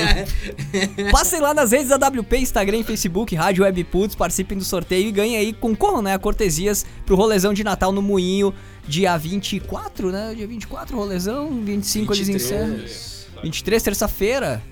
Passem 1.12 1.40
lá 1.40 1.54
nas 1.54 1.70
redes 1.70 1.88
da 1.88 1.96
WP, 1.96 2.38
Instagram 2.38 2.82
Facebook, 2.82 3.34
Rádio 3.34 3.64
Web 3.64 3.84
Putz, 3.84 4.14
participem 4.14 4.58
do 4.58 4.64
sorteio 4.64 5.08
e 5.08 5.12
ganhem 5.12 5.36
aí, 5.36 5.52
concorram, 5.52 6.02
né, 6.02 6.14
a 6.14 6.18
cortesias 6.18 6.84
pro 7.06 7.14
rolezão 7.16 7.54
de 7.54 7.62
Natal 7.62 7.92
no 7.92 8.02
Moinho, 8.02 8.52
dia 8.86 9.16
24, 9.16 10.10
né? 10.10 10.34
Dia 10.36 10.46
24, 10.46 10.96
rolezão, 10.96 11.62
25 11.62 12.14
eles 12.14 12.28
encerram. 12.28 12.80
23, 13.42 13.82
terça-feira. 13.82 14.62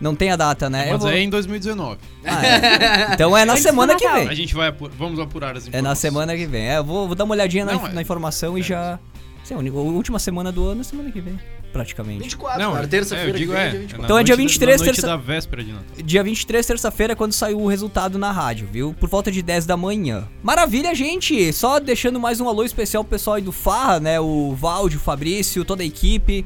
Não 0.00 0.14
tem 0.14 0.30
a 0.30 0.36
data, 0.36 0.68
né? 0.68 0.90
Mas 0.90 1.00
vou- 1.00 1.10
é 1.10 1.20
em 1.20 1.30
2019. 1.30 1.98
Ah, 2.24 2.46
é. 2.46 3.14
Então 3.14 3.36
é 3.36 3.44
na 3.44 3.56
semana 3.56 3.94
que 3.96 4.06
vem. 4.08 4.28
A 4.28 4.34
gente 4.34 4.54
vai 4.54 4.68
apu- 4.68 4.90
vamos 4.98 5.18
apurar 5.18 5.56
as 5.56 5.62
informações. 5.66 5.78
É 5.78 5.82
na 5.82 5.94
semana 5.94 6.36
que 6.36 6.46
vem. 6.46 6.68
É, 6.68 6.78
eu 6.78 6.84
vou, 6.84 7.06
vou 7.06 7.14
dar 7.14 7.24
uma 7.24 7.34
olhadinha 7.34 7.64
na, 7.64 7.72
Não, 7.74 7.86
é- 7.86 7.92
na 7.92 8.02
informação 8.02 8.58
e 8.58 8.62
já. 8.62 8.98
Sim, 9.44 9.54
a 9.54 9.58
última 9.72 10.18
semana 10.18 10.50
do 10.50 10.66
ano, 10.68 10.82
semana 10.82 11.08
que 11.12 11.20
vem, 11.20 11.38
praticamente. 11.72 12.18
24, 12.20 12.60
Não, 12.60 12.72
cara. 12.72 12.84
é, 12.84 12.88
Terça-feira 12.88 13.30
eu 13.30 13.34
digo 13.36 13.52
que 13.52 13.58
vem, 13.58 13.66
é. 13.66 13.70
dia 13.70 13.78
24. 13.78 14.02
na 14.02 14.06
Então 14.06 14.18
é 14.18 14.24
dia 14.24 14.36
noite 14.36 14.42
da- 14.58 14.66
23, 14.66 14.80
na 14.80 14.84
noite 14.86 14.96
terça- 14.96 15.06
da 15.06 15.16
véspera 15.16 15.62
de 15.64 15.72
Natal. 15.72 15.86
Dia 16.04 16.24
23, 16.24 16.66
terça-feira, 16.66 17.12
é 17.12 17.16
quando 17.16 17.32
saiu 17.32 17.60
o 17.60 17.68
resultado 17.68 18.18
na 18.18 18.32
rádio, 18.32 18.66
viu? 18.72 18.92
Por 18.98 19.08
volta 19.08 19.30
de 19.30 19.40
10 19.42 19.64
da 19.64 19.76
manhã. 19.76 20.24
Maravilha, 20.42 20.92
gente! 20.96 21.52
Só 21.52 21.78
deixando 21.78 22.18
mais 22.18 22.40
um 22.40 22.48
alô 22.48 22.64
especial 22.64 23.04
pro 23.04 23.12
pessoal 23.12 23.36
aí 23.36 23.42
do 23.42 23.52
Farra, 23.52 24.00
né? 24.00 24.18
O 24.18 24.52
Valde, 24.52 24.96
o 24.96 25.00
Fabrício, 25.00 25.64
toda 25.64 25.84
a 25.84 25.86
equipe. 25.86 26.44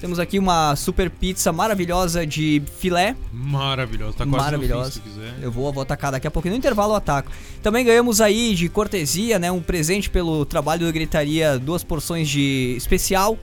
Temos 0.00 0.18
aqui 0.18 0.38
uma 0.38 0.76
super 0.76 1.08
pizza 1.08 1.50
maravilhosa 1.52 2.26
de 2.26 2.62
filé. 2.78 3.16
Maravilhoso. 3.32 4.12
Tá 4.16 4.26
quase 4.26 4.44
Maravilhoso. 4.44 4.84
no 4.84 4.84
fim, 4.86 4.92
se 4.92 5.00
quiser. 5.00 5.34
Eu 5.40 5.50
vou, 5.50 5.72
vou 5.72 5.82
atacar 5.82 6.12
daqui 6.12 6.26
a 6.26 6.30
pouquinho. 6.30 6.52
No 6.52 6.58
intervalo 6.58 6.92
eu 6.92 6.96
ataco. 6.96 7.30
Também 7.62 7.84
ganhamos 7.84 8.20
aí 8.20 8.54
de 8.54 8.68
cortesia, 8.68 9.38
né? 9.38 9.50
Um 9.50 9.62
presente 9.62 10.10
pelo 10.10 10.44
trabalho 10.44 10.86
do 10.86 10.92
Gritaria, 10.92 11.58
duas 11.58 11.82
porções 11.82 12.28
de 12.28 12.74
especial. 12.76 13.38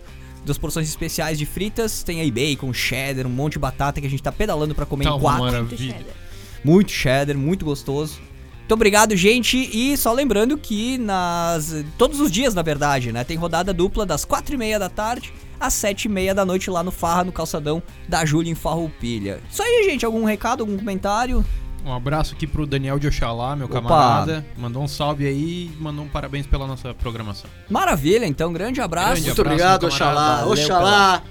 Duas 0.45 0.58
porções 0.58 0.88
especiais 0.88 1.38
de 1.39 1.45
fritas. 1.45 2.04
Tem 2.04 2.22
aí 2.22 2.30
bacon, 2.32 2.72
cheddar, 2.74 3.26
um 3.26 3.30
monte 3.30 3.54
de 3.54 3.60
batata 3.60 3.99
que 3.99 4.06
a 4.08 4.10
gente 4.10 4.22
tá 4.22 4.32
pedalando 4.32 4.76
pra 4.76 4.86
comer 4.86 5.06
Tá 5.06 5.12
em 5.12 5.20
quatro. 5.20 5.43
maravilha. 5.43 6.06
Muito 6.64 6.91
cheddar, 6.91 7.36
muito 7.38 7.66
gostoso. 7.66 8.20
Muito 8.72 8.80
obrigado, 8.80 9.18
gente. 9.18 9.58
E 9.58 9.98
só 9.98 10.14
lembrando 10.14 10.58
que 10.58 10.98
nas. 10.98 11.84
Todos 11.98 12.22
os 12.22 12.32
dias, 12.32 12.54
na 12.54 12.62
verdade, 12.62 13.12
né? 13.12 13.22
Tem 13.22 13.36
rodada 13.36 13.74
dupla 13.74 14.06
das 14.06 14.24
4 14.24 14.56
e 14.56 14.58
meia 14.58 14.80
da 14.80 14.88
tarde 14.88 15.34
às 15.60 15.74
7 15.74 16.06
e 16.06 16.08
meia 16.08 16.34
da 16.34 16.46
noite 16.46 16.70
lá 16.70 16.82
no 16.82 16.90
Farra, 16.90 17.26
no 17.26 17.34
calçadão 17.34 17.84
da 18.08 18.24
Júlia 18.24 18.50
em 18.50 18.56
Farroupilha. 18.56 19.42
Isso 19.52 19.62
aí, 19.62 19.84
gente. 19.90 20.06
Algum 20.06 20.24
recado, 20.24 20.62
algum 20.62 20.78
comentário? 20.78 21.44
Um 21.86 21.92
abraço 21.92 22.34
aqui 22.34 22.48
pro 22.48 22.66
Daniel 22.66 22.98
de 22.98 23.08
Oxalá, 23.08 23.58
meu 23.58 23.66
Opa. 23.66 23.82
camarada. 23.82 24.46
Mandou 24.58 24.82
um 24.82 24.88
salve 24.88 25.28
aí 25.28 25.66
e 25.66 25.78
mandou 25.78 26.06
um 26.06 26.08
parabéns 26.08 26.48
pela 26.48 26.66
nossa 26.66 26.94
programação. 26.94 27.50
Maravilha, 27.70 28.26
então. 28.26 28.54
Grande 28.54 28.80
abraço. 28.80 29.22
Grande 29.22 29.28
Muito 29.28 29.42
abraço, 29.42 29.56
obrigado. 29.58 29.84
Oxalá. 29.88 30.36
Valeu 30.38 30.52
Oxalá. 30.54 31.24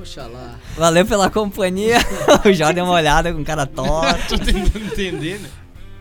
Oxalá. 0.00 0.54
Valeu 0.76 1.04
pela 1.04 1.28
companhia. 1.28 1.98
o 2.46 2.52
Jó 2.52 2.70
deu 2.70 2.84
uma 2.84 2.94
olhada 2.94 3.32
com 3.32 3.42
cara 3.42 3.66
torta. 3.66 4.14
Tô 4.38 4.38
tentando 4.38 4.84
entender, 4.84 5.40
né? 5.40 5.48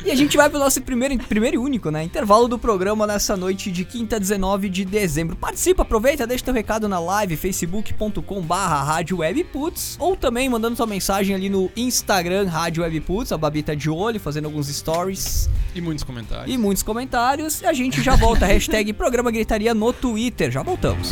E 0.06 0.12
a 0.12 0.16
gente 0.16 0.38
vai 0.38 0.50
pro 0.50 0.60
nosso 0.60 0.82
primeiro, 0.82 1.18
primeiro 1.18 1.56
e 1.56 1.58
único, 1.58 1.90
né? 1.90 2.04
Intervalo 2.04 2.48
do 2.48 2.58
programa 2.58 3.06
nessa 3.06 3.36
noite 3.36 3.72
de 3.72 3.84
quinta, 3.84 4.20
19 4.20 4.70
de 4.70 4.86
dezembro. 4.86 5.36
Participa, 5.36 5.82
aproveita, 5.82 6.26
deixa 6.26 6.46
teu 6.46 6.54
recado 6.54 6.88
na 6.88 7.00
live, 7.00 7.36
facebook.com 7.36 8.42
barra 8.42 8.84
Rádio 8.84 9.18
Webputs, 9.18 9.98
ou 10.00 10.16
também 10.16 10.48
mandando 10.48 10.76
tua 10.78 10.88
mensagem 10.88 11.36
ali 11.36 11.50
no 11.50 11.70
Instagram, 11.76 12.48
Rádio 12.48 12.84
Webputs, 12.84 13.32
a 13.32 13.38
Babi 13.38 13.64
tá 13.64 13.74
de 13.74 13.90
olho, 13.90 14.20
fazendo 14.20 14.46
alguns 14.46 14.68
stories 14.68 15.50
E 15.76 15.82
muitos 15.82 16.04
comentários. 16.04 16.54
e 16.54 16.58
muitos 16.58 16.84
comentários. 16.84 17.62
E 17.62 17.66
a 17.66 17.74
gente 17.74 18.02
já 18.02 18.16
volta, 18.16 18.46
hashtag 18.48 18.94
Programa 18.94 19.32
Gritaria 19.32 19.74
no 19.74 19.92
Twitter, 19.92 20.52
já 20.52 20.64
voltamos. 20.64 21.12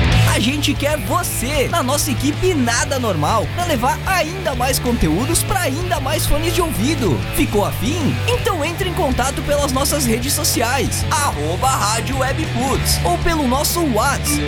A 0.31 0.39
gente 0.39 0.73
quer 0.73 0.97
você 0.97 1.67
na 1.67 1.83
nossa 1.83 2.09
equipe 2.09 2.53
Nada 2.53 2.97
Normal 2.97 3.45
para 3.53 3.65
levar 3.65 3.99
ainda 4.05 4.55
mais 4.55 4.79
conteúdos 4.79 5.43
para 5.43 5.59
ainda 5.59 5.99
mais 5.99 6.25
fones 6.25 6.55
de 6.55 6.61
ouvido. 6.61 7.19
Ficou 7.35 7.65
afim? 7.65 8.15
Então 8.29 8.63
entre 8.63 8.87
em 8.87 8.93
contato 8.93 9.41
pelas 9.41 9.73
nossas 9.73 10.05
redes 10.05 10.31
sociais, 10.31 11.03
arroba 11.11 11.67
Rádio 11.67 12.19
Webputs, 12.19 13.01
ou 13.03 13.17
pelo 13.17 13.45
nosso 13.45 13.81
WhatsApp 13.93 14.47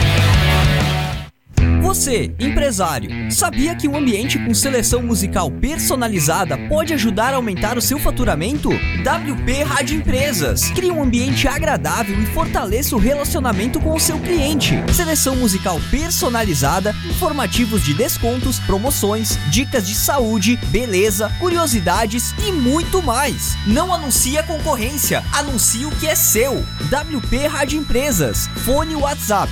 Você, 1.88 2.34
empresário, 2.38 3.32
sabia 3.32 3.74
que 3.74 3.88
um 3.88 3.96
ambiente 3.96 4.38
com 4.38 4.54
seleção 4.54 5.02
musical 5.02 5.50
personalizada 5.50 6.58
pode 6.68 6.94
ajudar 6.94 7.32
a 7.32 7.38
aumentar 7.38 7.78
o 7.78 7.82
seu 7.82 7.98
faturamento? 7.98 8.68
WP 8.70 9.64
Rádio 9.64 9.96
Empresas. 9.96 10.70
Crie 10.72 10.92
um 10.92 11.02
ambiente 11.02 11.48
agradável 11.48 12.22
e 12.22 12.26
fortaleça 12.26 12.94
o 12.94 13.00
relacionamento 13.00 13.80
com 13.80 13.96
o 13.96 14.00
seu 14.02 14.20
cliente. 14.20 14.76
Seleção 14.94 15.38
musical 15.38 15.80
personalizada, 15.90 16.94
informativos 17.10 17.82
de 17.82 17.94
descontos, 17.94 18.60
promoções, 18.60 19.38
dicas 19.50 19.88
de 19.88 19.96
saúde, 19.96 20.60
beleza, 20.68 21.32
curiosidades 21.40 22.36
e 22.46 22.52
muito 22.52 23.02
mais. 23.02 23.56
Não 23.66 23.94
anuncie 23.94 24.38
a 24.38 24.44
concorrência, 24.44 25.24
anuncie 25.32 25.86
o 25.86 25.92
que 25.92 26.06
é 26.06 26.16
seu. 26.16 26.56
WP 26.92 27.48
Rádio 27.48 27.80
Empresas. 27.80 28.50
Fone 28.66 28.94
WhatsApp 28.94 29.50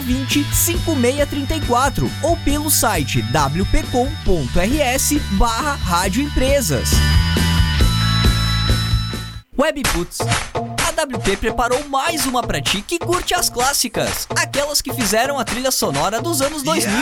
5499620 0.00 0.68
5634 0.68 2.10
ou 2.22 2.36
pelo 2.38 2.70
site 2.70 3.22
wpcom.rs 3.22 5.12
barra 5.32 5.74
Rádio 5.74 6.22
Empresas. 6.22 6.90
Webputs. 9.58 10.18
A 10.54 11.02
WP 11.02 11.36
preparou 11.36 11.82
mais 11.88 12.26
uma 12.26 12.42
pra 12.42 12.60
ti 12.60 12.80
que 12.80 12.98
curte 12.98 13.34
as 13.34 13.50
clássicas, 13.50 14.28
aquelas 14.36 14.80
que 14.80 14.92
fizeram 14.92 15.38
a 15.38 15.44
trilha 15.44 15.72
sonora 15.72 16.22
dos 16.22 16.40
anos 16.40 16.62
2000. 16.62 16.92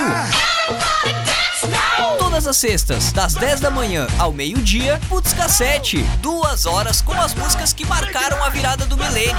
Todas 2.36 2.48
as 2.48 2.56
sextas, 2.58 3.12
das 3.12 3.32
10 3.32 3.60
da 3.60 3.70
manhã 3.70 4.06
ao 4.18 4.30
meio-dia, 4.30 5.00
Putz 5.08 5.32
Cassete. 5.32 6.02
Duas 6.20 6.66
horas 6.66 7.00
com 7.00 7.14
as 7.14 7.34
músicas 7.34 7.72
que 7.72 7.86
marcaram 7.86 8.44
a 8.44 8.50
virada 8.50 8.84
do 8.84 8.94
milênio. 8.94 9.34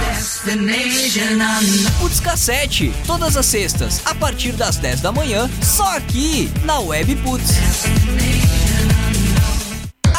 Putz 2.00 2.18
Cassete. 2.18 2.92
Todas 3.06 3.36
as 3.36 3.46
sextas, 3.46 4.02
a 4.04 4.16
partir 4.16 4.50
das 4.50 4.78
10 4.78 5.00
da 5.00 5.12
manhã, 5.12 5.48
só 5.62 5.96
aqui 5.96 6.50
na 6.64 6.80
Web 6.80 7.14
Putz. 7.22 7.52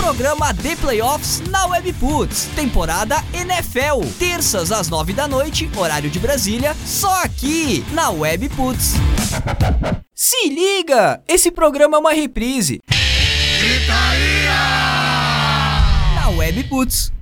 programa 0.00 0.52
de 0.52 0.74
Playoffs 0.76 1.42
na 1.50 1.66
Webputs, 1.66 2.48
temporada 2.56 3.22
NFL, 3.34 4.00
terças 4.18 4.72
às 4.72 4.88
nove 4.88 5.12
da 5.12 5.28
noite, 5.28 5.70
horário 5.76 6.08
de 6.08 6.18
Brasília, 6.18 6.74
só 6.86 7.22
aqui 7.22 7.84
na 7.92 8.08
Webputs. 8.08 8.94
Se 10.14 10.48
liga, 10.48 11.22
esse 11.28 11.50
programa 11.50 11.98
é 11.98 12.00
uma 12.00 12.14
reprise. 12.14 12.80
Gritaria! 13.60 14.58
Na 16.14 16.30
Webputs. 16.30 17.12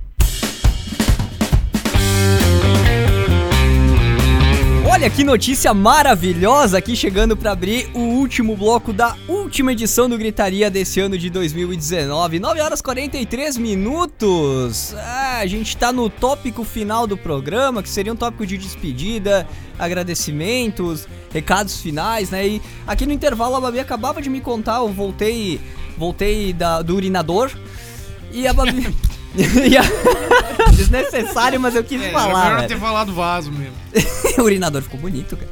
Olha 4.99 5.09
que 5.09 5.23
notícia 5.23 5.73
maravilhosa 5.73 6.77
aqui 6.77 6.93
chegando 6.93 7.37
para 7.37 7.53
abrir 7.53 7.89
o 7.93 7.99
último 7.99 8.57
bloco 8.57 8.91
da 8.91 9.15
última 9.29 9.71
edição 9.71 10.09
do 10.09 10.17
Gritaria 10.17 10.69
desse 10.69 10.99
ano 10.99 11.17
de 11.17 11.29
2019. 11.29 12.37
9 12.37 12.59
horas 12.59 12.81
43 12.81 13.55
minutos. 13.55 14.93
Ah, 14.97 15.37
a 15.37 15.47
gente 15.47 15.77
tá 15.77 15.93
no 15.93 16.09
tópico 16.09 16.65
final 16.65 17.07
do 17.07 17.15
programa, 17.15 17.81
que 17.81 17.87
seria 17.87 18.11
um 18.11 18.15
tópico 18.15 18.45
de 18.45 18.57
despedida, 18.57 19.47
agradecimentos, 19.79 21.07
recados 21.31 21.79
finais, 21.79 22.29
né? 22.29 22.45
E 22.45 22.61
aqui 22.85 23.05
no 23.05 23.13
intervalo 23.13 23.55
a 23.55 23.61
Babi 23.61 23.79
acabava 23.79 24.21
de 24.21 24.29
me 24.29 24.41
contar, 24.41 24.79
eu 24.79 24.89
voltei, 24.89 25.61
voltei 25.97 26.51
da, 26.51 26.81
do 26.81 26.93
urinador 26.93 27.49
e 28.33 28.45
a 28.45 28.51
Babi 28.51 28.93
Desnecessário, 30.75 31.59
mas 31.59 31.75
eu 31.75 31.83
quis 31.83 32.01
É, 32.01 32.11
falar. 32.11 32.29
era 32.29 32.37
melhor 32.43 32.55
velho. 32.57 32.67
ter 32.67 32.77
falado 32.79 33.13
vaso 33.13 33.51
mesmo. 33.51 33.73
o 34.37 34.41
urinador 34.43 34.81
ficou 34.81 34.99
bonito, 34.99 35.35
cara. 35.37 35.49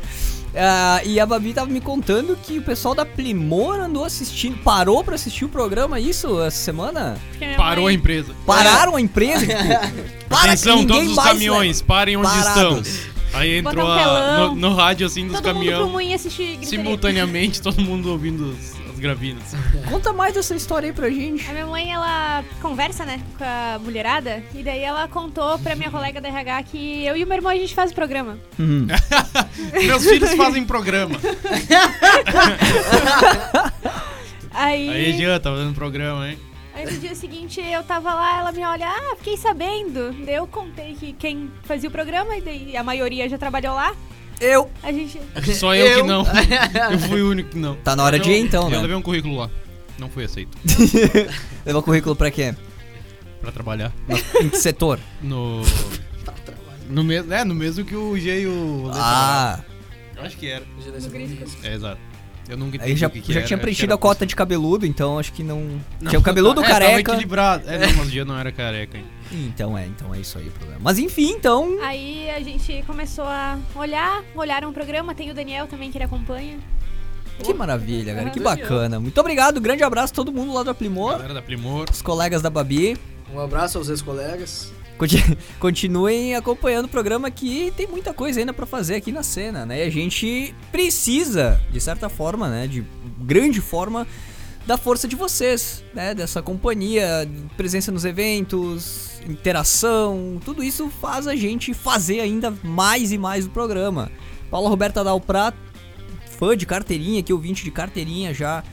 Ah, 0.60 1.02
e 1.06 1.20
a 1.20 1.26
Babi 1.26 1.54
tava 1.54 1.70
me 1.70 1.80
contando 1.80 2.36
que 2.42 2.58
o 2.58 2.62
pessoal 2.64 2.96
da 2.96 3.06
Plimor 3.06 3.76
andou 3.80 4.04
assistindo, 4.04 4.58
parou 4.64 5.04
pra 5.04 5.14
assistir 5.14 5.46
o 5.46 5.50
programa, 5.50 6.00
isso, 6.00 6.42
essa 6.42 6.58
semana? 6.58 7.18
Parou 7.56 7.84
a 7.84 7.88
mãe- 7.90 7.96
empresa. 7.96 8.34
Pararam 8.46 8.96
a 8.96 9.02
empresa? 9.02 9.46
Tipo, 9.46 10.36
Atenção, 10.36 10.86
todos 10.86 11.12
os 11.12 11.24
caminhões, 11.24 11.78
velho. 11.78 11.88
parem 11.88 12.18
onde 12.18 12.28
Parados. 12.28 12.88
estão. 12.88 13.18
Aí 13.34 13.58
entrou 13.58 13.86
um 13.88 13.92
a- 13.92 14.38
no, 14.50 14.56
no 14.56 14.74
rádio 14.74 15.06
assim 15.06 15.28
dos 15.28 15.40
Todo 15.40 15.44
caminhões. 15.54 16.26
Simultaneamente, 16.64 17.62
todo 17.62 17.80
mundo 17.82 18.10
ouvindo 18.10 18.56
as, 18.60 18.77
as 18.98 19.00
gravinas. 19.00 19.56
Conta 19.90 20.12
mais 20.12 20.34
dessa 20.34 20.56
história 20.56 20.88
aí 20.88 20.94
pra 20.94 21.10
gente. 21.10 21.48
A 21.50 21.54
minha 21.54 21.68
mãe, 21.68 21.92
ela 21.92 22.44
conversa, 22.62 23.06
né, 23.06 23.22
com 23.38 23.44
a 23.44 23.80
mulherada, 23.80 24.44
e 24.54 24.64
daí 24.64 24.82
ela 24.82 25.08
contou 25.08 25.58
pra 25.60 25.76
minha 25.76 25.92
colega 25.92 26.20
da 26.20 26.28
RH 26.28 26.64
que 26.64 27.06
eu 27.06 27.16
e 27.16 27.24
o 27.24 27.28
meu 27.28 27.38
irmão 27.38 27.52
a 27.52 27.56
gente 27.56 27.76
faz 27.76 27.92
o 27.92 27.96
programa. 27.96 28.38
Uhum. 28.60 28.88
Meus 29.86 30.04
filhos 30.04 30.34
fazem 30.34 30.66
programa. 30.66 31.18
Aí, 34.52 34.90
Aí, 34.90 35.14
Jean, 35.14 35.40
tá 35.40 35.52
fazendo 35.52 35.76
programa, 35.76 36.28
hein? 36.28 36.40
aí 36.74 36.86
no 36.86 37.00
dia 37.00 37.14
seguinte 37.14 37.62
eu 37.62 37.84
tava 37.84 38.12
lá, 38.14 38.40
ela 38.40 38.52
me 38.52 38.64
olha, 38.64 38.88
ah, 38.88 39.16
fiquei 39.18 39.38
sabendo. 39.38 40.12
Daí 40.26 40.34
eu 40.36 40.48
contei 40.48 40.96
que 40.96 41.14
quem 41.14 41.52
fazia 41.64 41.90
o 41.90 41.92
programa, 41.92 42.36
e 42.36 42.42
daí 42.42 42.76
a 42.76 42.84
maioria 42.84 43.30
já 43.30 43.38
trabalhou 43.38 43.76
lá. 43.76 43.96
Eu. 44.40 44.70
A 44.84 44.92
gente. 44.92 45.20
Só 45.56 45.76
eu, 45.76 46.02
que 46.02 46.08
não. 46.08 46.26
Eu 46.92 47.00
fui 47.00 47.22
o 47.22 47.30
único 47.32 47.50
que 47.50 47.58
não. 47.58 47.76
Tá 47.78 47.96
na 47.96 48.04
hora 48.04 48.20
de 48.20 48.30
ir 48.32 48.40
então, 48.40 48.64
Eu 48.66 48.70
né? 48.70 48.82
levei 48.82 48.96
um 48.96 49.02
currículo 49.02 49.36
lá. 49.38 49.50
Não 49.98 50.10
fui 50.10 50.26
aceito. 50.26 50.58
Levou 51.66 51.82
currículo 51.82 52.16
pra 52.16 52.30
quê? 52.30 52.54
Pra 53.42 53.52
trabalhar. 53.52 53.92
Em 54.40 54.50
que 54.50 54.58
setor? 54.58 55.00
No. 55.22 55.62
No 56.90 57.04
mesmo, 57.04 57.34
é, 57.34 57.44
no 57.44 57.54
mesmo 57.54 57.84
que 57.84 57.96
o 57.96 58.18
G 58.18 58.42
e 58.42 58.48
o 58.48 58.90
Ah. 58.94 59.60
Eu 60.16 60.24
acho 60.24 60.38
que 60.38 60.48
era. 60.48 60.64
É, 61.64 61.74
exato. 61.74 62.00
Eu 62.50 62.58
nunca 62.58 62.78
entendi 62.78 62.92
aí 62.92 62.98
já, 62.98 63.08
o 63.08 63.10
que 63.10 63.22
que 63.22 63.34
já 63.34 63.40
era. 63.40 63.48
tinha 63.48 63.58
preenchido 63.58 63.94
a 63.94 63.98
cota 63.98 64.26
de 64.26 64.36
cabeludo, 64.36 64.86
então 64.86 65.20
acho 65.20 65.34
que 65.34 65.44
não. 65.44 65.80
Não, 66.00 66.10
tinha 66.10 66.20
o 66.20 66.24
cabeludo 66.24 66.62
é, 66.62 66.64
Tava 66.68 66.80
careca. 66.80 67.12
equilibrado. 67.12 67.70
É, 67.70 67.78
não, 67.88 67.96
mas 67.96 68.08
o 68.08 68.10
Jean 68.10 68.26
não 68.26 68.38
era 68.38 68.52
careca 68.52 68.98
ainda. 68.98 69.10
Então 69.32 69.78
é, 69.78 69.86
então 69.86 70.14
é 70.16 70.20
isso 70.20 70.38
aí 70.38 70.48
o 70.48 70.52
problema. 70.52 70.80
Mas 70.82 70.98
enfim, 70.98 71.32
então. 71.32 71.78
Aí 71.82 72.30
a 72.30 72.40
gente 72.40 72.84
começou 72.88 73.26
a 73.26 73.60
olhar, 73.76 74.24
olharam 74.36 74.70
o 74.70 74.74
programa, 74.74 75.14
tem 75.14 75.30
o 75.30 75.34
Daniel 75.34 75.68
também 75.68 75.92
que 75.92 75.98
ele 75.98 76.06
acompanha. 76.06 76.58
Que 77.44 77.54
maravilha, 77.54 78.16
cara. 78.16 78.30
Que 78.30 78.40
bacana. 78.40 79.00
Muito 79.00 79.20
obrigado. 79.20 79.62
Grande 79.62 79.84
abraço 79.84 80.14
a 80.14 80.16
todo 80.16 80.32
mundo 80.32 80.54
lá 80.54 80.64
do 80.64 80.72
Aplimor. 80.72 81.12
Galera 81.12 81.36
da 81.36 81.42
Primor. 81.42 81.86
Os 81.92 82.02
colegas 82.02 82.42
da 82.42 82.50
Babi. 82.50 82.98
Um 83.32 83.40
abraço 83.40 83.78
aos 83.78 83.90
ex-colegas. 83.90 84.72
Conti- 84.98 85.38
Continuem 85.60 86.36
acompanhando 86.36 86.86
o 86.86 86.90
programa 86.90 87.30
que 87.32 87.72
tem 87.76 87.88
muita 87.88 88.14
coisa 88.14 88.40
ainda 88.40 88.54
pra 88.54 88.66
fazer 88.66 88.96
aqui 88.96 89.12
na 89.12 89.24
cena, 89.24 89.66
né? 89.66 89.80
E 89.84 89.88
a 89.88 89.90
gente 89.90 90.54
precisa, 90.72 91.62
de 91.72 91.80
certa 91.80 92.10
forma, 92.10 92.48
né? 92.50 92.68
De 92.68 92.84
grande 93.20 93.62
forma, 93.62 94.08
da 94.66 94.78
força 94.78 95.08
de 95.08 95.16
vocês, 95.16 95.84
né? 95.94 96.14
Dessa 96.14 96.42
companhia, 96.42 97.30
presença 97.56 97.92
nos 97.92 98.06
eventos, 98.06 99.12
interação, 99.28 100.40
tudo 100.44 100.64
isso 100.64 100.90
faz 101.02 101.28
a 101.28 101.36
gente 101.36 101.74
fazer 101.74 102.20
ainda 102.20 102.52
mais 102.64 103.12
e 103.12 103.18
mais 103.18 103.46
o 103.46 103.50
programa. 103.50 104.12
Paula 104.50 104.70
Roberta 104.70 105.04
Dalprat, 105.04 105.56
fã 106.38 106.56
de 106.56 106.66
carteirinha, 106.66 107.22
que 107.24 107.34
ouvinte 107.34 107.64
de 107.64 107.72
carteirinha 107.72 108.34
já 108.34 108.64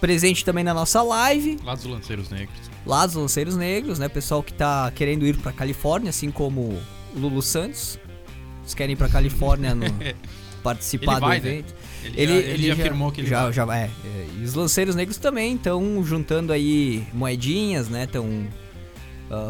presente 0.00 0.44
também 0.44 0.64
na 0.64 0.72
nossa 0.72 1.02
live 1.02 1.58
Lá 1.62 1.74
dos 1.74 1.84
Lanceiros 1.84 2.30
Negros. 2.30 2.69
Lá 2.84 3.06
dos 3.06 3.14
Lanceiros 3.14 3.56
Negros, 3.56 3.98
né? 3.98 4.08
Pessoal 4.08 4.42
que 4.42 4.52
tá 4.52 4.90
querendo 4.94 5.26
ir 5.26 5.36
pra 5.36 5.52
Califórnia, 5.52 6.10
assim 6.10 6.30
como 6.30 6.60
o 6.60 6.82
Lulu 7.14 7.42
Santos. 7.42 7.98
Eles 8.62 8.74
querem 8.74 8.92
ir 8.92 8.96
pra 8.96 9.08
Califórnia 9.08 9.74
no, 9.74 9.84
participar 10.62 11.12
Ele 11.12 11.20
vai, 11.20 11.40
do 11.40 11.44
né? 11.44 11.52
evento. 11.52 11.74
Ele, 12.04 12.42
já, 12.42 12.48
ele 12.48 12.66
já 12.68 12.72
afirmou 12.74 13.12
que 13.12 13.20
ele 13.20 13.28
já, 13.28 13.42
vai. 13.44 13.52
já 13.52 13.76
é, 13.76 13.90
é. 14.04 14.26
E 14.38 14.44
os 14.44 14.54
Lanceiros 14.54 14.94
Negros 14.94 15.18
também 15.18 15.54
estão 15.54 16.02
juntando 16.04 16.52
aí 16.52 17.06
moedinhas, 17.12 17.88
né? 17.88 18.04
Estão 18.04 18.46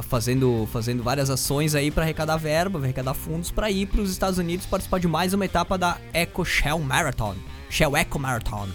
fazendo, 0.03 0.69
fazendo 0.71 1.03
várias 1.03 1.31
ações 1.31 1.75
aí 1.75 1.91
pra 1.91 2.03
arrecadar 2.03 2.37
verba, 2.37 2.79
arrecadar 2.79 3.15
fundos 3.15 3.51
pra 3.51 3.71
ir 3.71 3.87
pros 3.87 4.11
Estados 4.11 4.39
Unidos 4.39 4.67
participar 4.67 5.01
de 5.01 5.09
mais 5.09 5.33
uma 5.33 5.45
etapa 5.45 5.79
da 5.79 5.99
Eco 6.13 6.45
Shell 6.45 6.79
Marathon. 6.81 7.35
Shell 7.71 7.97
Eco 7.97 8.19
Marathon. 8.19 8.69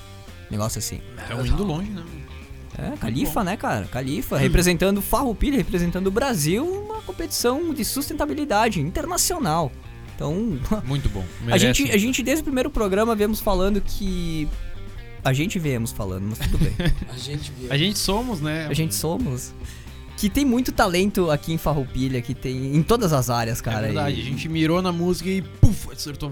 Negócio 0.49 0.79
assim. 0.79 1.01
Estão 1.17 1.45
indo 1.45 1.63
longe, 1.63 1.91
né? 1.91 2.03
É, 2.77 2.97
Califa, 2.97 3.43
né, 3.43 3.55
cara? 3.57 3.85
Califa, 3.85 4.37
representando 4.37 5.01
Farroupilha, 5.01 5.57
representando 5.57 6.07
o 6.07 6.11
Brasil, 6.11 6.65
uma 6.65 7.01
competição 7.01 7.73
de 7.73 7.83
sustentabilidade 7.85 8.79
internacional. 8.81 9.71
Então, 10.15 10.57
Muito 10.85 11.09
bom. 11.09 11.23
a 11.51 11.57
gente, 11.57 11.91
a 11.91 11.97
gente 11.97 12.23
desde 12.23 12.41
o 12.41 12.45
primeiro 12.45 12.69
programa 12.69 13.15
viemos 13.15 13.39
falando 13.39 13.81
que 13.81 14.47
a 15.23 15.33
gente 15.33 15.57
viemos 15.59 15.91
falando, 15.91 16.25
mas 16.29 16.37
tudo 16.39 16.57
bem. 16.59 16.73
A 17.09 17.17
gente 17.17 17.51
viu. 17.57 17.71
A 17.71 17.77
gente 17.77 17.97
somos, 17.97 18.39
né? 18.41 18.67
A 18.67 18.73
gente 18.73 18.93
somos 18.93 19.53
que 20.17 20.29
tem 20.29 20.45
muito 20.45 20.71
talento 20.71 21.31
aqui 21.31 21.51
em 21.51 21.57
Farroupilha, 21.57 22.21
que 22.21 22.33
tem 22.35 22.75
em 22.75 22.83
todas 22.83 23.11
as 23.11 23.29
áreas, 23.29 23.59
cara. 23.59 23.79
é 23.79 23.85
verdade. 23.87 24.17
e- 24.17 24.21
A 24.21 24.23
gente 24.23 24.47
mirou 24.47 24.81
na 24.83 24.91
música 24.91 25.27
e 25.29 25.41
puf, 25.41 25.91
acertou. 25.91 26.31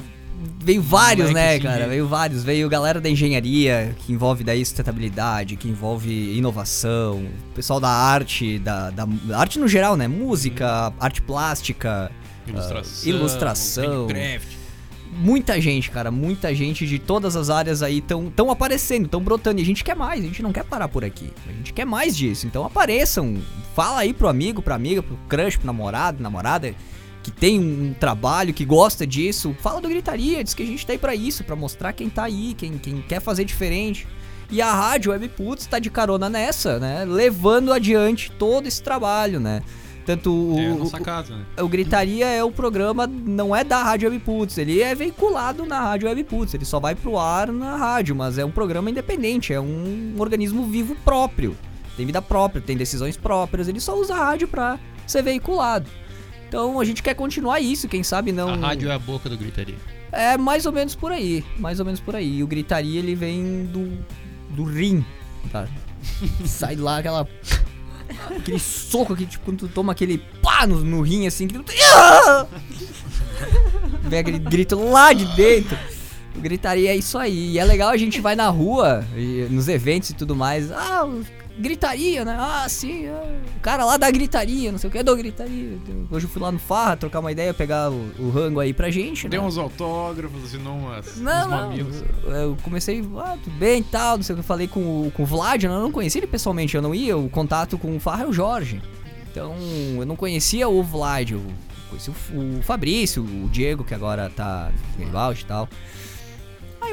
Veio 0.64 0.82
vários, 0.82 1.32
né, 1.32 1.52
assim, 1.54 1.62
cara? 1.64 1.84
de- 1.84 1.89
Veio 1.89 2.08
vários. 2.08 2.44
Veio 2.44 2.70
galera 2.70 3.00
da 3.02 3.10
engenharia, 3.10 3.96
que 4.00 4.12
envolve 4.14 4.44
daí 4.44 4.64
sustentabilidade, 4.66 5.56
que 5.56 5.68
envolve 5.68 6.36
inovação, 6.38 7.26
pessoal 7.56 7.80
da 7.80 7.89
arte, 7.89 8.60
da, 8.60 8.89
da 8.89 9.08
arte 9.38 9.60
no 9.60 9.68
geral, 9.68 9.96
né? 9.96 10.08
Música, 10.08 10.94
arte 11.00 11.22
plástica, 11.22 12.12
Ilustração. 12.48 13.10
ilustração. 13.10 14.08
Minecraft. 14.08 14.58
muita 15.16 15.62
gente, 15.62 15.91
cara, 15.91 16.10
muita 16.12 16.54
gente 16.56 16.88
de 16.88 16.98
todas 17.00 17.36
as 17.36 17.50
áreas 17.50 17.84
aí 17.84 18.00
estão 18.00 18.30
tão 18.30 18.50
aparecendo, 18.50 19.06
estão 19.06 19.22
brotando. 19.22 19.60
E 19.60 19.64
a 19.64 19.66
gente 19.66 19.84
quer 19.84 19.96
mais, 19.96 20.24
a 20.24 20.28
gente 20.28 20.41
não 20.41 20.52
quer 20.52 20.64
parar 20.64 20.88
por 20.88 21.04
aqui. 21.06 21.30
A 21.48 21.52
gente 21.54 21.72
quer 21.74 21.86
mais 21.86 22.16
disso. 22.18 22.48
Então 22.48 22.66
apareçam, 22.66 23.38
fala 23.76 24.00
aí 24.00 24.14
pro 24.14 24.28
amigo, 24.28 24.62
pra 24.62 24.76
amiga, 24.76 25.04
pro 25.04 25.18
crush, 25.30 25.58
pro 25.58 25.68
namorado, 25.68 26.22
namorada 26.22 26.74
que 27.24 27.32
tem 27.32 27.59
um 27.59 27.93
trabalho, 27.93 28.53
que 28.53 28.65
gosta 28.65 29.07
disso. 29.07 29.55
Fala 29.59 29.80
do 29.80 29.88
Gritaria, 29.88 30.43
diz 30.43 30.53
que 30.53 30.61
a 30.61 30.65
gente 30.65 30.86
tá 30.86 30.91
aí 30.91 30.99
pra 30.99 31.15
isso, 31.15 31.43
pra 31.43 31.55
mostrar 31.55 31.93
quem 31.93 32.09
tá 32.09 32.26
aí, 32.26 32.53
quem, 32.53 32.78
quem 32.78 33.01
quer 33.01 33.21
fazer 33.21 33.45
diferente. 33.45 34.05
E 34.51 34.61
a 34.61 34.71
rádio 34.71 35.11
Webputs 35.11 35.65
tá 35.65 35.80
de 35.80 35.89
carona 35.89 36.30
nessa, 36.30 36.78
né? 36.80 37.05
Levando 37.05 37.71
adiante 37.71 38.30
todo 38.32 38.67
esse 38.67 38.84
trabalho, 38.84 39.39
né? 39.39 39.63
Tanto 40.05 40.32
o, 40.32 40.59
É 40.59 40.67
nossa 40.67 40.99
casa, 40.99 41.36
né? 41.38 41.45
o 41.61 41.67
Gritaria 41.67 42.26
é 42.28 42.43
o 42.43 42.51
programa, 42.51 43.07
não 43.07 43.55
é 43.55 43.63
da 43.63 43.82
Rádio 43.82 44.09
Webputs, 44.09 44.57
ele 44.57 44.82
é 44.82 44.93
veiculado 44.93 45.65
na 45.65 45.80
Rádio 45.80 46.09
Webputs, 46.09 46.53
ele 46.53 46.65
só 46.65 46.78
vai 46.78 46.93
pro 46.93 47.17
ar 47.17 47.51
na 47.53 47.78
rádio, 47.78 48.13
mas 48.13 48.38
é 48.38 48.43
um 48.43 48.51
programa 48.51 48.89
independente, 48.89 49.53
é 49.53 49.61
um 49.61 50.13
organismo 50.17 50.65
vivo 50.65 50.93
próprio, 51.05 51.55
tem 51.95 52.05
vida 52.05 52.21
própria, 52.21 52.61
tem 52.61 52.76
decisões 52.76 53.15
próprias, 53.15 53.69
ele 53.69 53.80
só 53.80 53.97
usa 53.97 54.13
a 54.13 54.17
rádio 54.17 54.47
pra 54.49 54.78
ser 55.07 55.24
veiculado. 55.24 55.89
Então 56.54 56.80
a 56.80 56.86
gente 56.86 57.01
quer 57.01 57.16
continuar 57.16 57.60
isso, 57.60 57.88
quem 57.88 58.04
sabe 58.04 58.32
não. 58.32 58.47
A 58.47 58.56
rádio 58.56 58.88
é 58.88 58.93
a 58.93 58.99
boca 58.99 59.28
do 59.28 59.36
gritaria. 59.36 59.74
É 60.12 60.38
mais 60.38 60.68
ou 60.68 60.72
menos 60.72 60.93
por 60.93 61.12
aí, 61.12 61.43
mais 61.58 61.80
ou 61.80 61.86
menos 61.86 61.99
por 61.99 62.16
aí. 62.16 62.38
E 62.38 62.43
o 62.43 62.47
Gritaria 62.47 62.99
ele 62.99 63.16
vem 63.16 63.66
do, 63.66 63.97
do 64.51 64.64
rim, 64.64 65.04
tá? 65.51 65.68
Sai 66.45 66.76
lá 66.76 66.99
aquela. 66.99 67.28
Aquele 68.38 68.60
soco 68.60 69.16
que, 69.16 69.26
tipo, 69.26 69.43
quando 69.43 69.62
tu 69.62 69.68
toma 69.68 69.93
aquele 69.93 70.20
pá 70.43 70.68
no, 70.68 70.82
no 70.82 71.01
rim 71.01 71.26
assim, 71.26 71.47
que 71.47 71.58
tu. 71.58 71.66
Vem 74.04 74.20
aquele 74.20 74.38
grito 74.38 74.76
lá 74.76 75.12
de 75.12 75.26
dentro. 75.36 75.76
O 76.36 76.39
gritaria 76.39 76.91
é 76.91 76.95
isso 76.95 77.18
aí. 77.18 77.54
E 77.54 77.58
é 77.58 77.66
legal 77.66 77.89
a 77.89 77.97
gente 77.97 78.22
vai 78.22 78.36
na 78.36 78.49
rua, 78.49 79.04
e 79.18 79.47
nos 79.49 79.68
eventos 79.68 80.12
e 80.12 80.14
tudo 80.14 80.36
mais. 80.36 80.72
Ah, 80.72 81.10
gritaria, 81.58 82.26
né? 82.26 82.36
Ah, 82.39 82.68
sim. 82.68 83.08
ah, 83.08 83.24
o 83.58 83.60
cara 83.60 83.86
lá 83.86 83.97
da 83.97 84.10
gritaria, 84.10 84.72
não 84.72 84.80
sei 84.80 84.89
o 84.89 84.91
que, 84.91 84.97
é 84.97 85.04
do 85.04 85.16
gritaria. 85.16 85.78
Hoje 86.10 86.26
eu 86.26 86.30
fui 86.30 86.41
lá 86.41 86.51
no 86.51 86.60
Farra 86.60 86.97
trocar 86.97 87.20
uma 87.20 87.32
ideia, 87.32 87.54
pegar 87.54 87.91
o, 87.91 88.12
o 88.20 88.30
rango 88.30 88.60
aí 88.60 88.74
pra 88.74 88.89
gente, 88.89 89.26
né? 89.26 89.30
Deu 89.32 89.43
uns 89.43 89.58
autógrafos, 89.58 90.43
assinou 90.45 90.76
umas, 90.78 91.18
Não, 91.18 91.70
uns 91.72 92.01
não. 92.24 92.32
Eu 92.32 92.58
comecei, 92.64 93.04
ah, 93.20 93.38
tudo 93.43 93.56
bem 93.58 93.80
e 93.82 93.84
tal, 93.84 94.18
não 94.18 94.24
sei 94.24 94.34
o 94.34 94.38
que. 94.38 94.41
Eu 94.41 94.45
falei 94.47 94.68
com, 94.68 94.80
o- 95.08 95.12
com 95.12 95.24
o 95.24 95.26
Vlad, 95.26 95.64
eu 95.64 95.70
não 95.72 95.91
conhecia 95.91 96.20
ele 96.20 96.28
pessoalmente, 96.28 96.76
eu 96.76 96.82
não 96.82 96.93
ia. 96.93 97.16
O 97.18 97.30
contato 97.30 97.78
com 97.78 97.95
o 97.95 97.99
Farra 97.99 98.24
é 98.24 98.28
o 98.28 98.34
Jorge. 98.34 98.82
Então, 99.32 99.56
eu 99.97 100.06
não 100.06 100.16
conhecia 100.16 100.68
o 100.70 100.84
Vlad, 100.84 101.32
eu 101.32 101.41
conheci 101.89 102.10
o, 102.12 102.60
o 102.60 102.62
Fabrício, 102.64 103.24
o 103.24 103.49
Diego, 103.49 103.84
que 103.84 103.93
agora 103.93 104.30
tá 104.36 104.72
no 104.93 104.99
Garibaldi 104.99 105.41
e 105.41 105.45
tal. 105.45 105.70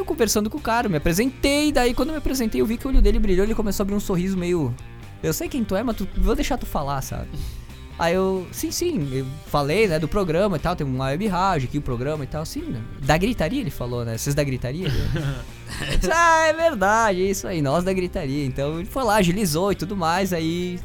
Eu 0.00 0.04
conversando 0.06 0.48
com 0.48 0.56
o 0.56 0.60
cara, 0.60 0.88
me 0.88 0.96
apresentei, 0.96 1.70
daí 1.70 1.92
quando 1.92 2.08
eu 2.08 2.14
me 2.14 2.18
apresentei 2.18 2.58
eu 2.58 2.64
vi 2.64 2.78
que 2.78 2.86
o 2.86 2.88
olho 2.88 3.02
dele 3.02 3.18
brilhou, 3.18 3.44
ele 3.44 3.54
começou 3.54 3.82
a 3.82 3.84
abrir 3.84 3.94
um 3.94 4.00
sorriso 4.00 4.34
meio... 4.36 4.74
Eu 5.22 5.34
sei 5.34 5.46
quem 5.46 5.62
tu 5.62 5.76
é, 5.76 5.82
mas 5.82 5.94
tu, 5.94 6.08
vou 6.16 6.34
deixar 6.34 6.56
tu 6.56 6.64
falar, 6.64 7.02
sabe? 7.02 7.28
Aí 7.98 8.14
eu, 8.14 8.46
sim, 8.50 8.70
sim, 8.70 9.10
eu 9.12 9.26
falei, 9.48 9.86
né, 9.86 9.98
do 9.98 10.08
programa 10.08 10.56
e 10.56 10.58
tal, 10.58 10.74
tem 10.74 10.86
uma 10.86 11.04
web 11.04 11.26
rádio 11.26 11.68
aqui, 11.68 11.76
o 11.76 11.82
programa 11.82 12.24
e 12.24 12.26
tal, 12.26 12.46
sim, 12.46 12.62
né? 12.62 12.80
da 13.02 13.18
gritaria 13.18 13.60
ele 13.60 13.70
falou, 13.70 14.06
né, 14.06 14.16
vocês 14.16 14.34
da 14.34 14.42
gritaria? 14.42 14.88
Disse, 16.00 16.10
ah, 16.10 16.46
é 16.46 16.54
verdade, 16.54 17.22
é 17.22 17.26
isso 17.26 17.46
aí, 17.46 17.60
nós 17.60 17.84
da 17.84 17.92
gritaria. 17.92 18.46
Então 18.46 18.78
ele 18.78 18.88
foi 18.88 19.04
lá, 19.04 19.16
agilizou 19.16 19.70
e 19.70 19.74
tudo 19.74 19.94
mais, 19.94 20.32
aí 20.32 20.80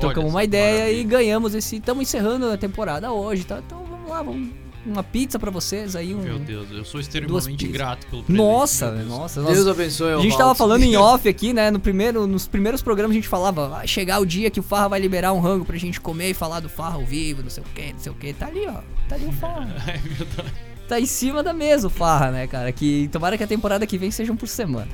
trocamos 0.00 0.32
uma 0.32 0.42
ideia 0.42 0.78
maravilha. 0.78 1.00
e 1.00 1.04
ganhamos 1.04 1.54
esse, 1.54 1.76
estamos 1.76 2.02
encerrando 2.02 2.50
a 2.50 2.56
temporada 2.56 3.12
hoje, 3.12 3.44
tá? 3.44 3.62
Então 3.64 3.84
vamos 3.88 4.10
lá, 4.10 4.20
vamos, 4.20 4.48
uma 4.92 5.02
pizza 5.02 5.38
pra 5.38 5.50
vocês 5.50 5.94
aí, 5.96 6.14
um... 6.14 6.18
Meu 6.20 6.38
Deus, 6.38 6.70
eu 6.70 6.84
sou 6.84 7.00
extremamente 7.00 7.66
grato 7.68 8.06
pelo 8.06 8.22
presente. 8.22 8.42
Nossa, 8.42 8.90
nossa, 9.04 9.40
nós- 9.40 9.54
Deus 9.54 9.66
abençoe 9.66 10.12
a 10.14 10.18
gente 10.20 10.36
tava 10.36 10.54
falando 10.54 10.82
em 10.82 10.96
off 10.98 11.28
aqui, 11.28 11.52
né? 11.52 11.70
No 11.70 11.80
primeiro, 11.80 12.26
nos 12.26 12.46
primeiros 12.48 12.82
programas 12.82 13.12
a 13.12 13.14
gente 13.14 13.28
falava, 13.28 13.68
vai 13.68 13.86
chegar 13.88 14.20
o 14.20 14.26
dia 14.26 14.50
que 14.50 14.60
o 14.60 14.62
Farra 14.62 14.88
vai 14.88 15.00
liberar 15.00 15.32
um 15.32 15.40
rango 15.40 15.64
pra 15.64 15.76
gente 15.76 16.00
comer 16.00 16.30
e 16.30 16.34
falar 16.34 16.60
do 16.60 16.68
Farra 16.68 16.96
ao 16.96 17.04
vivo, 17.04 17.42
não 17.42 17.50
sei 17.50 17.62
o 17.62 17.66
que, 17.74 17.92
não 17.92 17.98
sei 18.00 18.12
o 18.12 18.14
que. 18.14 18.32
Tá 18.32 18.46
ali, 18.46 18.66
ó. 18.66 18.80
Tá 19.08 19.14
ali 19.16 19.26
o 19.26 19.32
Farra. 19.38 19.66
Meu 20.04 20.26
Deus. 20.26 20.48
Tá 20.88 20.98
em 20.98 21.06
cima 21.06 21.42
da 21.42 21.52
mesa 21.52 21.86
o 21.86 21.90
Farra, 21.90 22.30
né, 22.30 22.46
cara? 22.46 22.72
Que 22.72 23.08
tomara 23.12 23.36
que 23.36 23.44
a 23.44 23.46
temporada 23.46 23.86
que 23.86 23.98
vem 23.98 24.10
seja 24.10 24.32
um 24.32 24.36
por 24.36 24.48
semana. 24.48 24.88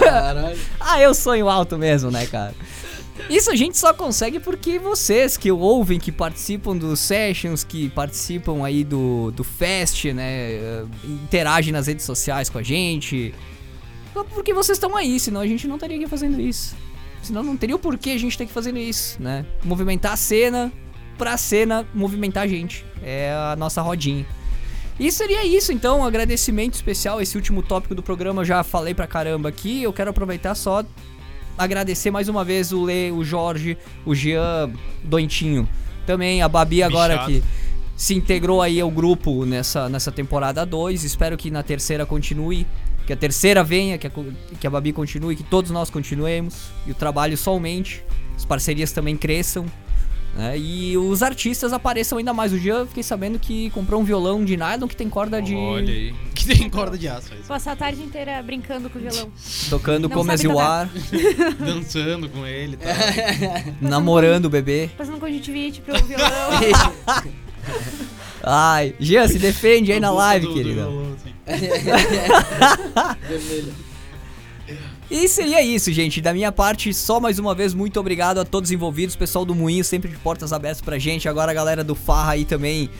Caralho. 0.00 0.58
Ah, 0.80 1.00
eu 1.00 1.14
sonho 1.14 1.48
alto 1.48 1.76
mesmo, 1.78 2.10
né, 2.10 2.26
cara? 2.26 2.54
Isso 3.28 3.50
a 3.50 3.56
gente 3.56 3.76
só 3.76 3.92
consegue 3.92 4.38
porque 4.38 4.78
vocês 4.78 5.36
que 5.36 5.50
ouvem, 5.50 5.98
que 5.98 6.12
participam 6.12 6.76
dos 6.76 7.00
sessions, 7.00 7.64
que 7.64 7.88
participam 7.90 8.64
aí 8.64 8.84
do, 8.84 9.30
do 9.32 9.42
fest, 9.42 10.04
né? 10.06 10.52
eh, 10.52 10.84
Interagem 11.04 11.72
nas 11.72 11.86
redes 11.86 12.04
sociais 12.04 12.48
com 12.48 12.58
a 12.58 12.62
gente. 12.62 13.34
Só 14.12 14.24
Porque 14.24 14.54
vocês 14.54 14.76
estão 14.76 14.96
aí, 14.96 15.18
senão 15.18 15.40
a 15.40 15.46
gente 15.46 15.66
não 15.66 15.76
estaria 15.76 15.96
aqui 15.96 16.06
fazendo 16.06 16.40
isso. 16.40 16.76
Senão 17.22 17.42
não 17.42 17.56
teria 17.56 17.74
o 17.74 17.78
porquê 17.78 18.10
a 18.10 18.18
gente 18.18 18.38
ter 18.38 18.46
que 18.46 18.52
fazendo 18.52 18.78
isso, 18.78 19.20
né? 19.20 19.44
Movimentar 19.64 20.12
a 20.12 20.16
cena 20.16 20.72
pra 21.18 21.36
cena 21.36 21.86
movimentar 21.92 22.44
a 22.44 22.46
gente. 22.46 22.84
É 23.02 23.32
a 23.32 23.56
nossa 23.56 23.82
rodinha. 23.82 24.24
E 24.98 25.12
seria 25.12 25.44
isso, 25.44 25.72
então, 25.72 26.00
um 26.00 26.04
agradecimento 26.04 26.74
especial. 26.74 27.20
Esse 27.20 27.36
último 27.36 27.62
tópico 27.62 27.94
do 27.94 28.02
programa 28.02 28.42
eu 28.42 28.46
já 28.46 28.62
falei 28.62 28.94
pra 28.94 29.06
caramba 29.06 29.48
aqui. 29.48 29.82
Eu 29.82 29.92
quero 29.92 30.10
aproveitar 30.10 30.54
só 30.54 30.84
agradecer 31.56 32.10
mais 32.10 32.28
uma 32.28 32.44
vez 32.44 32.72
o 32.72 32.82
Lê, 32.82 33.10
o 33.10 33.24
Jorge, 33.24 33.76
o 34.04 34.14
Jean 34.14 34.70
Doentinho. 35.02 35.68
Também 36.06 36.42
a 36.42 36.48
Babi 36.48 36.82
agora 36.82 37.14
Bichado. 37.14 37.32
que 37.32 37.42
se 37.96 38.14
integrou 38.14 38.60
aí 38.60 38.80
ao 38.80 38.90
grupo 38.90 39.44
nessa, 39.44 39.88
nessa 39.88 40.12
temporada 40.12 40.64
2. 40.64 41.02
Espero 41.04 41.36
que 41.36 41.50
na 41.50 41.62
terceira 41.62 42.04
continue. 42.04 42.66
Que 43.06 43.12
a 43.12 43.16
terceira 43.16 43.62
venha, 43.62 43.96
que 43.98 44.06
a, 44.06 44.10
que 44.60 44.66
a 44.66 44.70
Babi 44.70 44.92
continue, 44.92 45.36
que 45.36 45.44
todos 45.44 45.70
nós 45.70 45.90
continuemos. 45.90 46.70
E 46.86 46.90
o 46.90 46.94
trabalho 46.94 47.36
só 47.36 47.52
aumente. 47.52 48.04
As 48.36 48.44
parcerias 48.44 48.92
também 48.92 49.16
cresçam. 49.16 49.64
Né? 50.36 50.58
E 50.58 50.96
os 50.96 51.22
artistas 51.22 51.72
apareçam 51.72 52.18
ainda 52.18 52.32
mais. 52.34 52.52
O 52.52 52.58
Jean, 52.58 52.86
fiquei 52.86 53.02
sabendo 53.02 53.38
que 53.38 53.70
comprou 53.70 54.00
um 54.00 54.04
violão 54.04 54.44
de 54.44 54.56
nylon 54.56 54.86
que 54.86 54.94
tem 54.96 55.08
corda 55.08 55.40
de. 55.40 55.54
Olha 55.54 55.92
aí. 55.92 56.14
Que 56.46 56.54
tem 56.54 56.70
corda 56.70 56.96
de 56.96 57.08
aço. 57.08 57.30
faz. 57.30 57.46
Passar 57.46 57.72
a 57.72 57.76
tarde 57.76 58.00
inteira 58.02 58.40
brincando 58.40 58.88
com 58.88 59.00
o 59.00 59.02
violão. 59.02 59.28
Tocando 59.68 60.08
Não 60.08 60.16
Come 60.16 60.30
As 60.32 60.40
sabe 60.42 60.52
You. 60.52 60.60
Are, 60.60 60.88
Dançando 61.58 62.28
com 62.28 62.46
ele 62.46 62.76
tal. 62.76 62.92
namorando 63.80 64.44
o 64.44 64.50
bebê. 64.50 64.88
Passando 64.96 65.18
conjuntivite 65.18 65.80
pro 65.80 66.00
violão. 66.04 66.50
Ai, 68.44 68.94
Jean, 69.00 69.26
se 69.26 69.40
defende 69.40 69.90
aí 69.90 69.98
na 69.98 70.12
live, 70.12 70.46
do- 70.46 70.52
do 70.52 70.56
querida. 70.58 70.82
violão, 70.82 71.14
assim. 71.14 71.32
Vermelho. 73.28 73.74
E 75.10 75.28
seria 75.28 75.62
isso, 75.62 75.92
gente. 75.92 76.20
Da 76.20 76.32
minha 76.32 76.50
parte, 76.50 76.92
só 76.92 77.20
mais 77.20 77.38
uma 77.38 77.54
vez, 77.54 77.72
muito 77.72 77.98
obrigado 78.00 78.38
a 78.38 78.44
todos 78.44 78.70
os 78.70 78.72
envolvidos. 78.72 79.14
Pessoal 79.14 79.44
do 79.44 79.54
Moinho, 79.54 79.84
sempre 79.84 80.10
de 80.10 80.16
portas 80.16 80.52
abertas 80.52 80.80
pra 80.80 80.98
gente. 80.98 81.28
Agora 81.28 81.52
a 81.52 81.54
galera 81.54 81.84
do 81.84 81.94
Farra 81.94 82.32
aí 82.32 82.44
também 82.44 82.90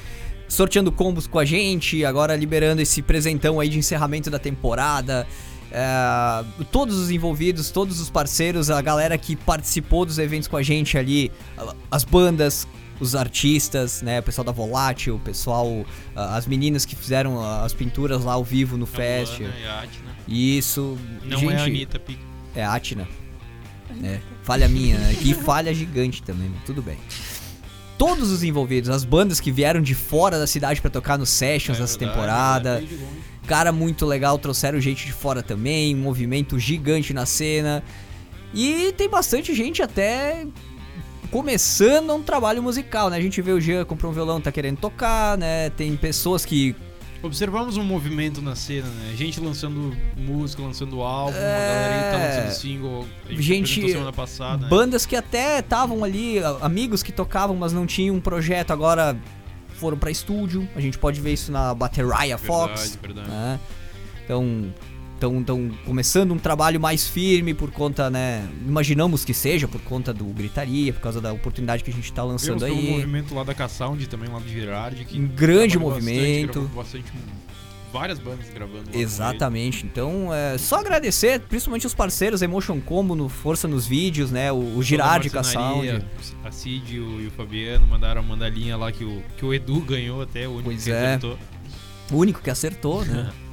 sorteando 0.49 0.93
combos 0.93 1.27
com 1.27 1.39
a 1.39 1.45
gente. 1.45 2.05
Agora 2.05 2.37
liberando 2.37 2.81
esse 2.81 3.03
presentão 3.03 3.59
aí 3.59 3.69
de 3.69 3.79
encerramento 3.79 4.31
da 4.31 4.39
temporada. 4.39 5.27
É, 5.73 6.45
todos 6.71 6.97
os 6.97 7.11
envolvidos, 7.11 7.71
todos 7.71 8.01
os 8.01 8.09
parceiros, 8.09 8.71
a 8.71 8.81
galera 8.81 9.19
que 9.19 9.35
participou 9.35 10.07
dos 10.07 10.19
eventos 10.19 10.47
com 10.47 10.57
a 10.57 10.63
gente 10.63 10.97
ali, 10.97 11.33
as 11.91 12.05
bandas, 12.05 12.69
os 13.01 13.17
artistas, 13.17 14.01
né, 14.01 14.21
o 14.21 14.23
pessoal 14.23 14.45
da 14.45 14.53
Volátil, 14.53 15.17
o 15.17 15.19
pessoal, 15.19 15.85
as 16.15 16.47
meninas 16.47 16.85
que 16.85 16.95
fizeram 16.95 17.43
as 17.43 17.75
pinturas 17.75 18.25
lá 18.25 18.35
ao 18.35 18.45
vivo 18.45 18.77
no 18.77 18.85
A 18.85 18.87
fest. 18.87 19.41
Luana 19.41 20.06
e. 20.27 20.59
Isso, 20.59 20.99
Não 21.25 21.39
gente, 21.39 21.53
é 21.53 21.57
a 21.57 21.63
Anitta, 21.65 21.99
Pique. 21.99 22.21
é 22.55 22.65
a 22.65 22.73
Atina. 22.75 23.07
É, 24.03 24.19
falha 24.43 24.69
minha, 24.69 24.99
né? 24.99 25.15
Que 25.21 25.33
falha 25.35 25.73
gigante 25.73 26.23
também, 26.23 26.51
mas 26.53 26.65
tudo 26.65 26.83
bem. 26.83 26.99
Todos 27.97 28.31
os 28.31 28.43
envolvidos, 28.43 28.91
as 28.91 29.05
bandas 29.05 29.41
que 29.41 29.51
vieram 29.51 29.81
de 29.81 29.95
fora 29.95 30.39
da 30.39 30.47
cidade 30.47 30.83
pra 30.83 30.91
tocar 30.91 31.17
nos 31.17 31.31
sessions 31.31 31.79
É 31.79 31.81
dessa 31.81 31.99
verdade, 31.99 32.15
temporada. 32.15 32.83
é. 32.83 33.47
Cara 33.47 33.73
muito 33.73 34.05
legal, 34.05 34.37
trouxeram 34.39 34.79
gente 34.81 35.07
de 35.07 35.13
fora 35.13 35.43
também, 35.43 35.95
um 35.95 36.01
movimento 36.01 36.59
gigante 36.59 37.15
na 37.15 37.25
cena. 37.25 37.83
E 38.53 38.93
tem 38.97 39.09
bastante 39.09 39.55
gente 39.55 39.83
até 39.83 40.47
começando 41.31 42.13
um 42.15 42.23
trabalho 42.23 42.63
musical, 42.63 43.09
né? 43.11 43.17
A 43.17 43.21
gente 43.21 43.41
vê 43.41 43.53
o 43.53 43.61
Jean 43.61 43.85
comprou 43.85 44.11
um 44.11 44.15
violão, 44.15 44.41
tá 44.41 44.53
querendo 44.53 44.79
tocar, 44.79 45.39
né? 45.39 45.71
Tem 45.71 45.97
pessoas 45.97 46.45
que 46.45 46.75
Observamos 47.23 47.77
um 47.77 47.83
movimento 47.83 48.41
na 48.43 48.55
cena, 48.55 48.87
né? 48.89 49.15
Gente 49.17 49.41
lançando 49.41 49.97
música, 50.17 50.63
lançando 50.63 51.01
álbum, 51.01 51.37
É. 51.37 51.39
a 51.39 51.89
galera 51.89 52.11
tá 52.11 52.25
lançando 52.41 52.61
single. 52.61 53.07
Gente, 53.31 53.91
semana 53.91 54.13
passada. 54.13 54.65
né? 54.65 54.69
Bandas 54.69 55.05
que 55.07 55.17
até 55.17 55.59
estavam 55.59 56.05
ali, 56.05 56.37
amigos 56.61 57.03
que 57.03 57.11
tocavam, 57.13 57.57
mas 57.57 57.73
não 57.73 57.87
tinham 57.87 58.15
um 58.15 58.21
projeto, 58.21 58.71
agora 58.71 59.17
foram 59.75 59.97
pra 59.99 60.11
estúdio. 60.11 60.69
A 60.77 60.81
gente 60.81 60.99
pode 60.99 61.21
ver 61.21 61.33
isso 61.33 61.51
na 61.51 61.75
Bateria 61.75 62.39
Fox. 62.39 62.97
Verdade, 62.97 62.99
verdade. 63.03 63.29
né? 63.31 63.61
Então, 64.25 64.73
estão 65.17 65.43
tão 65.43 65.71
começando 65.85 66.33
um 66.33 66.39
trabalho 66.39 66.81
mais 66.81 67.09
firme 67.09 67.53
por 67.55 67.71
conta, 67.71 68.09
né? 68.09 68.47
Imaginamos 68.67 69.25
que 69.25 69.35
seja 69.35 69.67
por 69.67 69.81
conta 69.81 70.13
do 70.13 70.25
Gritaria, 70.27 70.93
por 70.93 71.01
causa 71.01 71.21
da 71.21 71.33
oportunidade 71.33 71.83
que 71.83 71.91
a 71.91 71.93
gente 71.93 72.13
tá 72.13 72.23
lançando 72.23 72.61
pelo 72.65 72.79
aí. 72.79 72.91
movimento 72.91 73.35
lá 73.35 73.43
da 73.43 73.55
K-Sound 73.55 74.07
também, 74.09 74.29
lá 74.29 74.39
do 74.39 74.49
Girardi. 74.49 75.05
Que 75.05 75.19
Um 75.19 75.27
grande 75.27 75.79
bastante, 75.79 75.79
movimento. 75.79 76.61
gravou 76.61 76.83
bastante, 76.83 77.13
várias 77.93 78.19
bandas 78.19 78.49
gravando 78.53 78.91
Exatamente. 78.93 79.87
Então, 79.87 80.33
é 80.33 80.59
só 80.59 80.81
agradecer, 80.81 81.41
principalmente 81.41 81.87
os 81.87 81.95
parceiros 81.95 82.43
Emotion 82.43 82.81
Combo 82.81 83.15
no 83.15 83.29
Força 83.29 83.67
nos 83.67 83.87
vídeos, 83.87 84.31
né? 84.31 84.53
O, 84.53 84.77
o. 84.77 84.83
Girardi 84.83 85.31
com 85.31 85.39
a 85.39 85.43
Sound. 85.43 86.05
A 86.45 86.51
Cid 86.51 86.95
e 86.95 87.01
o, 87.01 87.23
e 87.23 87.27
o 87.27 87.31
Fabiano 87.31 87.87
mandaram 87.87 88.21
a 88.21 88.25
mandalinha 88.25 88.77
lá 88.77 88.93
que 88.93 89.05
o, 89.05 89.23
que 89.37 89.45
o 89.45 89.55
Edu 89.55 89.81
ganhou 89.81 90.21
até, 90.23 90.47
o 90.47 90.53
único 90.53 90.65
Pois 90.65 90.85
que 90.85 90.91
é. 90.91 91.07
acertou. 91.07 91.39
O 92.13 92.17
único 92.17 92.41
que 92.43 92.51
acertou, 92.51 93.05
né? 93.05 93.33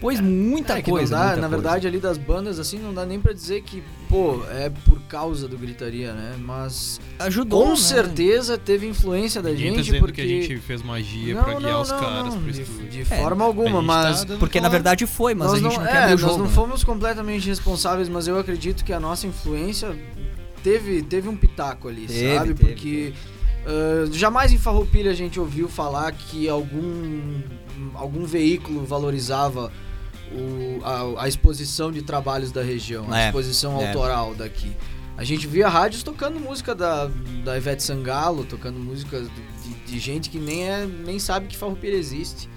Pois 0.00 0.20
muita 0.20 0.78
É, 0.78 0.82
coisa. 0.82 1.16
dá, 1.16 1.22
muita 1.22 1.36
na 1.36 1.48
coisa. 1.48 1.56
verdade, 1.62 1.86
ali 1.86 1.98
das 1.98 2.18
bandas, 2.18 2.58
assim, 2.58 2.78
não 2.78 2.92
dá 2.92 3.06
nem 3.06 3.18
pra 3.18 3.32
dizer 3.32 3.62
que, 3.62 3.82
pô, 4.08 4.42
é 4.50 4.68
por 4.84 5.00
causa 5.08 5.48
do 5.48 5.56
gritaria, 5.56 6.12
né? 6.12 6.36
Mas 6.38 7.00
ajudou. 7.18 7.62
com 7.64 7.70
né? 7.70 7.76
certeza 7.76 8.58
teve 8.58 8.86
influência 8.86 9.40
da 9.40 9.48
Ninguém 9.50 9.70
tá 9.70 9.76
gente, 9.76 9.84
dizendo 9.86 10.00
porque. 10.00 10.22
que 10.22 10.28
a 10.28 10.42
gente 10.42 10.58
fez 10.58 10.82
magia 10.82 11.34
não, 11.34 11.42
pra 11.44 11.54
guiar 11.54 11.72
não, 11.72 11.80
os 11.82 11.90
não, 11.90 11.98
caras 12.00 12.34
não, 12.34 12.42
pro 12.42 12.52
de, 12.52 12.62
estúdio. 12.62 12.88
de 12.90 13.00
É, 13.00 13.04
forma 13.22 13.44
A 13.44 13.46
alguma, 13.46 13.78
gente 13.78 13.84
mas. 13.86 14.24
tá 14.24 14.36
Porque 14.36 14.60
na 14.60 14.68
verdade 14.68 15.06
foi, 15.06 15.34
mas 15.34 15.48
nós 15.52 15.58
a 15.58 15.62
gente 15.62 15.76
não, 15.78 15.84
não, 15.84 15.90
quer 15.92 16.02
é, 16.02 16.06
o 16.06 16.10
nós 16.10 16.20
jogo. 16.20 16.38
não 16.38 16.44
né? 16.46 16.50
fomos 16.52 16.84
completamente 16.84 17.46
responsáveis, 17.48 18.08
mas 18.08 18.28
eu 18.28 18.38
acredito 18.38 18.84
que 18.84 18.92
a 18.92 19.00
nossa 19.00 19.26
influência 19.26 19.96
teve, 20.62 21.02
teve 21.02 21.28
um 21.28 21.36
pitaco 21.36 21.88
ali, 21.88 22.06
Teve, 22.06 22.34
sabe? 22.36 22.54
teve, 22.54 22.66
Porque 22.72 23.12
ah, 23.66 24.06
jamais 24.12 24.52
em 24.52 24.58
Farroupilha 24.58 25.10
a 25.10 25.14
gente 25.14 25.40
ouviu 25.40 25.68
falar 25.68 26.12
que 26.12 26.48
algum, 26.48 27.40
algum 27.94 28.24
veículo 28.24 28.84
valorizava 28.84 29.72
o- 30.32 30.80
a, 30.84 31.24
a 31.24 31.28
exposição 31.28 31.90
de 31.92 32.02
trabalhos 32.02 32.50
da 32.52 32.62
região, 32.62 33.12
a 33.12 33.20
É, 33.20 33.26
exposição 33.26 33.80
é. 33.80 33.86
autoral 33.86 34.34
daqui. 34.34 34.72
A 35.16 35.24
gente 35.24 35.46
via 35.46 35.68
rádios 35.68 36.02
tocando 36.02 36.38
música 36.38 36.74
da, 36.74 37.10
da 37.44 37.56
Ivete 37.56 37.82
Sangalo, 37.82 38.44
tocando 38.44 38.78
músicas 38.78 39.28
de, 39.64 39.92
de 39.92 39.98
gente 39.98 40.28
que 40.28 40.38
nem, 40.38 40.68
é, 40.68 40.86
nem 40.86 41.18
sabe 41.18 41.46
que 41.46 41.56
Farroupilha 41.56 41.96
existe. 41.96 42.48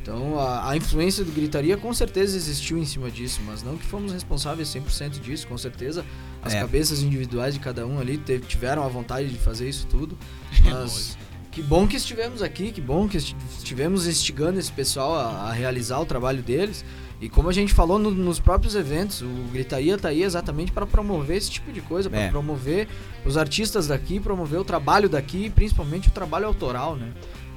Então 0.00 0.38
a, 0.40 0.70
a 0.70 0.76
influência 0.76 1.22
do 1.22 1.30
Gritaria 1.32 1.76
com 1.76 1.92
certeza 1.92 2.34
existiu 2.34 2.78
em 2.78 2.86
cima 2.86 3.10
disso, 3.10 3.40
mas 3.44 3.62
não 3.62 3.76
que 3.76 3.84
fomos 3.84 4.10
responsáveis 4.12 4.68
100% 4.68 5.20
disso, 5.20 5.46
com 5.46 5.58
certeza 5.58 6.02
as 6.42 6.54
É. 6.54 6.60
cabeças 6.60 7.02
individuais 7.02 7.52
de 7.52 7.60
cada 7.60 7.86
um 7.86 7.98
ali 8.00 8.16
teve- 8.16 8.46
tiveram 8.46 8.82
a 8.84 8.88
vontade 8.88 9.28
de 9.28 9.36
fazer 9.36 9.68
isso 9.68 9.86
tudo, 9.86 10.16
mas 10.64 11.18
Que 11.50 11.62
bom 11.62 11.86
que 11.88 11.96
estivemos 11.96 12.40
aqui, 12.40 12.70
que 12.72 12.80
bom 12.80 13.06
que 13.08 13.16
esti- 13.18 13.36
estivemos 13.58 14.06
instigando 14.06 14.58
esse 14.58 14.70
pessoal 14.72 15.14
a, 15.14 15.50
a 15.50 15.52
realizar 15.52 15.98
o 16.00 16.06
trabalho 16.06 16.40
deles. 16.42 16.84
E 17.20 17.28
como 17.28 17.48
a 17.48 17.52
gente 17.52 17.72
falou 17.74 17.98
no- 17.98 18.12
nos 18.12 18.38
próprios 18.38 18.74
eventos, 18.76 19.22
o 19.22 19.26
Gritaria 19.52 19.98
tá 19.98 20.08
aí 20.08 20.22
exatamente 20.22 20.70
para 20.70 20.86
promover 20.86 21.36
esse 21.36 21.50
tipo 21.50 21.72
de 21.72 21.80
coisa, 21.80 22.08
para 22.08 22.20
É. 22.20 22.28
promover 22.30 22.86
os 23.26 23.36
artistas 23.36 23.88
daqui, 23.88 24.20
promover 24.20 24.60
o 24.60 24.64
trabalho 24.64 25.08
daqui, 25.08 25.50
principalmente 25.50 26.08
o 26.08 26.12
trabalho 26.12 26.46
autoral, 26.46 26.94
né? 26.94 27.08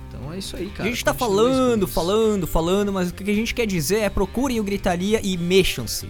Então 0.10 0.34
é 0.34 0.40
isso 0.40 0.56
aí, 0.56 0.68
cara. 0.70 0.90
a 0.90 0.92
gente 0.92 1.06
tá 1.06 1.14
Continue 1.14 1.38
falando, 1.38 1.88
falando, 1.88 2.48
falando, 2.48 2.92
mas 2.94 3.10
o 3.12 3.14
que 3.14 3.30
a 3.30 3.36
gente 3.36 3.54
quer 3.54 3.68
dizer 3.68 3.98
é 4.00 4.10
procurem 4.10 4.60
o 4.60 4.64
Gritaria 4.64 5.22
e 5.24 5.38
mexam-se. 5.38 6.10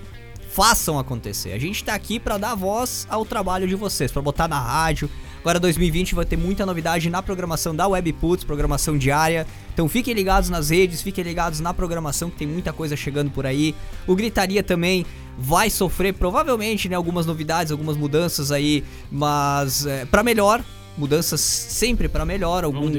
Façam 0.50 0.98
acontecer. 1.00 1.54
A 1.54 1.60
gente 1.60 1.84
tá 1.84 1.94
aqui 1.94 2.20
pra 2.20 2.38
dar 2.38 2.56
voz 2.56 3.06
ao 3.10 3.24
trabalho 3.26 3.68
de 3.68 3.76
vocês, 3.76 4.12
pra 4.12 4.22
botar 4.22 4.48
na 4.48 4.60
rádio. 4.60 5.10
Agora 5.42 5.60
2020 5.60 6.14
vai 6.14 6.24
ter 6.24 6.38
muita 6.38 6.68
novidade 6.68 7.10
na 7.10 7.22
programação 7.22 7.76
da 7.76 7.88
Webputs, 7.88 8.44
programação 8.44 8.96
diária. 8.96 9.48
Então 9.74 9.90
fiquem 9.90 10.14
ligados 10.14 10.50
nas 10.50 10.70
redes, 10.70 11.02
fiquem 11.02 11.24
ligados 11.24 11.60
na 11.60 11.74
programação 11.74 12.30
que 12.30 12.38
tem 12.38 12.48
muita 12.48 12.72
coisa 12.72 12.96
chegando 12.96 13.32
por 13.32 13.48
aí. 13.48 13.76
O 14.06 14.16
Gritaria 14.16 14.62
também 14.62 15.04
vai 15.36 15.72
sofrer 15.72 16.14
provavelmente 16.14 16.88
né, 16.88 16.96
algumas 16.96 17.26
novidades, 17.26 17.72
algumas 17.72 17.98
mudanças 17.98 18.52
aí, 18.52 18.84
mas 19.12 19.86
é, 19.88 20.06
para 20.06 20.22
melhor. 20.22 20.64
Mudanças 20.96 21.42
sempre 21.42 22.08
pra 22.08 22.26
melhor, 22.26 22.64
alguns 22.64 22.92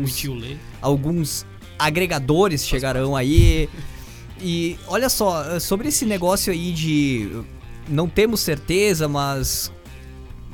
alguns 0.81 1.47
agregadores 1.79 2.67
chegarão 2.67 3.15
aí. 3.15 3.69
E 4.41 4.77
olha 4.89 5.09
só, 5.09 5.61
sobre 5.61 5.89
esse 5.89 6.05
negócio 6.05 6.53
aí 6.53 6.73
de 6.73 7.31
não 7.89 8.09
temos 8.09 8.41
certeza, 8.41 9.07
mas 9.07 9.71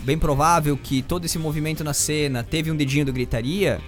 bem 0.09 0.19
provável 0.19 0.75
que 0.75 1.03
todo 1.03 1.27
esse 1.27 1.39
movimento 1.39 1.85
na 1.85 1.93
cena 1.93 2.43
teve 2.43 2.71
um 2.71 2.77
dedinho 2.77 3.05
do 3.05 3.13
gritaria. 3.13 3.79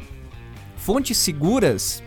Fontes 0.76 1.16
seguras. 1.16 2.02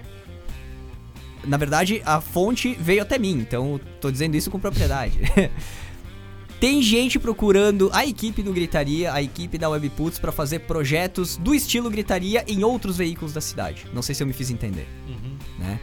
Na 1.44 1.58
verdade, 1.58 2.00
a 2.06 2.22
fonte 2.22 2.78
veio 2.80 3.02
até 3.02 3.18
mim, 3.18 3.40
então 3.40 3.80
tô 4.00 4.12
dizendo 4.12 4.36
isso 4.38 4.52
com 4.52 4.60
propriedade. 4.60 5.20
Tem 6.60 6.80
gente 6.82 7.18
procurando 7.20 7.90
a 7.92 8.06
equipe 8.06 8.42
do 8.42 8.54
Gritaria, 8.54 9.12
a 9.12 9.22
equipe 9.22 9.58
da 9.58 9.68
Webputs, 9.68 10.18
pra 10.18 10.32
fazer 10.32 10.60
projetos 10.60 11.36
do 11.36 11.54
estilo 11.54 11.90
Gritaria 11.90 12.46
em 12.48 12.64
outros 12.64 12.96
veículos 12.96 13.34
da 13.34 13.42
cidade. 13.42 13.86
Não 13.94 14.02
sei 14.02 14.16
se 14.16 14.24
eu 14.24 14.28
me 14.28 14.32
fiz 14.32 14.50
entender, 14.50 14.88
Uhum. 15.08 15.36
né? 15.60 15.80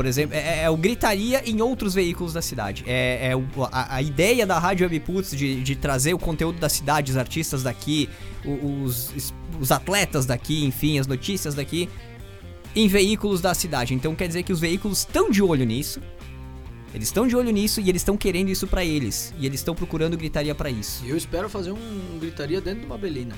Por 0.00 0.06
exemplo, 0.06 0.34
é, 0.34 0.62
é 0.62 0.70
o 0.70 0.78
Gritaria 0.78 1.42
em 1.46 1.60
outros 1.60 1.92
veículos 1.92 2.32
da 2.32 2.40
cidade. 2.40 2.84
É, 2.86 3.32
é 3.32 3.36
o- 3.36 3.44
a, 3.70 3.96
a 3.96 4.00
ideia 4.00 4.46
da 4.46 4.58
Rádio 4.58 4.88
Webputs 4.88 5.32
de, 5.36 5.62
de 5.62 5.76
trazer 5.76 6.14
o 6.14 6.18
conteúdo 6.18 6.58
da 6.58 6.70
cidade, 6.70 7.10
os 7.10 7.18
artistas 7.18 7.62
daqui, 7.64 8.08
os, 8.42 9.12
os 9.60 9.70
atletas 9.70 10.24
daqui, 10.24 10.64
enfim, 10.64 10.98
as 10.98 11.06
notícias 11.06 11.54
daqui, 11.54 11.86
em 12.74 12.88
veículos 12.88 13.42
da 13.42 13.52
cidade. 13.52 13.92
Então 13.92 14.14
quer 14.14 14.26
dizer 14.26 14.42
que 14.42 14.54
os 14.54 14.58
veículos 14.58 15.00
estão 15.00 15.28
de 15.30 15.42
olho 15.42 15.66
nisso. 15.66 16.00
Eles 16.94 17.08
estão 17.08 17.26
de 17.28 17.36
olho 17.36 17.50
nisso 17.50 17.78
e 17.82 17.90
eles 17.90 18.00
estão 18.00 18.16
querendo 18.16 18.48
isso 18.48 18.66
pra 18.66 18.82
eles. 18.82 19.34
E 19.38 19.44
eles 19.44 19.60
estão 19.60 19.74
procurando 19.74 20.16
gritaria 20.16 20.54
pra 20.54 20.70
isso. 20.70 21.04
Eu 21.04 21.14
espero 21.14 21.46
fazer 21.50 21.72
um 21.72 22.18
gritaria 22.18 22.58
dentro 22.62 22.80
de 22.80 22.86
uma 22.86 22.96
belina. 22.96 23.34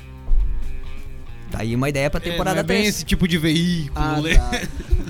Daí 1.52 1.74
uma 1.76 1.88
ideia 1.88 2.08
pra 2.10 2.18
É, 2.18 2.30
temporada 2.30 2.54
não 2.56 2.60
é 2.60 2.64
bem 2.64 2.78
3. 2.82 2.94
esse 2.94 3.04
tipo 3.04 3.28
de 3.28 3.38
veículo, 3.38 3.92
Ah, 3.94 4.18
Lê. 4.18 4.36
tá. 4.36 4.50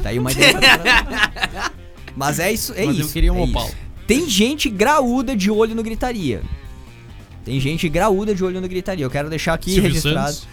Daí 0.02 0.18
uma 0.18 0.32
ideia 0.32 0.52
pra 0.52 0.60
temporada 0.60 1.72
Mas 2.16 2.38
é 2.38 2.52
isso, 2.52 2.72
é 2.76 2.84
Mas 2.84 2.96
isso. 2.98 3.08
eu 3.08 3.12
queria 3.12 3.32
um 3.32 3.38
é 3.38 3.42
Opala. 3.44 3.66
isso. 3.68 3.76
Tem 4.06 4.28
gente 4.28 4.68
graúda 4.68 5.34
de 5.36 5.50
olho 5.50 5.74
no 5.74 5.82
gritaria. 5.82 6.42
Tem 7.44 7.58
gente 7.60 7.88
graúda 7.88 8.34
de 8.34 8.44
olho 8.44 8.60
no 8.60 8.68
gritaria. 8.68 9.04
Eu 9.04 9.10
quero 9.10 9.30
deixar 9.30 9.54
aqui 9.54 9.70
Silvio 9.72 9.88
registrado. 9.88 10.32
Santos. 10.32 10.48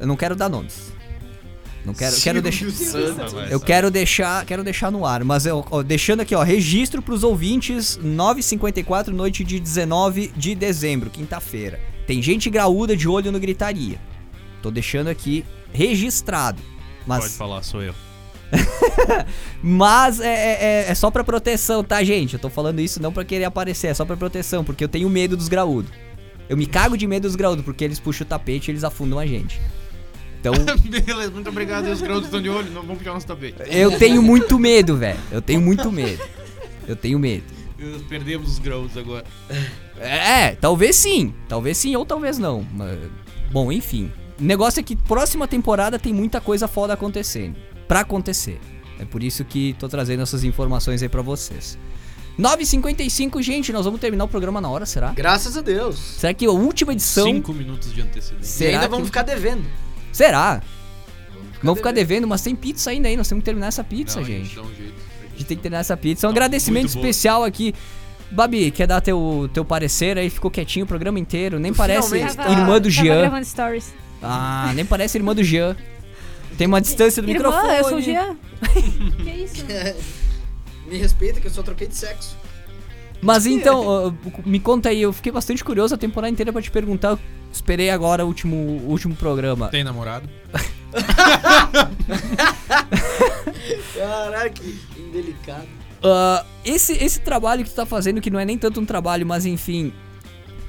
Eu 0.00 0.06
não 0.06 0.16
quero 0.16 0.34
dar 0.34 0.48
nomes. 0.48 0.92
Não 1.84 1.92
quero, 1.92 2.14
quero 2.20 2.40
deixar. 2.40 2.70
Santos, 2.70 3.34
Eu 3.50 3.58
quero 3.58 3.90
deixar, 3.90 4.44
quero 4.46 4.62
deixar 4.62 4.90
no 4.92 5.04
ar, 5.04 5.24
mas 5.24 5.46
eu, 5.46 5.66
ó, 5.68 5.82
deixando 5.82 6.20
aqui, 6.20 6.32
ó, 6.34 6.42
registro 6.42 7.02
pros 7.02 7.24
ouvintes, 7.24 7.98
9h54, 8.02 9.08
noite 9.08 9.42
de 9.42 9.58
19 9.58 10.32
de 10.36 10.54
dezembro, 10.54 11.10
quinta-feira. 11.10 11.80
Tem 12.06 12.22
gente 12.22 12.48
graúda 12.48 12.96
de 12.96 13.08
olho 13.08 13.32
no 13.32 13.40
gritaria. 13.40 13.98
Tô 14.62 14.70
deixando 14.70 15.08
aqui 15.08 15.44
registrado. 15.72 16.62
Pode 17.06 17.22
Mas, 17.24 17.36
falar, 17.36 17.62
sou 17.62 17.82
eu. 17.82 17.94
mas 19.62 20.20
é, 20.20 20.28
é, 20.28 20.64
é- 20.64 20.90
é 20.90 20.94
só 20.94 21.10
pra 21.10 21.24
proteção, 21.24 21.82
tá, 21.82 22.02
gente? 22.04 22.34
Eu 22.34 22.40
tô 22.40 22.48
falando 22.48 22.80
isso 22.80 23.00
não 23.02 23.12
pra 23.12 23.24
querer 23.24 23.44
aparecer, 23.44 23.88
é 23.88 23.94
só 23.94 24.04
pra 24.04 24.16
proteção, 24.16 24.62
porque 24.62 24.84
eu 24.84 24.88
tenho 24.88 25.08
medo 25.08 25.36
dos 25.36 25.48
graúdos. 25.48 25.90
Eu 26.48 26.56
me 26.56 26.66
cago 26.66 26.96
de 26.96 27.06
medo 27.06 27.22
dos 27.22 27.34
graúdos, 27.34 27.64
porque 27.64 27.82
eles 27.82 27.98
puxam 27.98 28.24
o 28.26 28.28
tapete 28.28 28.68
e 28.68 28.72
eles 28.72 28.84
afundam 28.84 29.18
a 29.18 29.26
gente. 29.26 29.60
Então, 30.38 30.52
Beleza, 30.84 31.30
muito 31.30 31.48
obrigado. 31.48 31.86
Os 31.86 32.02
graúdos 32.02 32.26
estão 32.26 32.42
de 32.42 32.50
olho, 32.50 32.70
não 32.70 32.82
vamos 32.82 32.98
puxar 32.98 33.14
nosso 33.14 33.26
tapete. 33.26 33.56
eu 33.70 33.98
tenho 33.98 34.22
muito 34.22 34.58
medo, 34.58 34.96
velho. 34.96 35.18
Eu 35.30 35.40
tenho 35.40 35.60
muito 35.60 35.90
medo. 35.90 36.22
Eu 36.86 36.94
tenho 36.96 37.18
medo. 37.18 37.44
Perdemos 38.08 38.52
os 38.52 38.58
graúdos 38.58 38.96
agora. 38.96 39.24
É, 39.98 40.50
talvez 40.60 40.96
sim. 40.96 41.32
Talvez 41.48 41.78
sim 41.78 41.96
ou 41.96 42.04
talvez 42.04 42.38
não. 42.38 42.66
Mas, 42.74 42.98
Bom, 43.50 43.70
enfim. 43.70 44.10
O 44.42 44.44
negócio 44.44 44.80
é 44.80 44.82
que 44.82 44.96
próxima 44.96 45.46
temporada 45.46 45.98
tem 45.98 46.12
muita 46.12 46.40
coisa 46.40 46.66
foda 46.66 46.92
acontecendo. 46.92 47.56
Pra 47.86 48.00
acontecer. 48.00 48.58
É 48.98 49.04
por 49.04 49.22
isso 49.22 49.44
que 49.44 49.74
tô 49.78 49.88
trazendo 49.88 50.22
essas 50.22 50.42
informações 50.44 51.02
aí 51.02 51.08
pra 51.08 51.22
vocês. 51.22 51.78
9h55, 52.38 53.40
gente, 53.42 53.72
nós 53.72 53.84
vamos 53.84 54.00
terminar 54.00 54.24
o 54.24 54.28
programa 54.28 54.60
na 54.60 54.68
hora, 54.68 54.84
será? 54.86 55.12
Graças 55.12 55.56
a 55.56 55.60
Deus. 55.60 55.96
Será 56.18 56.32
que 56.34 56.44
a 56.46 56.50
última 56.50 56.92
edição. 56.92 57.24
Cinco 57.24 57.52
minutos 57.52 57.92
de 57.94 58.00
antecedência. 58.00 58.42
E 58.42 58.46
Será 58.46 58.70
ainda 58.72 58.84
que- 58.86 58.90
vamos 58.90 59.06
ficar 59.06 59.22
devendo. 59.22 59.64
Será? 60.12 60.60
Vamos 61.32 61.58
Vamos 61.62 61.78
ficar 61.78 61.92
devendo, 61.92 62.26
mas 62.26 62.42
tem 62.42 62.56
pizza 62.56 62.90
ainda 62.90 63.06
aí. 63.08 63.16
Nós 63.16 63.28
temos 63.28 63.42
que 63.42 63.44
terminar 63.44 63.68
essa 63.68 63.84
pizza, 63.84 64.16
Não, 64.20 64.26
a 64.26 64.28
gente. 64.28 64.56
dá 64.56 64.62
um 64.62 64.74
jeito. 64.74 64.94
A 65.22 65.30
gente 65.30 65.44
tem 65.44 65.56
que 65.56 65.62
terminar 65.62 65.80
essa 65.80 65.96
pizza. 65.96 66.26
Um 66.26 66.30
Tá 66.30 66.34
agradecimento 66.34 66.86
especial 66.88 67.44
aqui. 67.44 67.72
Babi, 68.30 68.70
quer 68.70 68.86
dar 68.86 69.00
teu, 69.00 69.48
teu 69.52 69.64
parecer 69.64 70.18
aí? 70.18 70.28
Ficou 70.30 70.50
quietinho 70.50 70.84
o 70.84 70.88
programa 70.88 71.18
inteiro. 71.20 71.60
Nem 71.60 71.72
parece 71.72 72.08
Finalmente 72.10 72.36
Tava- 72.36 72.50
irmã 72.50 72.80
do 72.80 72.88
tava 72.88 72.90
Jean. 72.90 73.20
gravando 73.20 73.44
stories. 73.46 73.94
Ah, 74.22 74.72
nem 74.74 74.84
parece 74.84 75.18
irmã 75.18 75.34
do 75.34 75.42
Jean. 75.42 75.76
Tem 76.56 76.66
uma 76.66 76.80
distância 76.80 77.22
do 77.22 77.30
Irmã, 77.30 77.48
microfone. 77.48 77.78
eu 77.78 77.84
sou 77.84 77.98
o 77.98 78.00
Jean. 78.00 78.36
que 79.24 79.30
isso? 79.30 79.64
Me 80.86 80.98
respeita 80.98 81.40
que 81.40 81.46
eu 81.46 81.50
só 81.50 81.62
troquei 81.62 81.86
de 81.86 81.96
sexo. 81.96 82.36
Mas 83.20 83.46
então, 83.46 83.86
ó, 83.86 84.12
me 84.44 84.58
conta 84.58 84.88
aí, 84.88 85.00
eu 85.00 85.12
fiquei 85.12 85.30
bastante 85.30 85.62
curioso 85.62 85.94
a 85.94 85.98
temporada 85.98 86.32
inteira 86.32 86.52
pra 86.52 86.60
te 86.60 86.70
perguntar. 86.70 87.10
Eu 87.10 87.20
Esperei 87.52 87.90
agora 87.90 88.24
o 88.24 88.28
último, 88.28 88.56
o 88.56 88.90
último 88.90 89.14
programa. 89.14 89.68
Tem 89.68 89.84
namorado? 89.84 90.28
Caraca, 93.94 94.50
que 94.50 94.80
indelicado. 94.98 95.68
Ah, 96.02 96.44
esse, 96.64 96.94
esse 96.94 97.20
trabalho 97.20 97.62
que 97.62 97.70
tu 97.70 97.76
tá 97.76 97.84
fazendo, 97.84 98.20
que 98.22 98.30
não 98.30 98.40
é 98.40 98.44
nem 98.46 98.56
tanto 98.56 98.80
um 98.80 98.86
trabalho, 98.86 99.26
mas 99.26 99.44
enfim. 99.44 99.92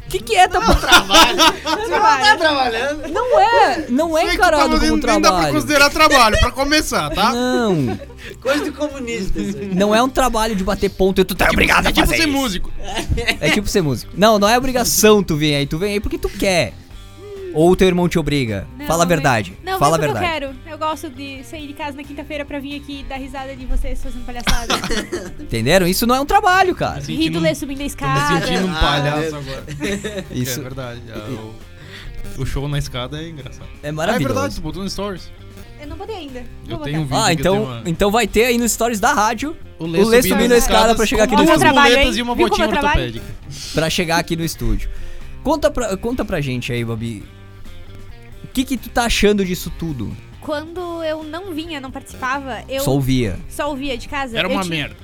O 0.06 0.10
que, 0.10 0.20
que 0.20 0.36
é 0.36 0.48
tá 0.48 0.60
Trabalho. 0.62 1.38
Você 1.64 1.88
não 1.90 2.02
tá 2.02 2.38
trabalhando. 2.38 3.08
Não 3.12 3.40
é, 3.40 3.86
não 3.90 4.18
é 4.18 4.34
encarado 4.34 4.64
como 4.64 4.76
um 4.76 4.80
Nem 4.80 5.00
dá 5.00 5.08
pra 5.08 5.20
trabalho. 5.22 5.54
considerar 5.56 5.90
trabalho, 5.90 6.40
pra 6.40 6.52
começar, 6.52 7.10
tá? 7.10 7.32
Não, 7.32 7.98
Coisa 8.42 8.64
de 8.64 8.72
comunista 8.72 9.40
não 9.74 9.94
é 9.94 10.02
um 10.04 10.08
trabalho 10.10 10.56
de 10.56 10.64
bater 10.64 10.90
ponto 10.90 11.20
e 11.20 11.24
tu 11.26 11.34
tá 11.36 11.50
obrigado 11.52 11.86
É 11.86 11.90
a 11.90 11.92
tipo 11.92 12.06
fazer 12.08 12.22
ser 12.22 12.30
isso. 12.30 12.38
músico. 12.38 12.72
É 13.40 13.50
tipo 13.50 13.68
ser 13.68 13.82
músico. 13.82 14.12
Não, 14.16 14.38
não 14.40 14.48
é 14.48 14.58
obrigação 14.58 15.24
tu 15.24 15.36
vir 15.36 15.56
aí. 15.56 15.66
Tu 15.66 15.78
vem 15.78 15.94
aí 15.94 16.00
porque 16.00 16.18
tu 16.18 16.30
quer. 16.30 16.74
Ou 17.54 17.72
o 17.72 17.76
teu 17.76 17.88
irmão 17.88 18.10
te 18.10 18.18
obriga. 18.18 18.68
Não, 18.78 18.86
Fala 18.88 19.04
a 19.04 19.08
verdade. 19.08 19.54
Não, 19.64 19.78
Fala 19.80 19.96
a 19.98 20.00
verdade. 20.00 20.26
eu 20.26 20.32
quero. 20.32 20.56
Eu 20.70 20.78
gosto 20.78 21.10
de 21.10 21.44
sair 21.44 21.68
de 21.68 21.74
casa 21.74 21.96
na 21.96 22.04
quinta-feira 22.04 22.44
pra 22.44 22.60
vir 22.60 22.76
aqui 22.82 23.02
e 23.02 23.04
dar 23.04 23.18
risada 23.18 23.56
de 23.56 23.66
vocês 23.66 24.02
fazendo 24.02 24.26
palhaçada. 24.26 24.74
Entenderam? 25.40 25.86
Isso 25.88 26.08
não 26.08 26.16
é 26.16 26.20
um 26.22 26.26
trabalho, 26.26 26.74
cara. 26.76 27.00
Rir 27.02 27.30
do 27.30 27.40
um- 27.40 27.42
Lê 27.42 27.54
subindo 27.56 27.78
a 27.78 27.78
Tô 27.78 27.84
me 27.84 27.88
escada. 27.88 28.46
sentindo 28.46 28.68
um 28.68 28.72
Ah, 28.72 28.80
palhaço 28.80 29.36
é. 29.36 29.38
agora. 29.38 29.66
Isso 30.32 30.60
É 30.60 30.64
verdade. 30.64 31.02
ah, 31.14 31.30
o, 32.38 32.42
o 32.42 32.46
show 32.46 32.68
na 32.68 32.80
escada 32.80 33.22
é 33.22 33.30
engraçado. 33.30 33.68
é 33.84 33.88
Ah, 33.88 33.90
é 33.90 33.92
maravilhoso. 33.92 34.34
verdade, 34.34 34.56
tu 34.56 34.62
botou 34.62 34.84
no 34.84 34.90
Stories. 34.90 35.30
Eu 35.80 35.88
não 35.88 35.98
botei 35.98 36.16
ainda. 36.16 36.40
Eu 36.68 36.78
Vou 36.78 36.86
tenho 36.86 37.02
um 37.02 37.06
botar. 37.06 37.26
vídeo 37.28 37.28
Ah, 37.28 37.34
então, 37.34 37.64
uma- 37.64 37.82
então 37.86 38.10
vai 38.12 38.26
ter 38.26 38.46
aí 38.46 38.58
nos 38.58 38.72
stories 38.72 39.00
da 39.02 39.12
rádio 39.14 39.56
O 39.78 39.84
o 39.84 39.88
Lê 39.88 40.22
subindo 40.24 40.54
a 40.54 40.58
escada 40.58 40.96
pra 40.96 41.06
chegar 41.06 41.26
aqui 41.26 41.36
no 41.36 41.44
duas 41.44 41.62
estúdio. 41.62 41.98
Hein? 42.00 42.14
e 42.16 42.22
uma 42.22 42.36
Viu 42.36 42.48
como 42.50 42.62
botinha 42.62 42.68
ortopédica. 42.82 43.26
pra 43.74 43.90
chegar 43.90 44.18
aqui 44.18 44.36
no 44.38 44.44
estúdio. 44.46 44.90
Conta 45.44 45.70
pra, 45.70 45.98
conta 45.98 46.24
pra 46.24 46.40
gente 46.40 46.72
aí, 46.72 46.86
Babi. 46.86 47.22
O 48.54 48.56
que 48.56 48.64
que 48.64 48.78
tu 48.78 48.88
tá 48.88 49.06
achando 49.06 49.44
disso 49.44 49.72
tudo? 49.80 50.16
Quando 50.40 51.04
eu 51.04 51.24
não 51.24 51.52
vinha, 51.56 51.82
não 51.82 51.90
participava, 51.90 52.64
eu 52.70 52.82
Só 52.82 52.86
só, 52.86 52.92
ouvia. 52.92 53.40
ouvia 53.66 53.98
de 53.98 54.08
casa. 54.08 54.38
Era 54.38 54.48
eu 54.48 54.52
uma 54.52 54.62
ti- 54.62 54.70
merda. 54.70 54.96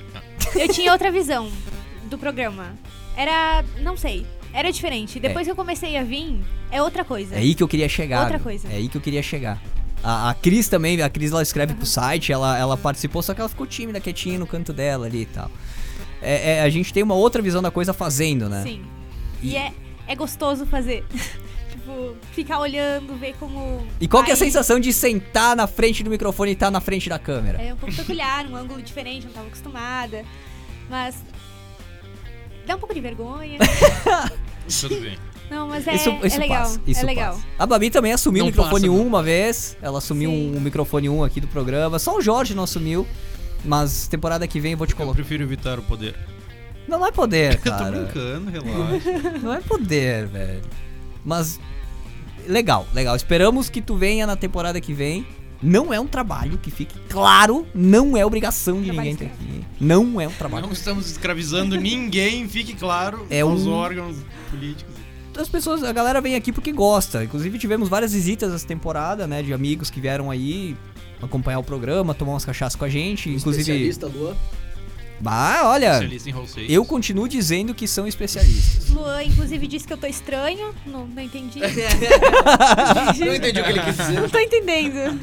Eu 0.54 0.68
tinha 0.68 0.92
outra 0.92 1.10
visão 1.10 1.50
do 2.08 2.16
programa. 2.16 2.76
Era. 3.16 3.64
não 3.82 3.96
sei. 3.96 4.24
Era 4.52 4.70
diferente. 4.70 5.18
Depois 5.18 5.48
que 5.48 5.50
eu 5.50 5.56
comecei 5.56 5.96
a 5.96 6.04
vir, 6.04 6.38
é 6.70 6.80
outra 6.80 7.04
coisa. 7.04 7.34
É 7.34 7.38
aí 7.38 7.52
que 7.56 7.62
eu 7.64 7.66
queria 7.66 7.88
chegar. 7.88 8.22
Outra 8.22 8.38
coisa. 8.38 8.68
É 8.68 8.76
aí 8.76 8.88
que 8.88 8.96
eu 8.96 9.00
queria 9.00 9.20
chegar. 9.20 9.60
A, 10.00 10.30
a 10.30 10.34
Cris 10.34 10.68
também, 10.68 11.02
a 11.02 11.10
Cris 11.10 11.32
ela 11.32 11.42
escreve 11.42 11.74
pro 11.74 11.84
site, 11.84 12.30
ela, 12.30 12.56
ela 12.56 12.76
participou, 12.76 13.20
só 13.20 13.34
que 13.34 13.40
ela 13.40 13.48
ficou 13.50 13.66
tímida, 13.66 13.98
quietinha 13.98 14.38
no 14.38 14.46
canto 14.46 14.72
dela 14.72 15.06
ali 15.06 15.22
e 15.22 15.26
tal. 15.26 15.50
É, 16.22 16.52
é, 16.52 16.62
a 16.62 16.68
gente 16.70 16.92
tem 16.92 17.02
uma 17.02 17.16
outra 17.16 17.42
visão 17.42 17.60
da 17.60 17.70
coisa 17.72 17.92
fazendo, 17.92 18.48
né? 18.48 18.62
Sim. 18.62 18.82
E 19.42 19.56
é, 19.56 19.72
é 20.06 20.14
gostoso 20.14 20.64
fazer. 20.66 21.04
tipo, 21.90 22.16
ficar 22.32 22.58
olhando, 22.58 23.16
ver 23.16 23.34
como. 23.38 23.86
E 24.00 24.06
qual 24.08 24.22
que 24.24 24.30
é 24.30 24.34
a 24.34 24.36
sensação 24.36 24.78
de 24.78 24.92
sentar 24.92 25.56
na 25.56 25.66
frente 25.66 26.02
do 26.02 26.10
microfone 26.10 26.50
e 26.52 26.54
estar 26.54 26.70
na 26.70 26.80
frente 26.80 27.08
da 27.08 27.18
câmera? 27.18 27.60
É 27.60 27.74
um 27.74 27.76
pouco 27.76 27.94
peculiar, 27.96 28.46
um 28.46 28.56
ângulo 28.56 28.80
diferente, 28.82 29.26
não 29.26 29.32
tava 29.32 29.48
acostumada. 29.48 30.24
Mas. 30.88 31.22
Dá 32.66 32.76
um 32.76 32.78
pouco 32.78 32.94
de 32.94 33.00
vergonha. 33.00 33.58
Tudo 34.80 35.00
bem. 35.00 35.18
Não, 35.50 35.66
mas 35.66 35.86
é, 35.88 35.96
isso 35.96 36.10
isso 36.22 36.36
é 36.36 36.38
legal. 36.38 36.62
passa. 36.62 36.80
Isso 36.86 37.00
é 37.00 37.04
legal. 37.04 37.34
passa. 37.34 37.46
A 37.58 37.66
Babi 37.66 37.90
também 37.90 38.12
assumiu 38.12 38.44
Não 38.44 38.46
o 38.48 38.50
microfone 38.50 38.88
passa, 38.88 38.92
1 38.92 38.96
não. 38.98 39.06
uma 39.06 39.22
vez. 39.22 39.76
Ela 39.82 39.98
assumiu 39.98 40.30
Sim. 40.30 40.56
um 40.56 40.60
microfone 40.60 41.08
1 41.08 41.24
aqui 41.24 41.40
do 41.40 41.48
programa. 41.48 41.98
Só 41.98 42.16
o 42.16 42.20
Jorge 42.20 42.54
não 42.54 42.64
assumiu. 42.64 43.06
Mas 43.64 44.06
temporada 44.06 44.46
que 44.46 44.60
vem 44.60 44.72
eu 44.72 44.78
vou 44.78 44.86
te 44.86 44.92
Eu 44.92 44.96
colocar. 44.96 45.16
prefiro 45.16 45.42
evitar 45.42 45.78
o 45.78 45.82
poder. 45.82 46.14
Não 46.86 47.04
é 47.04 47.12
poder, 47.12 47.54
Eu 47.66 47.72
tô 47.72 47.78
cara. 47.78 47.90
brincando, 47.90 48.50
relaxa. 48.50 49.38
Não 49.42 49.52
é 49.52 49.60
poder, 49.60 50.26
velho. 50.26 50.62
Mas. 51.24 51.58
Legal, 52.48 52.86
legal. 52.94 53.14
Esperamos 53.16 53.68
que 53.70 53.80
tu 53.80 53.96
venha 53.96 54.26
na 54.26 54.36
temporada 54.36 54.80
que 54.80 54.92
vem. 54.92 55.26
Não 55.62 55.92
é 55.92 56.00
um 56.00 56.06
trabalho, 56.06 56.56
que 56.56 56.70
fique 56.70 56.98
claro. 57.10 57.66
Não 57.74 58.16
é 58.16 58.24
obrigação 58.24 58.78
de 58.80 58.86
Trabalho 58.86 59.10
ninguém 59.10 59.28
ter 59.28 59.34
aqui. 59.34 59.64
Não 59.78 60.18
é 60.20 60.26
um 60.26 60.32
trabalho. 60.32 60.64
Não 60.66 60.72
estamos 60.72 61.10
escravizando 61.10 61.76
ninguém, 61.76 62.48
fique 62.48 62.72
claro, 62.74 63.26
É 63.28 63.40
aos 63.40 63.66
um- 63.66 63.72
órgãos 63.72 64.16
políticos. 64.50 64.94
as 65.36 65.48
pessoas, 65.50 65.82
a 65.84 65.92
galera 65.92 66.18
vem 66.20 66.34
aqui 66.34 66.50
porque 66.50 66.72
gosta. 66.72 67.22
Inclusive 67.24 67.58
tivemos 67.58 67.88
várias 67.90 68.12
visitas 68.14 68.52
essa 68.54 68.66
temporada, 68.66 69.26
né, 69.26 69.42
de 69.42 69.52
amigos 69.52 69.90
que 69.90 70.00
vieram 70.00 70.30
aí 70.30 70.74
acompanhar 71.20 71.58
o 71.58 71.62
programa, 71.64 72.14
tomar 72.14 72.32
umas 72.32 72.44
cachaças 72.44 72.74
com 72.76 72.84
a 72.86 72.88
gente, 72.88 73.28
inclusive. 73.28 73.60
Especialista, 73.60 74.06
Lua. 74.06 74.34
Bah, 75.20 75.62
olha, 75.64 76.00
eu 76.68 76.84
continuo 76.84 77.28
dizendo 77.28 77.74
que 77.74 77.86
são 77.86 78.06
especialistas. 78.06 78.88
Luan, 78.88 79.22
inclusive, 79.22 79.66
disse 79.66 79.86
que 79.86 79.92
eu 79.92 79.98
tô 79.98 80.06
estranho. 80.06 80.74
Não, 80.86 81.06
não 81.06 81.22
entendi. 81.22 81.60
Não 83.20 83.34
entendi 83.34 83.60
o 83.60 83.64
que 83.64 83.70
ele 83.70 83.80
quis 83.82 83.96
dizer. 83.96 84.20
não 84.20 84.28
tô 84.28 84.38
entendendo. 84.38 85.20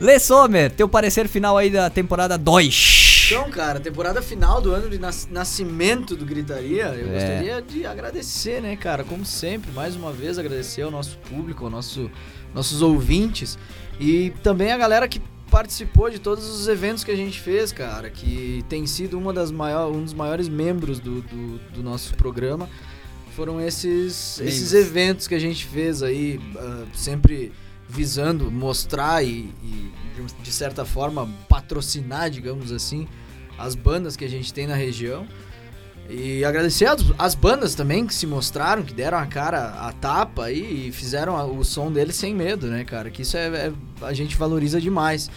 Lê 0.00 0.18
Sommer, 0.18 0.70
teu 0.72 0.88
parecer 0.88 1.28
final 1.28 1.56
aí 1.56 1.70
da 1.70 1.88
temporada 1.90 2.36
2. 2.36 3.28
Então, 3.30 3.50
cara, 3.50 3.78
temporada 3.80 4.20
final 4.20 4.60
do 4.60 4.72
ano 4.72 4.90
de 4.90 4.98
nas- 4.98 5.28
nascimento 5.30 6.16
do 6.16 6.24
Gritaria, 6.26 6.86
eu 6.86 7.08
É. 7.08 7.12
gostaria 7.12 7.62
de 7.62 7.86
agradecer, 7.86 8.60
né, 8.60 8.76
cara? 8.76 9.04
Como 9.04 9.24
sempre, 9.24 9.70
mais 9.72 9.94
uma 9.94 10.12
vez 10.12 10.38
agradecer 10.38 10.82
ao 10.82 10.90
nosso 10.90 11.16
público, 11.18 11.64
ao 11.64 11.70
nosso, 11.70 12.10
nossos 12.54 12.82
ouvintes 12.82 13.56
e 14.00 14.30
também 14.42 14.72
a 14.72 14.76
galera 14.76 15.06
que 15.08 15.20
participou 15.54 16.10
de 16.10 16.18
todos 16.18 16.48
os 16.48 16.66
eventos 16.66 17.04
que 17.04 17.12
a 17.12 17.16
gente 17.16 17.40
fez, 17.40 17.70
cara, 17.70 18.10
que 18.10 18.64
tem 18.68 18.88
sido 18.88 19.16
uma 19.16 19.32
das 19.32 19.52
maior, 19.52 19.88
um 19.88 20.02
dos 20.02 20.12
maiores 20.12 20.48
membros 20.48 20.98
do, 20.98 21.22
do, 21.22 21.58
do 21.72 21.80
nosso 21.80 22.12
programa. 22.16 22.68
Foram 23.36 23.60
esses, 23.60 24.40
esses 24.40 24.74
eventos 24.74 25.28
que 25.28 25.34
a 25.36 25.38
gente 25.38 25.64
fez 25.64 26.02
aí, 26.02 26.40
ah, 26.56 26.84
sempre 26.92 27.52
visando 27.88 28.50
mostrar 28.50 29.24
e, 29.24 29.48
e, 29.62 29.92
de 30.42 30.50
certa 30.50 30.84
forma 30.84 31.30
patrocinar, 31.48 32.30
digamos 32.30 32.72
assim, 32.72 33.06
as 33.56 33.76
bandas 33.76 34.16
que 34.16 34.24
a 34.24 34.28
gente 34.28 34.52
tem 34.52 34.66
na 34.66 34.74
região. 34.74 35.24
E 36.08 36.44
agradecer 36.44 36.84
as, 36.86 37.02
as 37.18 37.34
bandas 37.34 37.74
também 37.74 38.06
que 38.06 38.14
se 38.14 38.26
mostraram, 38.26 38.82
que 38.82 38.92
deram 38.92 39.16
a 39.18 39.26
cara 39.26 39.70
a 39.88 39.92
tapa 39.92 40.50
e 40.52 40.92
fizeram 40.92 41.34
a- 41.36 41.46
o 41.46 41.64
som 41.64 41.90
deles 41.90 42.14
sem 42.16 42.34
medo, 42.34 42.66
né, 42.66 42.84
cara? 42.84 43.10
Que 43.10 43.22
isso 43.22 43.36
é, 43.36 43.46
é- 43.48 43.72
a 44.02 44.12
gente 44.12 44.36
valoriza 44.36 44.80
demais. 44.80 45.30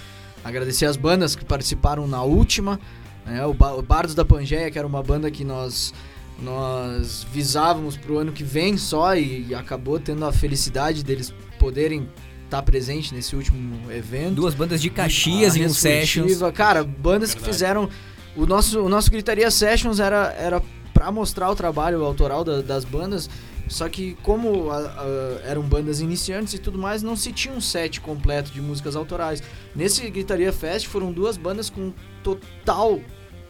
Agradecer 0.43 0.85
as 0.85 0.97
bandas 0.97 1.35
que 1.35 1.45
participaram 1.45 2.05
na 2.07 2.21
última, 2.21 2.79
né? 3.25 3.45
O, 3.45 3.53
Ba- 3.53 3.73
o 3.75 3.81
Bardos 3.81 4.13
da 4.13 4.25
Pangeia, 4.25 4.69
que 4.69 4.77
era 4.77 4.87
uma 4.87 5.01
banda 5.01 5.31
que 5.31 5.43
nós 5.43 5.93
nós 6.39 7.25
visávamos 7.33 7.97
pro 7.97 8.19
ano 8.19 8.31
que 8.31 8.43
vem 8.43 8.77
só 8.77 9.15
e, 9.15 9.55
acabou 9.55 9.99
tendo 9.99 10.23
a 10.23 10.31
felicidade 10.31 11.03
deles 11.03 11.33
poderem 11.57 12.07
estar 12.45 12.61
presente 12.61 13.11
nesse 13.13 13.35
último 13.35 13.91
evento. 13.91 14.35
Duas 14.35 14.53
bandas 14.53 14.79
de 14.79 14.91
Caxias 14.91 15.55
A 15.55 15.59
em 15.59 15.65
um 15.65 15.69
sessions. 15.69 16.37
Cara, 16.53 16.83
bandas 16.83 17.31
que 17.33 17.37
Verdade. 17.41 17.53
fizeram. 17.55 17.89
O 18.37 18.45
nosso, 18.45 18.79
o 18.81 18.87
nosso 18.87 19.09
Gritaria 19.11 19.49
Sessions 19.49 19.99
era, 19.99 20.31
era 20.37 20.61
pra 20.93 21.11
mostrar 21.11 21.49
o 21.49 21.55
trabalho 21.55 22.03
autoral 22.05 22.43
da- 22.43 22.61
das 22.61 22.85
bandas. 22.85 23.29
Só 23.67 23.89
que, 23.89 24.15
como 24.23 24.69
a- 24.71 24.77
a- 24.77 25.41
eram 25.49 25.61
bandas 25.63 25.99
iniciantes 25.99 26.53
e 26.53 26.59
tudo 26.59 26.77
mais, 26.77 27.03
não 27.03 27.15
se 27.17 27.33
tinha 27.33 27.53
um 27.53 27.59
set 27.59 27.99
completo 27.99 28.49
de 28.51 28.61
músicas 28.61 28.95
autorais. 28.95 29.43
Nesse 29.75 30.09
Gritaria 30.09 30.53
Fest 30.53 30.87
foram 30.87 31.11
duas 31.11 31.35
bandas 31.35 31.69
com 31.69 31.91
total 32.23 33.01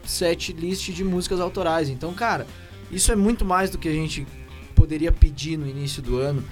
set 0.03 0.53
list 0.53 0.89
de 0.91 1.03
músicas 1.03 1.39
autorais. 1.39 1.89
Então, 1.89 2.13
cara, 2.13 2.47
isso 2.89 3.11
é 3.11 3.15
muito 3.15 3.45
mais 3.45 3.69
do 3.69 3.77
que 3.77 3.87
a 3.87 3.93
gente 3.93 4.25
poderia 4.73 5.11
pedir 5.11 5.57
no 5.57 5.67
início 5.67 6.01
do 6.01 6.17
ano. 6.17 6.43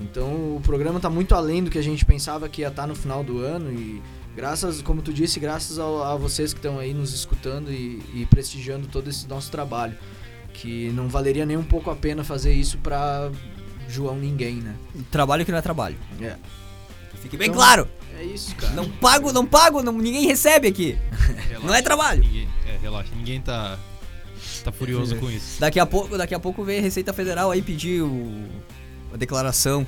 Então 0.00 0.56
o 0.56 0.60
programa 0.64 0.98
tá 0.98 1.10
muito 1.10 1.34
além 1.34 1.62
do 1.62 1.70
que 1.70 1.78
a 1.78 1.82
gente 1.82 2.04
pensava 2.04 2.48
que 2.48 2.62
ia 2.62 2.68
estar 2.68 2.86
no 2.88 2.94
final 2.94 3.22
do 3.22 3.38
ano 3.38 3.70
e 3.70 4.02
graças, 4.36 4.80
como 4.82 5.02
tu 5.02 5.12
disse, 5.12 5.38
graças 5.40 5.78
ao- 5.78 6.02
a, 6.02 6.16
vocês 6.16 6.52
que 6.52 6.58
estão 6.58 6.78
aí 6.78 6.92
nos 6.94 7.12
escutando 7.14 7.70
e, 7.72 8.02
e 8.14 8.26
prestigiando 8.30 8.86
todo 8.88 9.08
esse 9.08 9.26
nosso 9.28 9.50
trabalho. 9.50 9.96
Que 10.54 10.90
não 10.90 11.08
valeria 11.08 11.46
nem 11.46 11.56
um 11.56 11.62
pouco 11.64 11.90
a 11.90 11.96
pena 11.96 12.22
fazer 12.22 12.52
isso 12.52 12.76
pra 12.78 13.30
João 13.88 14.16
ninguém, 14.16 14.56
né? 14.56 14.74
Trabalho 15.10 15.44
que 15.46 15.50
não 15.50 15.58
é 15.58 15.62
trabalho. 15.62 15.96
É. 16.20 16.36
Fique 17.22 17.36
bem 17.36 17.48
Então- 17.48 17.58
claro. 17.60 17.88
É 18.18 18.24
isso, 18.24 18.54
cara. 18.56 18.74
Não 18.74 18.88
pago, 18.88 19.32
não 19.32 19.46
pago, 19.46 19.82
não, 19.82 19.92
ninguém 19.94 20.26
recebe 20.26 20.68
aqui. 20.68 20.98
Relaxa, 21.48 21.58
Não 21.66 21.74
é 21.74 21.80
trabalho. 21.80 22.22
Ninguém, 22.22 22.48
é, 22.68 22.76
relaxa. 22.76 23.08
Ninguém 23.16 23.40
tá, 23.40 23.78
tá 24.62 24.70
furioso 24.70 25.16
com 25.16 25.30
isso. 25.30 25.58
Daqui 25.58 25.80
a 25.80 25.86
pouco, 25.86 26.16
daqui 26.18 26.34
a 26.34 26.38
pouco 26.38 26.62
vem 26.62 26.78
a 26.78 26.82
Receita 26.82 27.12
Federal 27.14 27.50
aí 27.50 27.62
pedir 27.62 28.02
o, 28.02 28.44
a 29.12 29.16
declaração 29.16 29.86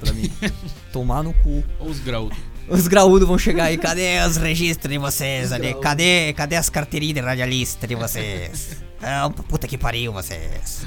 pra 0.00 0.12
mim. 0.12 0.30
Tomar 0.92 1.24
no 1.24 1.34
cu. 1.34 1.64
Ou 1.80 1.88
os 1.88 1.98
graúdos. 1.98 2.38
Os 2.68 2.88
graúdos 2.88 3.28
vão 3.28 3.38
chegar 3.38 3.64
aí, 3.64 3.76
cadê 3.76 4.20
os 4.26 4.36
registros 4.36 4.90
de 4.90 4.98
vocês 4.98 5.46
Os 5.46 5.52
ali? 5.52 5.74
Cadê, 5.74 6.32
cadê 6.32 6.56
as 6.56 6.70
carteirinhas 6.70 7.14
de 7.14 7.20
radialista 7.20 7.86
de 7.86 7.94
vocês? 7.94 8.82
Ah, 9.06 9.28
puta 9.28 9.68
que 9.68 9.76
pariu 9.76 10.14
vocês. 10.14 10.86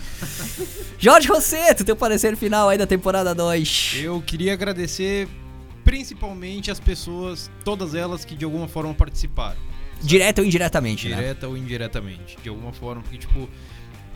Jorge 0.97 1.27
Rosseto, 1.27 1.83
teu 1.83 1.95
parecer 1.95 2.35
final 2.35 2.67
aí 2.67 2.75
da 2.75 2.87
temporada 2.87 3.35
2. 3.35 3.97
Eu 4.01 4.19
queria 4.23 4.53
agradecer 4.53 5.27
principalmente 5.83 6.71
as 6.71 6.79
pessoas, 6.79 7.51
todas 7.63 7.93
elas 7.93 8.25
que 8.25 8.35
de 8.35 8.43
alguma 8.43 8.67
forma 8.67 8.91
participaram. 8.91 9.59
Direto 10.01 10.39
ou 10.39 10.45
indiretamente, 10.45 11.07
né? 11.09 11.15
Direta 11.15 11.47
ou 11.47 11.55
indiretamente, 11.55 12.39
de 12.41 12.49
alguma 12.49 12.73
forma, 12.73 13.03
porque, 13.03 13.19
tipo, 13.19 13.47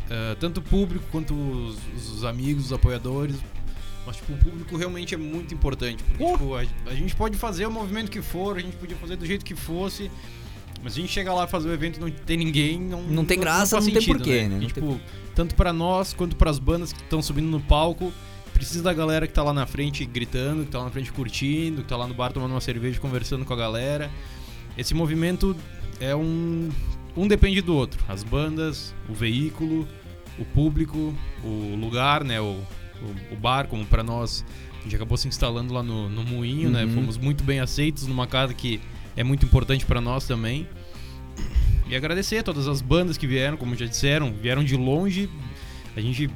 ah, 0.10 0.36
tanto 0.40 0.60
o 0.60 0.64
público 0.64 1.06
quanto 1.12 1.34
os, 1.34 1.78
os 1.96 2.26
amigos, 2.26 2.66
os 2.66 2.74
apoiadores, 2.74 3.38
mas, 4.06 4.18
tipo, 4.18 4.34
o 4.34 4.38
público 4.38 4.76
realmente 4.76 5.14
é 5.14 5.18
muito 5.18 5.54
importante, 5.54 6.04
porque, 6.04 6.26
tipo, 6.26 6.56
a, 6.56 6.64
a 6.88 6.94
gente 6.94 7.16
pode 7.16 7.38
fazer 7.38 7.66
o 7.66 7.72
movimento 7.72 8.10
que 8.10 8.22
for, 8.22 8.58
a 8.58 8.60
gente 8.60 8.76
podia 8.78 8.98
fazer 8.98 9.16
do 9.16 9.26
jeito 9.26 9.46
que 9.46 9.56
fosse, 9.56 10.10
mas 10.84 10.94
a 10.94 10.96
gente 10.96 11.12
chega 11.12 11.34
lá 11.34 11.46
fazer 11.48 11.70
o 11.70 11.74
evento 11.74 11.98
e 11.98 12.00
não 12.00 12.10
tem 12.10 12.38
ninguém, 12.38 12.80
não, 12.80 13.04
Não 13.04 13.26
tem 13.26 13.40
graça, 13.40 13.76
faz 13.76 13.86
não 13.86 13.94
tem 13.94 14.02
sentido, 14.02 14.18
porquê, 14.18 14.48
né? 14.48 14.60
Não 14.60 14.68
tipo, 14.68 15.00
tanto 15.36 15.56
pra 15.56 15.72
nós 15.72 16.14
quanto 16.14 16.36
pras 16.36 16.58
bandas 16.58 16.92
que 16.92 17.02
estão 17.02 17.22
subindo 17.22 17.48
no 17.48 17.60
palco, 17.60 18.12
precisa 18.54 18.84
da 18.84 18.94
galera 18.94 19.28
que 19.28 19.34
tá 19.34 19.44
lá 19.44 19.54
na 19.54 19.66
frente 19.66 20.06
gritando, 20.06 20.66
que 20.66 20.72
tá 20.72 20.80
lá 20.80 20.86
na 20.86 20.92
frente 20.92 21.12
curtindo, 21.12 21.84
que 21.84 21.88
tá 21.88 21.98
lá 21.98 22.08
no 22.08 22.14
bar 22.14 22.32
tomando 22.32 22.52
uma 22.52 22.62
cerveja, 22.62 23.00
conversando 23.00 23.46
com 23.46 23.54
a 23.54 23.58
galera. 23.58 24.10
Esse 24.78 24.94
movimento 24.94 25.56
é 26.00 26.16
um. 26.16 26.70
Um 27.16 27.28
depende 27.28 27.62
do 27.62 27.76
outro. 27.76 28.04
As 28.08 28.24
bandas, 28.24 28.96
o 29.10 29.14
veículo, 29.14 29.88
o 30.40 30.46
público, 30.46 31.14
o 31.44 31.76
lugar, 31.76 32.24
né? 32.24 32.40
O, 32.40 32.58
o, 33.32 33.34
o 33.34 33.38
bar, 33.38 33.68
como 33.68 33.86
pra 33.86 34.04
nós. 34.04 34.46
A 34.80 34.84
gente 34.84 34.96
acabou 34.96 35.18
se 35.18 35.28
instalando 35.28 35.74
lá 35.74 35.84
no, 35.84 36.10
no 36.10 36.24
Moinho, 36.24 36.70
né? 36.70 36.84
Uhum. 36.86 36.94
Fomos 36.94 37.18
muito 37.18 37.44
bem 37.44 37.60
aceitos 37.60 38.08
numa 38.08 38.26
casa 38.28 38.54
que 38.54 38.80
é 39.16 39.24
muito 39.24 39.46
importante 39.46 39.86
pra 39.86 40.02
nós 40.02 40.26
também. 40.26 40.68
E 41.88 41.96
agradecer 41.96 42.38
a 42.38 42.44
todas 42.44 42.68
as 42.68 42.82
bandas 42.82 43.18
que 43.18 43.28
vieram, 43.28 43.58
como 43.58 43.76
já 43.76 43.86
disseram, 43.86 44.32
vieram 44.34 44.64
de 44.64 44.76
longe. 44.76 45.30
A 45.96 46.02
gente 46.02 46.30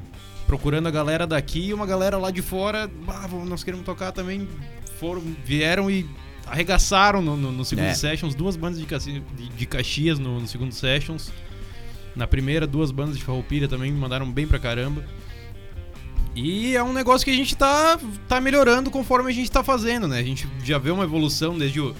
procurando 0.45 0.88
a 0.88 0.91
galera 0.91 1.26
daqui 1.26 1.68
e 1.68 1.74
uma 1.74 1.86
galera 1.86 2.18
lá 2.18 2.30
de 2.30 2.41
fora, 2.41 2.88
"Bah, 3.05 3.26
vamos- 3.28 3.49
nós 3.49 3.63
queremos 3.63 3.86
tocar 3.86 4.11
também. 4.11 4.47
Foram, 4.99 5.24
vieram 5.43 5.89
e 5.89 6.05
arregaçaram 6.45 7.22
no, 7.22 7.36
no, 7.36 7.51
no 7.51 7.66
segundo 7.66 7.86
É. 7.88 7.93
sessions, 7.95 8.36
duas 8.36 8.55
bandas 8.55 8.80
de, 8.80 8.86
de, 8.86 9.49
de 9.49 9.66
Caxias 9.66 10.20
no, 10.20 10.39
no 10.41 10.47
segundo 10.47 10.72
sessions. 10.74 11.32
Na 12.16 12.28
primeira, 12.28 12.68
duas 12.68 12.91
bandas 12.91 13.18
de 13.18 13.24
Farroupilha 13.24 13.68
também 13.68 13.91
me 13.91 13.99
mandaram 13.99 14.30
bem 14.32 14.45
pra 14.45 14.59
caramba. 14.59 15.03
E 16.36 16.76
é 16.76 16.84
um 16.84 16.92
negócio 16.92 17.24
que 17.24 17.32
a 17.32 17.36
gente 17.36 17.56
tá, 17.56 17.98
tá 18.28 18.42
melhorando 18.42 18.92
conforme 18.92 19.32
a 19.32 19.34
gente 19.34 19.50
tá 19.50 19.64
fazendo, 19.64 20.08
né? 20.08 20.20
A 20.20 20.24
gente 20.24 20.48
já 20.64 20.78
vê 20.78 20.92
uma 20.92 21.04
evolução 21.06 21.58
desde 21.58 21.80
o, 21.80 21.96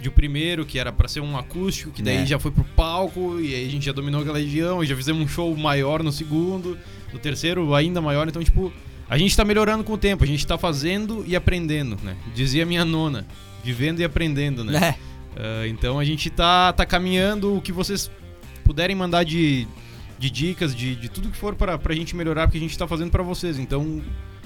de 0.00 0.08
o 0.08 0.12
primeiro, 0.12 0.64
que 0.64 0.78
era 0.78 0.92
pra 0.92 1.08
ser 1.08 1.20
um 1.20 1.36
acústico, 1.36 1.90
que 1.90 2.00
daí 2.02 2.18
É. 2.18 2.26
já 2.26 2.38
foi 2.38 2.52
pro 2.52 2.62
palco, 2.62 3.40
e 3.40 3.52
aí 3.54 3.66
a 3.66 3.70
gente 3.70 3.84
já 3.84 3.92
dominou 3.92 4.20
aquela 4.20 4.38
região, 4.38 4.82
e 4.82 4.86
já 4.86 4.94
fizemos 4.94 5.20
um 5.22 5.26
show 5.28 5.54
maior 5.56 6.02
no 6.04 6.12
segundo, 6.12 6.78
no 7.12 7.18
terceiro 7.18 7.74
ainda 7.74 8.00
maior, 8.00 8.28
então, 8.28 8.42
tipo, 8.44 8.72
a 9.08 9.18
gente 9.18 9.36
tá 9.36 9.44
melhorando 9.44 9.82
com 9.82 9.94
o 9.94 9.98
tempo, 9.98 10.22
a 10.22 10.26
gente 10.26 10.46
tá 10.46 10.56
fazendo 10.56 11.24
e 11.26 11.34
aprendendo, 11.34 11.98
né? 12.02 12.16
Dizia 12.32 12.64
minha 12.64 12.84
nona, 12.84 13.26
vivendo 13.64 13.98
e 13.98 14.04
aprendendo, 14.04 14.62
né? 14.64 14.78
É. 14.96 15.10
Ah, 15.36 15.66
então 15.66 15.98
a 15.98 16.04
gente 16.04 16.30
tá, 16.30 16.72
tá 16.72 16.86
caminhando 16.86 17.56
o 17.56 17.60
que 17.60 17.72
vocês 17.72 18.08
puderem 18.64 18.94
mandar 18.94 19.24
de, 19.24 19.66
de 20.20 20.30
dicas, 20.30 20.74
de, 20.76 20.94
de 20.94 21.08
tudo 21.08 21.30
que 21.30 21.36
for 21.36 21.54
pra, 21.54 21.78
pra 21.78 21.94
gente 21.94 22.14
melhorar, 22.14 22.46
porque 22.46 22.58
a 22.58 22.60
gente 22.60 22.76
tá 22.76 22.86
fazendo 22.86 23.10
pra 23.10 23.22
vocês. 23.22 23.58
Então, 23.58 24.02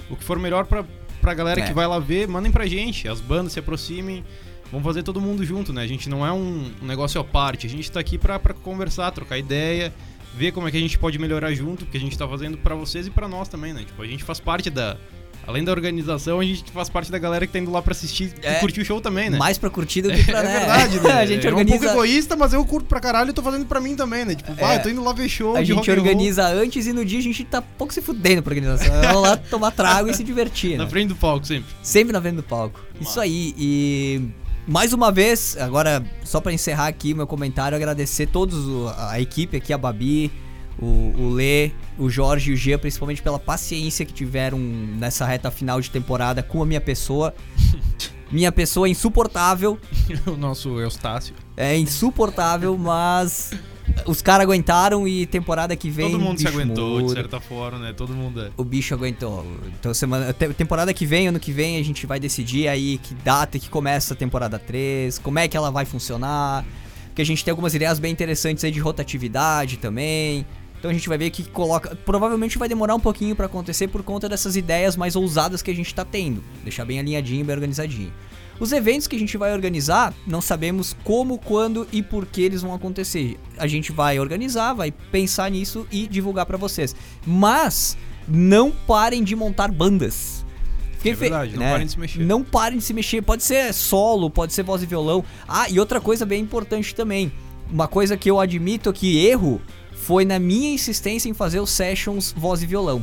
o 0.09 0.17
que 0.17 0.23
for 0.23 0.39
melhor 0.39 0.67
pra, 0.67 0.85
pra 1.21 1.35
galera 1.35 1.61
É. 1.61 1.67
que 1.67 1.73
vai 1.75 1.87
lá 1.87 1.99
ver, 1.99 2.29
mandem 2.29 2.53
pra 2.53 2.65
gente, 2.67 3.09
as 3.09 3.21
bandas 3.21 3.53
se 3.53 3.59
aproximem. 3.59 4.25
Vamos 4.71 4.87
fazer 4.87 5.03
todo 5.03 5.21
mundo 5.21 5.45
junto, 5.45 5.73
né? 5.73 5.83
A 5.83 5.87
gente 5.87 6.09
não 6.09 6.25
é 6.25 6.33
um, 6.33 6.71
um 6.81 6.87
negócio 6.87 7.21
à 7.21 7.25
parte, 7.25 7.67
a 7.67 7.71
gente 7.71 7.91
tá 7.91 7.99
aqui 8.01 8.17
pra 8.17 8.39
conversar, 8.39 9.11
trocar 9.11 9.37
ideia, 9.37 9.93
ver 10.37 10.53
como 10.53 10.67
é 10.69 10.71
que 10.71 10.77
a 10.77 10.81
gente 10.81 10.97
pode 10.99 11.19
melhorar 11.19 11.53
junto, 11.53 11.85
porque 11.85 11.99
a 11.99 12.01
gente 12.01 12.17
tá 12.17 12.27
fazendo 12.29 12.57
pra 12.59 12.75
vocês 12.77 13.07
e 13.09 13.11
pra 13.11 13.27
nós 13.29 13.49
também, 13.49 13.73
né? 13.73 13.83
Tipo, 13.85 14.01
a 14.01 14.07
gente 14.07 14.23
faz 14.23 14.39
parte 14.39 14.71
da. 14.71 14.97
Além 15.47 15.63
da 15.65 15.73
organização, 15.73 16.41
a 16.41 16.45
gente 16.45 16.65
faz 16.73 16.89
parte 16.89 17.11
da 17.11 17.19
galera 17.19 17.47
que 17.47 17.53
tá 17.53 17.59
indo 17.59 17.71
lá 17.71 17.83
pra 17.83 17.93
assistir 17.93 18.33
É. 18.43 18.57
e 18.57 18.61
curtir 18.61 18.81
o 18.81 18.85
show 18.85 19.01
também, 19.01 19.29
né? 19.31 19.39
Mais 19.39 19.59
pra 19.59 19.69
curtir 19.71 20.03
do 20.03 20.11
que 20.15 20.25
pra, 20.25 20.41
É 20.41 20.43
né? 20.43 20.59
verdade, 20.59 21.01
né? 21.05 21.13
a 21.13 21.27
gente 21.27 21.47
é 21.47 21.51
um 21.51 21.55
pouco 21.55 21.71
organiza... 21.73 21.93
egoísta, 21.93 22.37
mas 22.37 22.53
eu 22.53 22.65
curto 22.65 22.87
pra 22.87 23.01
caralho 23.01 23.31
e 23.31 23.33
tô 23.33 23.43
fazendo 23.43 23.67
pra 23.67 23.81
mim 23.81 23.95
também, 23.95 24.25
né? 24.25 24.35
Tipo, 24.35 24.55
vai, 24.55 24.77
É. 24.77 24.79
eu 24.79 24.83
tô 24.83 24.89
indo 24.89 25.03
lá 25.05 25.13
ver 25.13 25.29
show 25.29 25.57
A 25.57 25.63
gente 25.63 25.91
organiza 25.91 26.47
antes 26.49 26.87
e 26.87 26.93
no 26.93 27.05
dia 27.05 27.19
a 27.19 27.23
gente 27.23 27.45
tá 27.45 27.61
pouco 27.63 27.93
se 27.93 28.01
fudendo 28.01 28.43
pra 28.43 28.51
organização. 28.55 28.95
Vamos 29.03 29.23
lá 29.23 29.37
tomar 29.51 29.71
trago 29.71 30.09
e 30.09 30.15
se 30.15 30.25
divertir, 30.25 30.77
na 30.79 30.85
né? 30.85 30.91
frente 30.91 31.09
do 31.09 31.17
palco 31.17 31.47
sempre. 31.47 31.67
Sempre 31.83 32.13
na 32.13 32.21
frente 32.21 32.37
do 32.37 32.43
palco. 32.43 32.81
Isso 33.01 33.21
aí. 33.21 33.55
E 33.59 34.23
mais 34.67 34.93
uma 34.95 35.13
vez, 35.13 35.57
agora, 35.61 36.03
só 36.25 36.41
pra 36.41 36.53
encerrar 36.53 36.87
aqui 36.87 37.13
meu 37.13 37.27
comentário, 37.27 37.77
agradecer 37.77 38.27
todos 38.27 38.67
o- 38.67 38.93
a 38.97 39.21
equipe 39.21 39.57
aqui, 39.59 39.73
a 39.73 39.79
Babi, 39.79 40.31
o, 40.79 41.15
o 41.17 41.31
Lê, 41.31 41.71
o 41.99 42.09
Jorge 42.11 42.51
e 42.51 42.55
o 42.55 42.57
Gia, 42.57 42.79
principalmente 42.79 43.23
pela 43.23 43.39
paciência 43.39 44.05
que 44.05 44.13
tiveram 44.13 44.59
nessa 44.59 45.25
reta 45.25 45.51
final 45.51 45.81
de 45.81 45.91
temporada 45.91 46.43
com 46.43 46.63
a 46.63 46.67
minha 46.67 46.81
pessoa. 46.81 47.35
Minha 48.33 48.51
pessoa 48.51 48.89
é 48.89 48.91
insuportável. 48.91 49.79
o 50.27 50.33
nosso 50.33 50.81
Eustácio. 50.81 51.35
É 51.57 51.77
insuportável, 51.77 52.77
mas 52.77 53.53
os 54.07 54.21
caras 54.21 54.45
aguentaram 54.45 55.07
e 55.07 55.27
temporada 55.27 55.77
que 55.77 55.89
vem. 55.89 56.11
Todo 56.11 56.21
mundo 56.21 56.41
se 56.41 56.49
aguentou, 56.49 57.03
de 57.03 57.13
certa 57.13 57.39
forma, 57.39 57.79
né? 57.79 57.93
Todo 57.93 58.13
mundo 58.13 58.41
é. 58.41 58.51
O 58.57 58.65
bicho 58.65 58.93
aguentou. 58.95 59.47
Então, 59.79 59.95
semana, 59.95 60.33
te- 60.33 60.53
temporada 60.55 60.93
que 60.93 61.07
vem, 61.07 61.29
ano 61.29 61.39
que 61.39 61.53
vem, 61.53 61.79
a 61.79 61.85
gente 61.85 62.07
vai 62.07 62.19
decidir 62.19 62.67
aí 62.67 62.99
que 62.99 63.15
data 63.15 63.59
que 63.59 63.69
começa 63.69 64.15
a 64.15 64.17
temporada 64.17 64.59
3, 64.59 65.19
como 65.19 65.39
é 65.39 65.47
que 65.47 65.57
ela 65.57 65.71
vai 65.71 65.85
funcionar. 65.85 66.65
Porque 67.07 67.23
a 67.23 67.27
gente 67.27 67.45
tem 67.45 67.53
algumas 67.53 67.75
ideias 67.75 68.01
bem 68.01 68.11
interessantes 68.11 68.65
aí 68.65 68.73
de 68.73 68.81
rotatividade 68.81 69.77
também. 69.77 70.45
Então 70.85 70.91
a 70.91 70.95
gente 70.95 71.09
vai 71.09 71.17
ver 71.17 71.31
que 71.31 71.45
coloca. 71.45 71.97
Provavelmente 71.97 72.59
vai 72.59 72.69
demorar 72.69 72.95
um 72.95 73.01
pouquinho 73.01 73.35
pra 73.35 73.47
acontecer 73.47 73.89
por 73.89 74.03
conta 74.03 74.29
dessas 74.29 74.55
ideias 74.55 74.99
mais 74.99 75.17
ousadas 75.17 75.63
que 75.63 75.71
a 75.71 75.75
gente 75.75 75.95
tá 75.95 76.05
tendo. 76.05 76.45
Deixar 76.63 76.85
bem 76.85 76.99
alinhadinho, 76.99 77.43
bem 77.43 77.55
organizadinho. 77.55 78.13
Os 78.61 78.71
eventos 78.71 79.07
que 79.07 79.17
a 79.17 79.19
gente 79.19 79.35
vai 79.39 79.55
organizar, 79.55 80.13
não 80.27 80.43
sabemos 80.43 80.95
como, 81.03 81.39
quando 81.39 81.89
e 81.91 82.03
por 82.03 82.27
que 82.27 82.43
eles 82.43 82.61
vão 82.61 82.75
acontecer. 82.75 83.41
A 83.57 83.67
gente 83.67 83.93
vai 83.93 84.21
organizar, 84.21 84.75
vai 84.75 84.91
pensar 84.91 85.51
nisso 85.51 85.87
e 85.91 86.07
divulgar 86.07 86.45
pra 86.45 86.59
vocês. 86.59 86.95
Mas 87.27 87.97
não 88.29 88.71
parem 88.71 89.25
de 89.25 89.35
montar 89.35 89.73
bandas. 89.73 90.45
É 91.03 91.15
verdade, 91.15 91.55
não 91.55 91.61
né? 91.61 91.71
parem 91.71 91.87
de 91.87 91.93
se 91.93 91.99
mexer. 91.99 92.25
Não 92.25 92.45
parem 92.45 92.79
de 92.79 92.85
se 92.85 92.93
mexer. 92.93 93.23
Pode 93.23 93.43
ser 93.43 93.73
solo, 93.73 94.29
pode 94.29 94.53
ser 94.53 94.63
voz 94.63 94.83
e 94.83 94.87
violão. 94.87 95.25
Ah, 95.49 95.67
e 95.67 95.81
outra 95.81 95.99
coisa 95.99 96.27
bem 96.27 96.43
importante 96.43 96.95
também. 96.95 97.33
Uma 97.73 97.89
coisa 97.89 98.19
que 98.19 98.31
eu 98.31 98.39
admito 98.39 98.93
que 98.93 99.27
erro 99.27 99.63
foi 100.05 100.25
na 100.27 100.39
minha 100.39 100.71
insistência 100.75 101.31
em 101.31 101.35
fazer 101.35 101.61
os 101.61 101.71
sessions 101.71 102.33
voz 102.37 102.63
e 102.63 102.67
violão. 102.67 103.03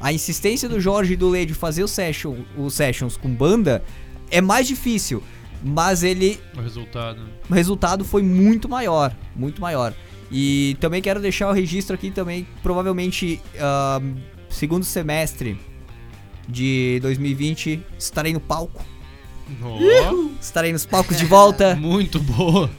A 0.00 0.12
insistência 0.14 0.66
do 0.66 0.80
Jorge 0.80 1.12
e 1.12 1.16
do 1.16 1.28
Lê 1.28 1.44
de 1.44 1.52
fazer 1.52 1.82
o 1.82 1.88
session, 1.88 2.36
os 2.56 2.72
sessions 2.72 3.18
com 3.18 3.28
banda 3.28 3.84
é 4.30 4.40
mais 4.40 4.66
difícil, 4.66 5.22
mas 5.62 6.02
ele 6.02 6.40
O 6.56 6.60
resultado. 6.62 7.20
o 7.50 7.52
resultado 7.52 8.02
foi 8.02 8.22
muito 8.22 8.66
maior, 8.66 9.14
muito 9.36 9.60
maior. 9.60 9.92
E 10.32 10.74
também 10.80 11.02
quero 11.02 11.20
deixar 11.20 11.50
o 11.50 11.52
registro 11.52 11.94
aqui 11.94 12.10
também, 12.10 12.46
provavelmente 12.62 13.38
ah, 13.58 14.00
segundo 14.48 14.84
semestre 14.86 15.58
de 16.48 16.98
2020 17.02 17.78
estarei 17.98 18.32
no 18.32 18.40
palco, 18.40 18.82
Ó, 19.62 20.28
estarei 20.40 20.72
nos 20.72 20.86
palcos 20.86 21.18
de 21.18 21.26
volta, 21.26 21.74
muito 21.80 22.18
boa. 22.20 22.70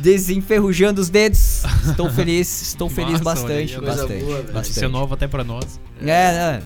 Desenferrujando 0.00 1.00
os 1.00 1.08
dedos. 1.08 1.62
Estou 1.88 2.10
feliz, 2.12 2.62
estou 2.62 2.88
feliz 2.90 3.20
Massa, 3.20 3.44
olha 3.44 3.64
bastante, 3.64 3.76
coisa 3.76 3.96
bastante, 3.96 4.24
boa, 4.24 4.42
bastante. 4.42 4.70
Isso 4.70 4.84
é 4.84 4.88
novo 4.88 5.14
até 5.14 5.26
pra 5.28 5.44
nós. 5.44 5.80
É, 6.00 6.04
né? 6.04 6.62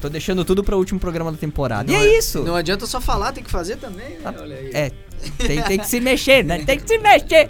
Tô 0.00 0.08
deixando 0.08 0.44
tudo 0.44 0.62
para 0.62 0.76
o 0.76 0.78
último 0.78 1.00
programa 1.00 1.32
da 1.32 1.38
temporada. 1.38 1.92
Não 1.92 1.98
e 1.98 2.06
é, 2.06 2.14
é- 2.14 2.18
isso. 2.18 2.42
Não 2.44 2.54
adianta 2.54 2.86
só 2.86 3.00
falar, 3.00 3.32
tem 3.32 3.42
que 3.42 3.50
fazer 3.50 3.76
também, 3.76 4.18
né? 4.18 4.34
Olha 4.40 4.56
aí. 4.56 4.70
É, 4.72 4.92
tem, 5.36 5.62
tem 5.62 5.78
que 5.78 5.88
se 5.88 6.00
mexer, 6.00 6.44
né? 6.44 6.64
Tem 6.64 6.78
que 6.78 6.86
se 6.86 6.98
mexer. 6.98 7.48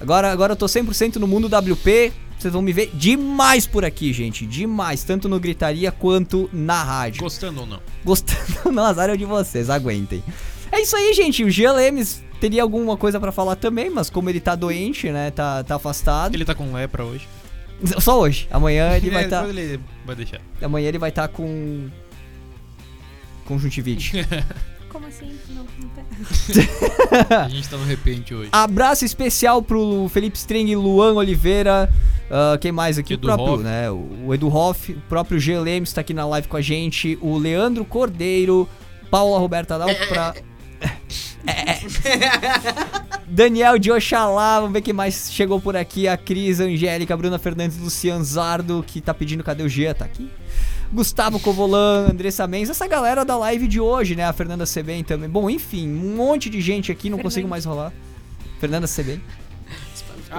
Agora, 0.00 0.30
agora 0.30 0.52
eu 0.52 0.56
tô 0.56 0.66
100% 0.66 1.16
no 1.16 1.26
mundo 1.26 1.46
WP. 1.46 2.12
Vocês 2.38 2.52
vão 2.52 2.60
me 2.60 2.72
ver 2.72 2.90
demais 2.92 3.66
por 3.66 3.84
aqui, 3.84 4.12
gente. 4.12 4.44
Demais. 4.44 5.02
Tanto 5.04 5.28
no 5.28 5.40
Gritaria 5.40 5.90
quanto 5.90 6.50
na 6.52 6.82
rádio. 6.82 7.22
Gostando 7.22 7.60
ou 7.60 7.66
não? 7.66 7.80
Gostando, 8.04 8.42
não, 8.72 8.84
azar 8.84 9.08
é 9.08 9.16
de 9.16 9.24
vocês. 9.24 9.70
Aguentem. 9.70 10.22
É 10.76 10.80
isso 10.82 10.94
aí, 10.96 11.12
gente. 11.14 11.42
O 11.44 11.50
Jean 11.50 11.72
Lemes 11.72 12.22
teria 12.40 12.62
alguma 12.62 12.96
coisa 12.96 13.18
pra 13.18 13.32
falar 13.32 13.56
também, 13.56 13.88
mas 13.88 14.10
como 14.10 14.28
ele 14.28 14.40
tá 14.40 14.54
doente, 14.54 15.10
né? 15.10 15.30
Tá, 15.30 15.64
tá 15.64 15.76
afastado. 15.76 16.34
Ele 16.34 16.44
tá 16.44 16.54
com 16.54 16.72
lepra 16.72 17.04
hoje. 17.04 17.26
Só 18.00 18.20
hoje. 18.20 18.46
Amanhã 18.50 18.94
ele 18.96 19.10
vai 19.10 19.22
É, 19.22 19.24
estar. 19.24 19.40
depois 19.46 19.56
Ele 19.58 19.80
vai 20.04 20.16
deixar. 20.16 20.40
Amanhã 20.62 20.88
ele 20.88 20.98
vai 20.98 21.08
estar 21.10 21.28
com. 21.28 21.88
Conjuntivite. 23.46 24.12
Como 24.88 25.06
assim? 25.06 25.30
Não, 25.50 25.66
não 25.78 25.88
tem. 25.90 26.04
A 27.44 27.48
gente 27.48 27.68
tá 27.68 27.76
no 27.76 27.84
repente 27.84 28.34
hoje. 28.34 28.48
Abraço 28.52 29.04
especial 29.04 29.60
pro 29.62 30.08
Felipe 30.08 30.36
String, 30.38 30.74
Luan 30.74 31.12
Oliveira. 31.14 31.90
ah, 32.30 32.56
quem 32.58 32.72
mais 32.72 32.98
aqui? 32.98 33.14
Edu 33.14 33.28
o 33.28 33.34
próprio, 33.34 33.54
Hoff. 33.54 33.62
né? 33.64 33.90
O 33.90 34.08
o 34.26 34.34
Edu 34.34 34.48
Hoff, 34.54 34.92
o 34.92 35.00
próprio 35.08 35.38
G. 35.38 35.58
Lemes 35.58 35.92
tá 35.92 36.00
aqui 36.00 36.12
na 36.14 36.26
live 36.26 36.48
com 36.48 36.56
a 36.56 36.60
gente. 36.62 37.18
O 37.20 37.36
Leandro 37.38 37.84
Cordeiro, 37.84 38.68
Paula 39.10 39.38
Roberta 39.38 39.76
Daniel 43.28 43.78
de 43.78 43.90
Oxalá, 43.90 44.60
vamos 44.60 44.72
ver 44.72 44.82
quem 44.82 44.94
mais 44.94 45.30
chegou 45.32 45.60
por 45.60 45.76
aqui. 45.76 46.06
A 46.08 46.16
Cris, 46.16 46.60
a 46.60 46.64
Angélica, 46.64 47.14
a 47.14 47.16
Bruna 47.16 47.38
Fernandes, 47.38 47.78
Lucian 47.78 48.22
Zardo, 48.22 48.84
que 48.86 49.00
tá 49.00 49.12
pedindo 49.12 49.42
cadê 49.44 49.62
o 49.62 49.68
Gia, 49.68 49.94
tá 49.94 50.04
aqui. 50.04 50.30
Gustavo 50.92 51.40
Covolan, 51.40 52.08
Andressa 52.10 52.46
Mendes, 52.46 52.70
essa 52.70 52.86
galera 52.86 53.24
da 53.24 53.36
live 53.36 53.66
de 53.66 53.80
hoje, 53.80 54.14
né? 54.14 54.24
A 54.24 54.32
Fernanda 54.32 54.64
Sebem 54.64 55.02
também. 55.02 55.28
Bom, 55.28 55.50
enfim, 55.50 55.88
um 55.88 56.16
monte 56.16 56.48
de 56.48 56.60
gente 56.60 56.92
aqui, 56.92 57.10
não 57.10 57.18
Fernanda. 57.18 57.22
consigo 57.22 57.48
mais 57.48 57.64
rolar. 57.64 57.92
Fernanda 58.60 58.86
Sebem. 58.86 59.20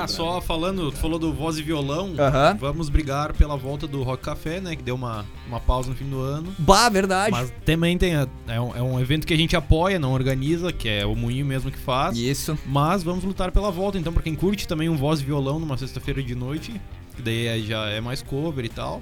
Ah, 0.04 0.08
só 0.08 0.42
falando, 0.42 0.92
tu 0.92 0.98
falou 0.98 1.18
do 1.20 1.34
voz 1.34 1.58
e 1.58 1.64
violão. 1.64 2.14
Vamos 2.60 2.90
brigar 2.90 3.34
pela 3.34 3.56
volta 3.58 3.88
do 3.88 4.04
Rock 4.04 4.24
Café, 4.24 4.60
né? 4.60 4.76
Que 4.76 4.84
deu 4.84 4.96
uma, 4.96 5.26
uma 5.48 5.60
pausa 5.60 5.90
no 5.90 5.96
fim 5.96 6.10
do 6.10 6.20
ano. 6.22 6.54
Bah, 6.60 6.90
verdade. 6.90 7.32
Mas 7.32 7.52
também 7.66 7.98
tem. 7.98 8.16
a- 8.16 8.28
é, 8.48 8.60
um, 8.60 8.76
é 8.76 8.82
um 8.82 9.00
evento 9.00 9.26
que 9.28 9.34
a 9.34 9.38
gente 9.38 9.56
apoia, 9.56 9.98
não 10.00 10.14
organiza, 10.14 10.72
que 10.72 10.88
é 10.88 11.06
o 11.06 11.16
Moinho 11.16 11.46
mesmo 11.46 11.72
que 11.72 11.78
faz. 11.80 12.18
Isso. 12.18 12.58
Mas 12.66 13.04
vamos 13.04 13.24
lutar 13.24 13.52
pela 13.52 13.72
volta. 13.72 13.98
Então, 13.98 14.14
pra 14.14 14.22
quem 14.24 14.36
curte 14.36 14.68
também 14.68 14.90
um 14.90 14.96
voz 14.98 15.20
e 15.20 15.24
violão 15.26 15.60
numa 15.60 15.78
sexta-feira 15.78 16.22
de 16.22 16.36
noite, 16.36 16.74
que 17.16 17.22
daí 17.22 17.48
é- 17.48 17.60
já 17.60 17.86
é 17.88 18.00
mais 18.02 18.22
cover 18.22 18.64
e 18.66 18.70
tal. 18.70 19.02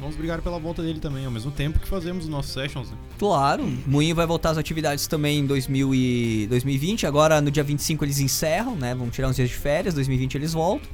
Vamos 0.00 0.14
brigar 0.14 0.40
pela 0.40 0.58
volta 0.58 0.80
dele 0.80 1.00
também, 1.00 1.24
ao 1.24 1.30
mesmo 1.30 1.50
tempo 1.50 1.80
que 1.80 1.88
fazemos 1.88 2.24
os 2.24 2.30
nossos 2.30 2.52
sessions. 2.52 2.90
Né? 2.90 2.96
Claro. 3.18 3.64
Moinho 3.84 4.14
vai 4.14 4.26
voltar 4.26 4.50
às 4.50 4.58
atividades 4.58 5.06
também 5.08 5.40
em 5.40 5.46
2000 5.46 5.94
e 5.94 6.46
2020. 6.48 7.06
Agora, 7.06 7.40
no 7.40 7.50
dia 7.50 7.64
25, 7.64 8.04
eles 8.04 8.20
encerram, 8.20 8.76
né? 8.76 8.94
Vão 8.94 9.10
tirar 9.10 9.28
uns 9.28 9.36
dias 9.36 9.48
de 9.48 9.56
férias. 9.56 9.94
2020 9.94 10.36
eles 10.36 10.52
voltam. 10.52 10.88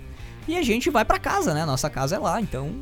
E 0.48 0.56
a 0.56 0.62
gente 0.62 0.88
vai 0.88 1.04
pra 1.04 1.18
casa, 1.18 1.52
né? 1.52 1.66
Nossa 1.66 1.90
casa 1.90 2.16
é 2.16 2.18
lá, 2.18 2.40
então. 2.40 2.74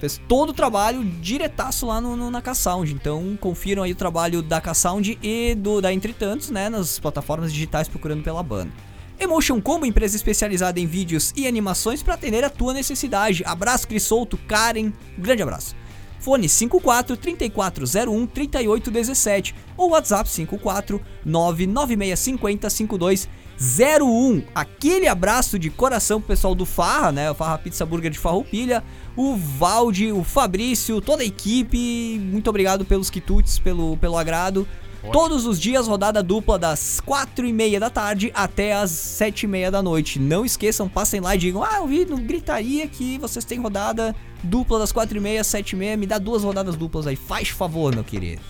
Fez 0.00 0.20
todo 0.26 0.50
o 0.50 0.52
trabalho 0.52 1.04
diretaço 1.04 1.86
lá 1.86 2.00
no, 2.00 2.16
no- 2.16 2.32
na 2.32 2.42
K-Sound. 2.42 2.92
Então 2.92 3.38
confiram 3.40 3.84
aí 3.84 3.92
o 3.92 3.96
trabalho 3.96 4.42
da 4.42 4.60
K-Sound 4.60 5.16
e 5.22 5.54
do 5.54 5.80
da 5.80 5.92
Entretantos, 5.92 6.50
né? 6.50 6.68
Nas 6.68 6.98
plataformas 6.98 7.52
digitais 7.52 7.86
procurando 7.86 8.24
pela 8.24 8.42
banda. 8.42 8.72
Emotion 9.20 9.60
Combo, 9.60 9.84
empresa 9.84 10.16
especializada 10.16 10.80
em 10.80 10.86
vídeos 10.86 11.32
e 11.36 11.46
animações 11.46 12.02
para 12.02 12.14
atender 12.14 12.42
a 12.42 12.48
tua 12.48 12.72
necessidade. 12.72 13.44
Abraço, 13.44 13.86
Cris 13.86 14.02
Souto, 14.02 14.38
Karen, 14.48 14.92
grande 15.18 15.42
abraço. 15.42 15.76
Fone 16.18 16.48
54 16.48 17.16
3401 17.16 18.26
3817 18.26 19.54
ou 19.76 19.90
WhatsApp 19.90 20.28
54 20.28 21.00
99650 21.24 22.70
5201. 22.70 24.42
Aquele 24.54 25.08
abraço 25.08 25.58
de 25.58 25.70
coração 25.70 26.20
pro 26.20 26.28
pessoal 26.28 26.54
do 26.54 26.66
Farra, 26.66 27.12
né? 27.12 27.30
O 27.30 27.34
Farra 27.34 27.58
Pizza 27.58 27.86
Burger 27.86 28.10
de 28.10 28.18
Farroupilha, 28.18 28.84
o 29.16 29.34
Valde, 29.34 30.12
o 30.12 30.22
Fabrício, 30.22 31.00
toda 31.00 31.22
a 31.22 31.26
equipe. 31.26 32.18
Muito 32.18 32.48
obrigado 32.50 32.84
pelos 32.84 33.08
quitutes, 33.08 33.58
pelo, 33.58 33.96
pelo 33.96 34.18
agrado. 34.18 34.68
Todos 35.12 35.46
os 35.46 35.58
dias, 35.58 35.86
rodada 35.88 36.22
dupla 36.22 36.58
das 36.58 37.00
4 37.00 37.46
e 37.46 37.52
meia 37.52 37.80
da 37.80 37.88
tarde 37.88 38.30
até 38.34 38.74
as 38.74 38.90
7 38.90 39.44
e 39.44 39.46
meia 39.46 39.70
da 39.70 39.82
noite. 39.82 40.18
Não 40.18 40.44
esqueçam, 40.44 40.88
passem 40.88 41.20
lá 41.20 41.34
e 41.34 41.38
digam: 41.38 41.64
Ah, 41.64 41.78
eu 41.78 41.86
vi 41.86 42.04
no 42.04 42.18
Gritaria 42.18 42.86
que 42.86 43.18
vocês 43.18 43.44
têm 43.44 43.58
rodada 43.58 44.14
dupla 44.42 44.78
das 44.78 44.92
4 44.92 45.16
e 45.16 45.20
meia, 45.20 45.42
7 45.42 45.70
e 45.72 45.76
meia. 45.76 45.96
Me 45.96 46.06
dá 46.06 46.18
duas 46.18 46.44
rodadas 46.44 46.76
duplas 46.76 47.06
aí, 47.06 47.16
faz 47.16 47.48
favor, 47.48 47.94
meu 47.94 48.04
querido. 48.04 48.42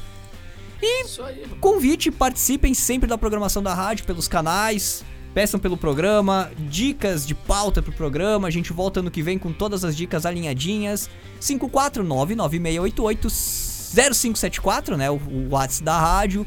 Aí. 1.24 1.46
Convite, 1.61 2.11
participem 2.11 2.74
sempre 2.74 3.09
da 3.09 3.16
programação 3.16 3.62
da 3.62 3.74
rádio 3.74 4.05
pelos 4.05 4.26
canais. 4.26 5.05
Peçam 5.32 5.61
pelo 5.61 5.76
programa, 5.76 6.51
dicas 6.59 7.24
de 7.24 7.34
pauta 7.34 7.80
pro 7.80 7.92
programa. 7.92 8.48
A 8.48 8.51
gente 8.51 8.72
volta 8.72 8.98
ano 8.98 9.11
que 9.11 9.22
vem 9.22 9.38
com 9.38 9.53
todas 9.53 9.84
as 9.84 9.96
dicas 9.96 10.26
alinhadinhas. 10.26 11.09
54996880574, 13.95 14.97
né? 14.97 15.11
O, 15.11 15.14
o 15.14 15.49
WhatsApp 15.51 15.84
da 15.84 15.99
rádio. 15.99 16.47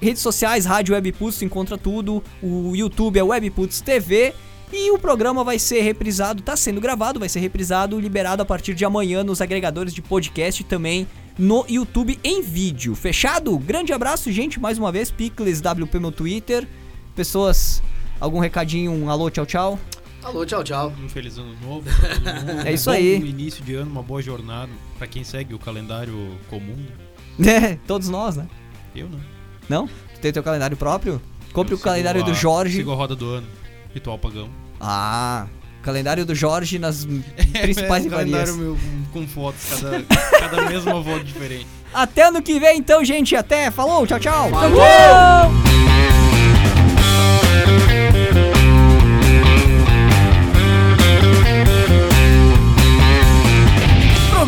Redes 0.00 0.22
sociais, 0.22 0.64
Rádio 0.64 0.94
Webputs, 0.94 1.42
encontra 1.42 1.76
tudo. 1.76 2.22
O 2.42 2.74
YouTube 2.74 3.18
é 3.18 3.22
Webputs 3.22 3.80
TV. 3.80 4.34
E 4.72 4.90
o 4.92 4.98
programa 4.98 5.42
vai 5.42 5.58
ser 5.58 5.80
reprisado, 5.80 6.42
tá 6.42 6.56
sendo 6.56 6.80
gravado, 6.80 7.18
vai 7.18 7.28
ser 7.28 7.40
reprisado, 7.40 7.98
liberado 7.98 8.40
a 8.40 8.46
partir 8.46 8.72
de 8.72 8.84
amanhã 8.84 9.24
nos 9.24 9.40
agregadores 9.40 9.92
de 9.92 10.00
podcast 10.00 10.62
e 10.62 10.64
também 10.64 11.08
no 11.36 11.64
YouTube 11.68 12.20
em 12.22 12.40
vídeo. 12.40 12.94
Fechado? 12.94 13.58
Grande 13.58 13.92
abraço, 13.92 14.30
gente, 14.30 14.60
mais 14.60 14.78
uma 14.78 14.92
vez. 14.92 15.10
Picles 15.10 15.60
WP 15.60 15.98
no 15.98 16.12
Twitter. 16.12 16.68
Pessoas, 17.16 17.82
algum 18.20 18.38
recadinho, 18.38 18.92
um 18.92 19.10
alô, 19.10 19.28
tchau, 19.28 19.44
tchau. 19.44 19.78
Alô, 20.22 20.44
tchau, 20.44 20.62
tchau. 20.62 20.92
Um 21.02 21.08
feliz 21.08 21.38
ano 21.38 21.54
novo. 21.62 21.84
É 22.64 22.72
isso 22.72 22.90
um 22.90 22.92
aí. 22.92 23.18
Bom 23.18 23.26
início 23.26 23.64
de 23.64 23.74
ano, 23.74 23.90
uma 23.90 24.02
boa 24.02 24.20
jornada. 24.22 24.70
Pra 24.98 25.06
quem 25.06 25.24
segue 25.24 25.54
o 25.54 25.58
calendário 25.58 26.36
comum. 26.48 26.76
É, 27.44 27.76
todos 27.86 28.08
nós, 28.08 28.36
né? 28.36 28.46
Eu 28.94 29.08
não. 29.08 29.20
Não? 29.68 29.86
Tu 30.14 30.20
tem 30.20 30.32
teu 30.32 30.42
calendário 30.42 30.76
próprio? 30.76 31.20
Compre 31.52 31.74
Eu 31.74 31.78
o 31.78 31.80
calendário 31.80 32.22
do 32.22 32.32
a- 32.32 32.34
Jorge. 32.34 32.76
Sigo 32.78 32.92
a 32.92 32.94
roda 32.94 33.16
do 33.16 33.26
ano. 33.30 33.46
Ritual 33.94 34.18
pagão. 34.18 34.48
Ah, 34.80 35.46
calendário 35.82 36.24
do 36.26 36.34
Jorge 36.34 36.78
nas 36.78 37.06
principais 37.60 38.04
é 38.04 38.08
um 38.08 38.10
calendário 38.10 38.54
meu 38.56 38.78
com 39.12 39.26
fotos, 39.26 39.64
cada, 39.70 40.02
cada 40.38 40.80
uma 40.92 41.02
foto 41.02 41.24
diferente. 41.24 41.66
Até 41.92 42.26
ano 42.28 42.40
que 42.42 42.60
vem, 42.60 42.78
então, 42.78 43.04
gente. 43.04 43.34
Até. 43.34 43.70
Falou, 43.70 44.06
tchau, 44.06 44.20
tchau. 44.20 44.50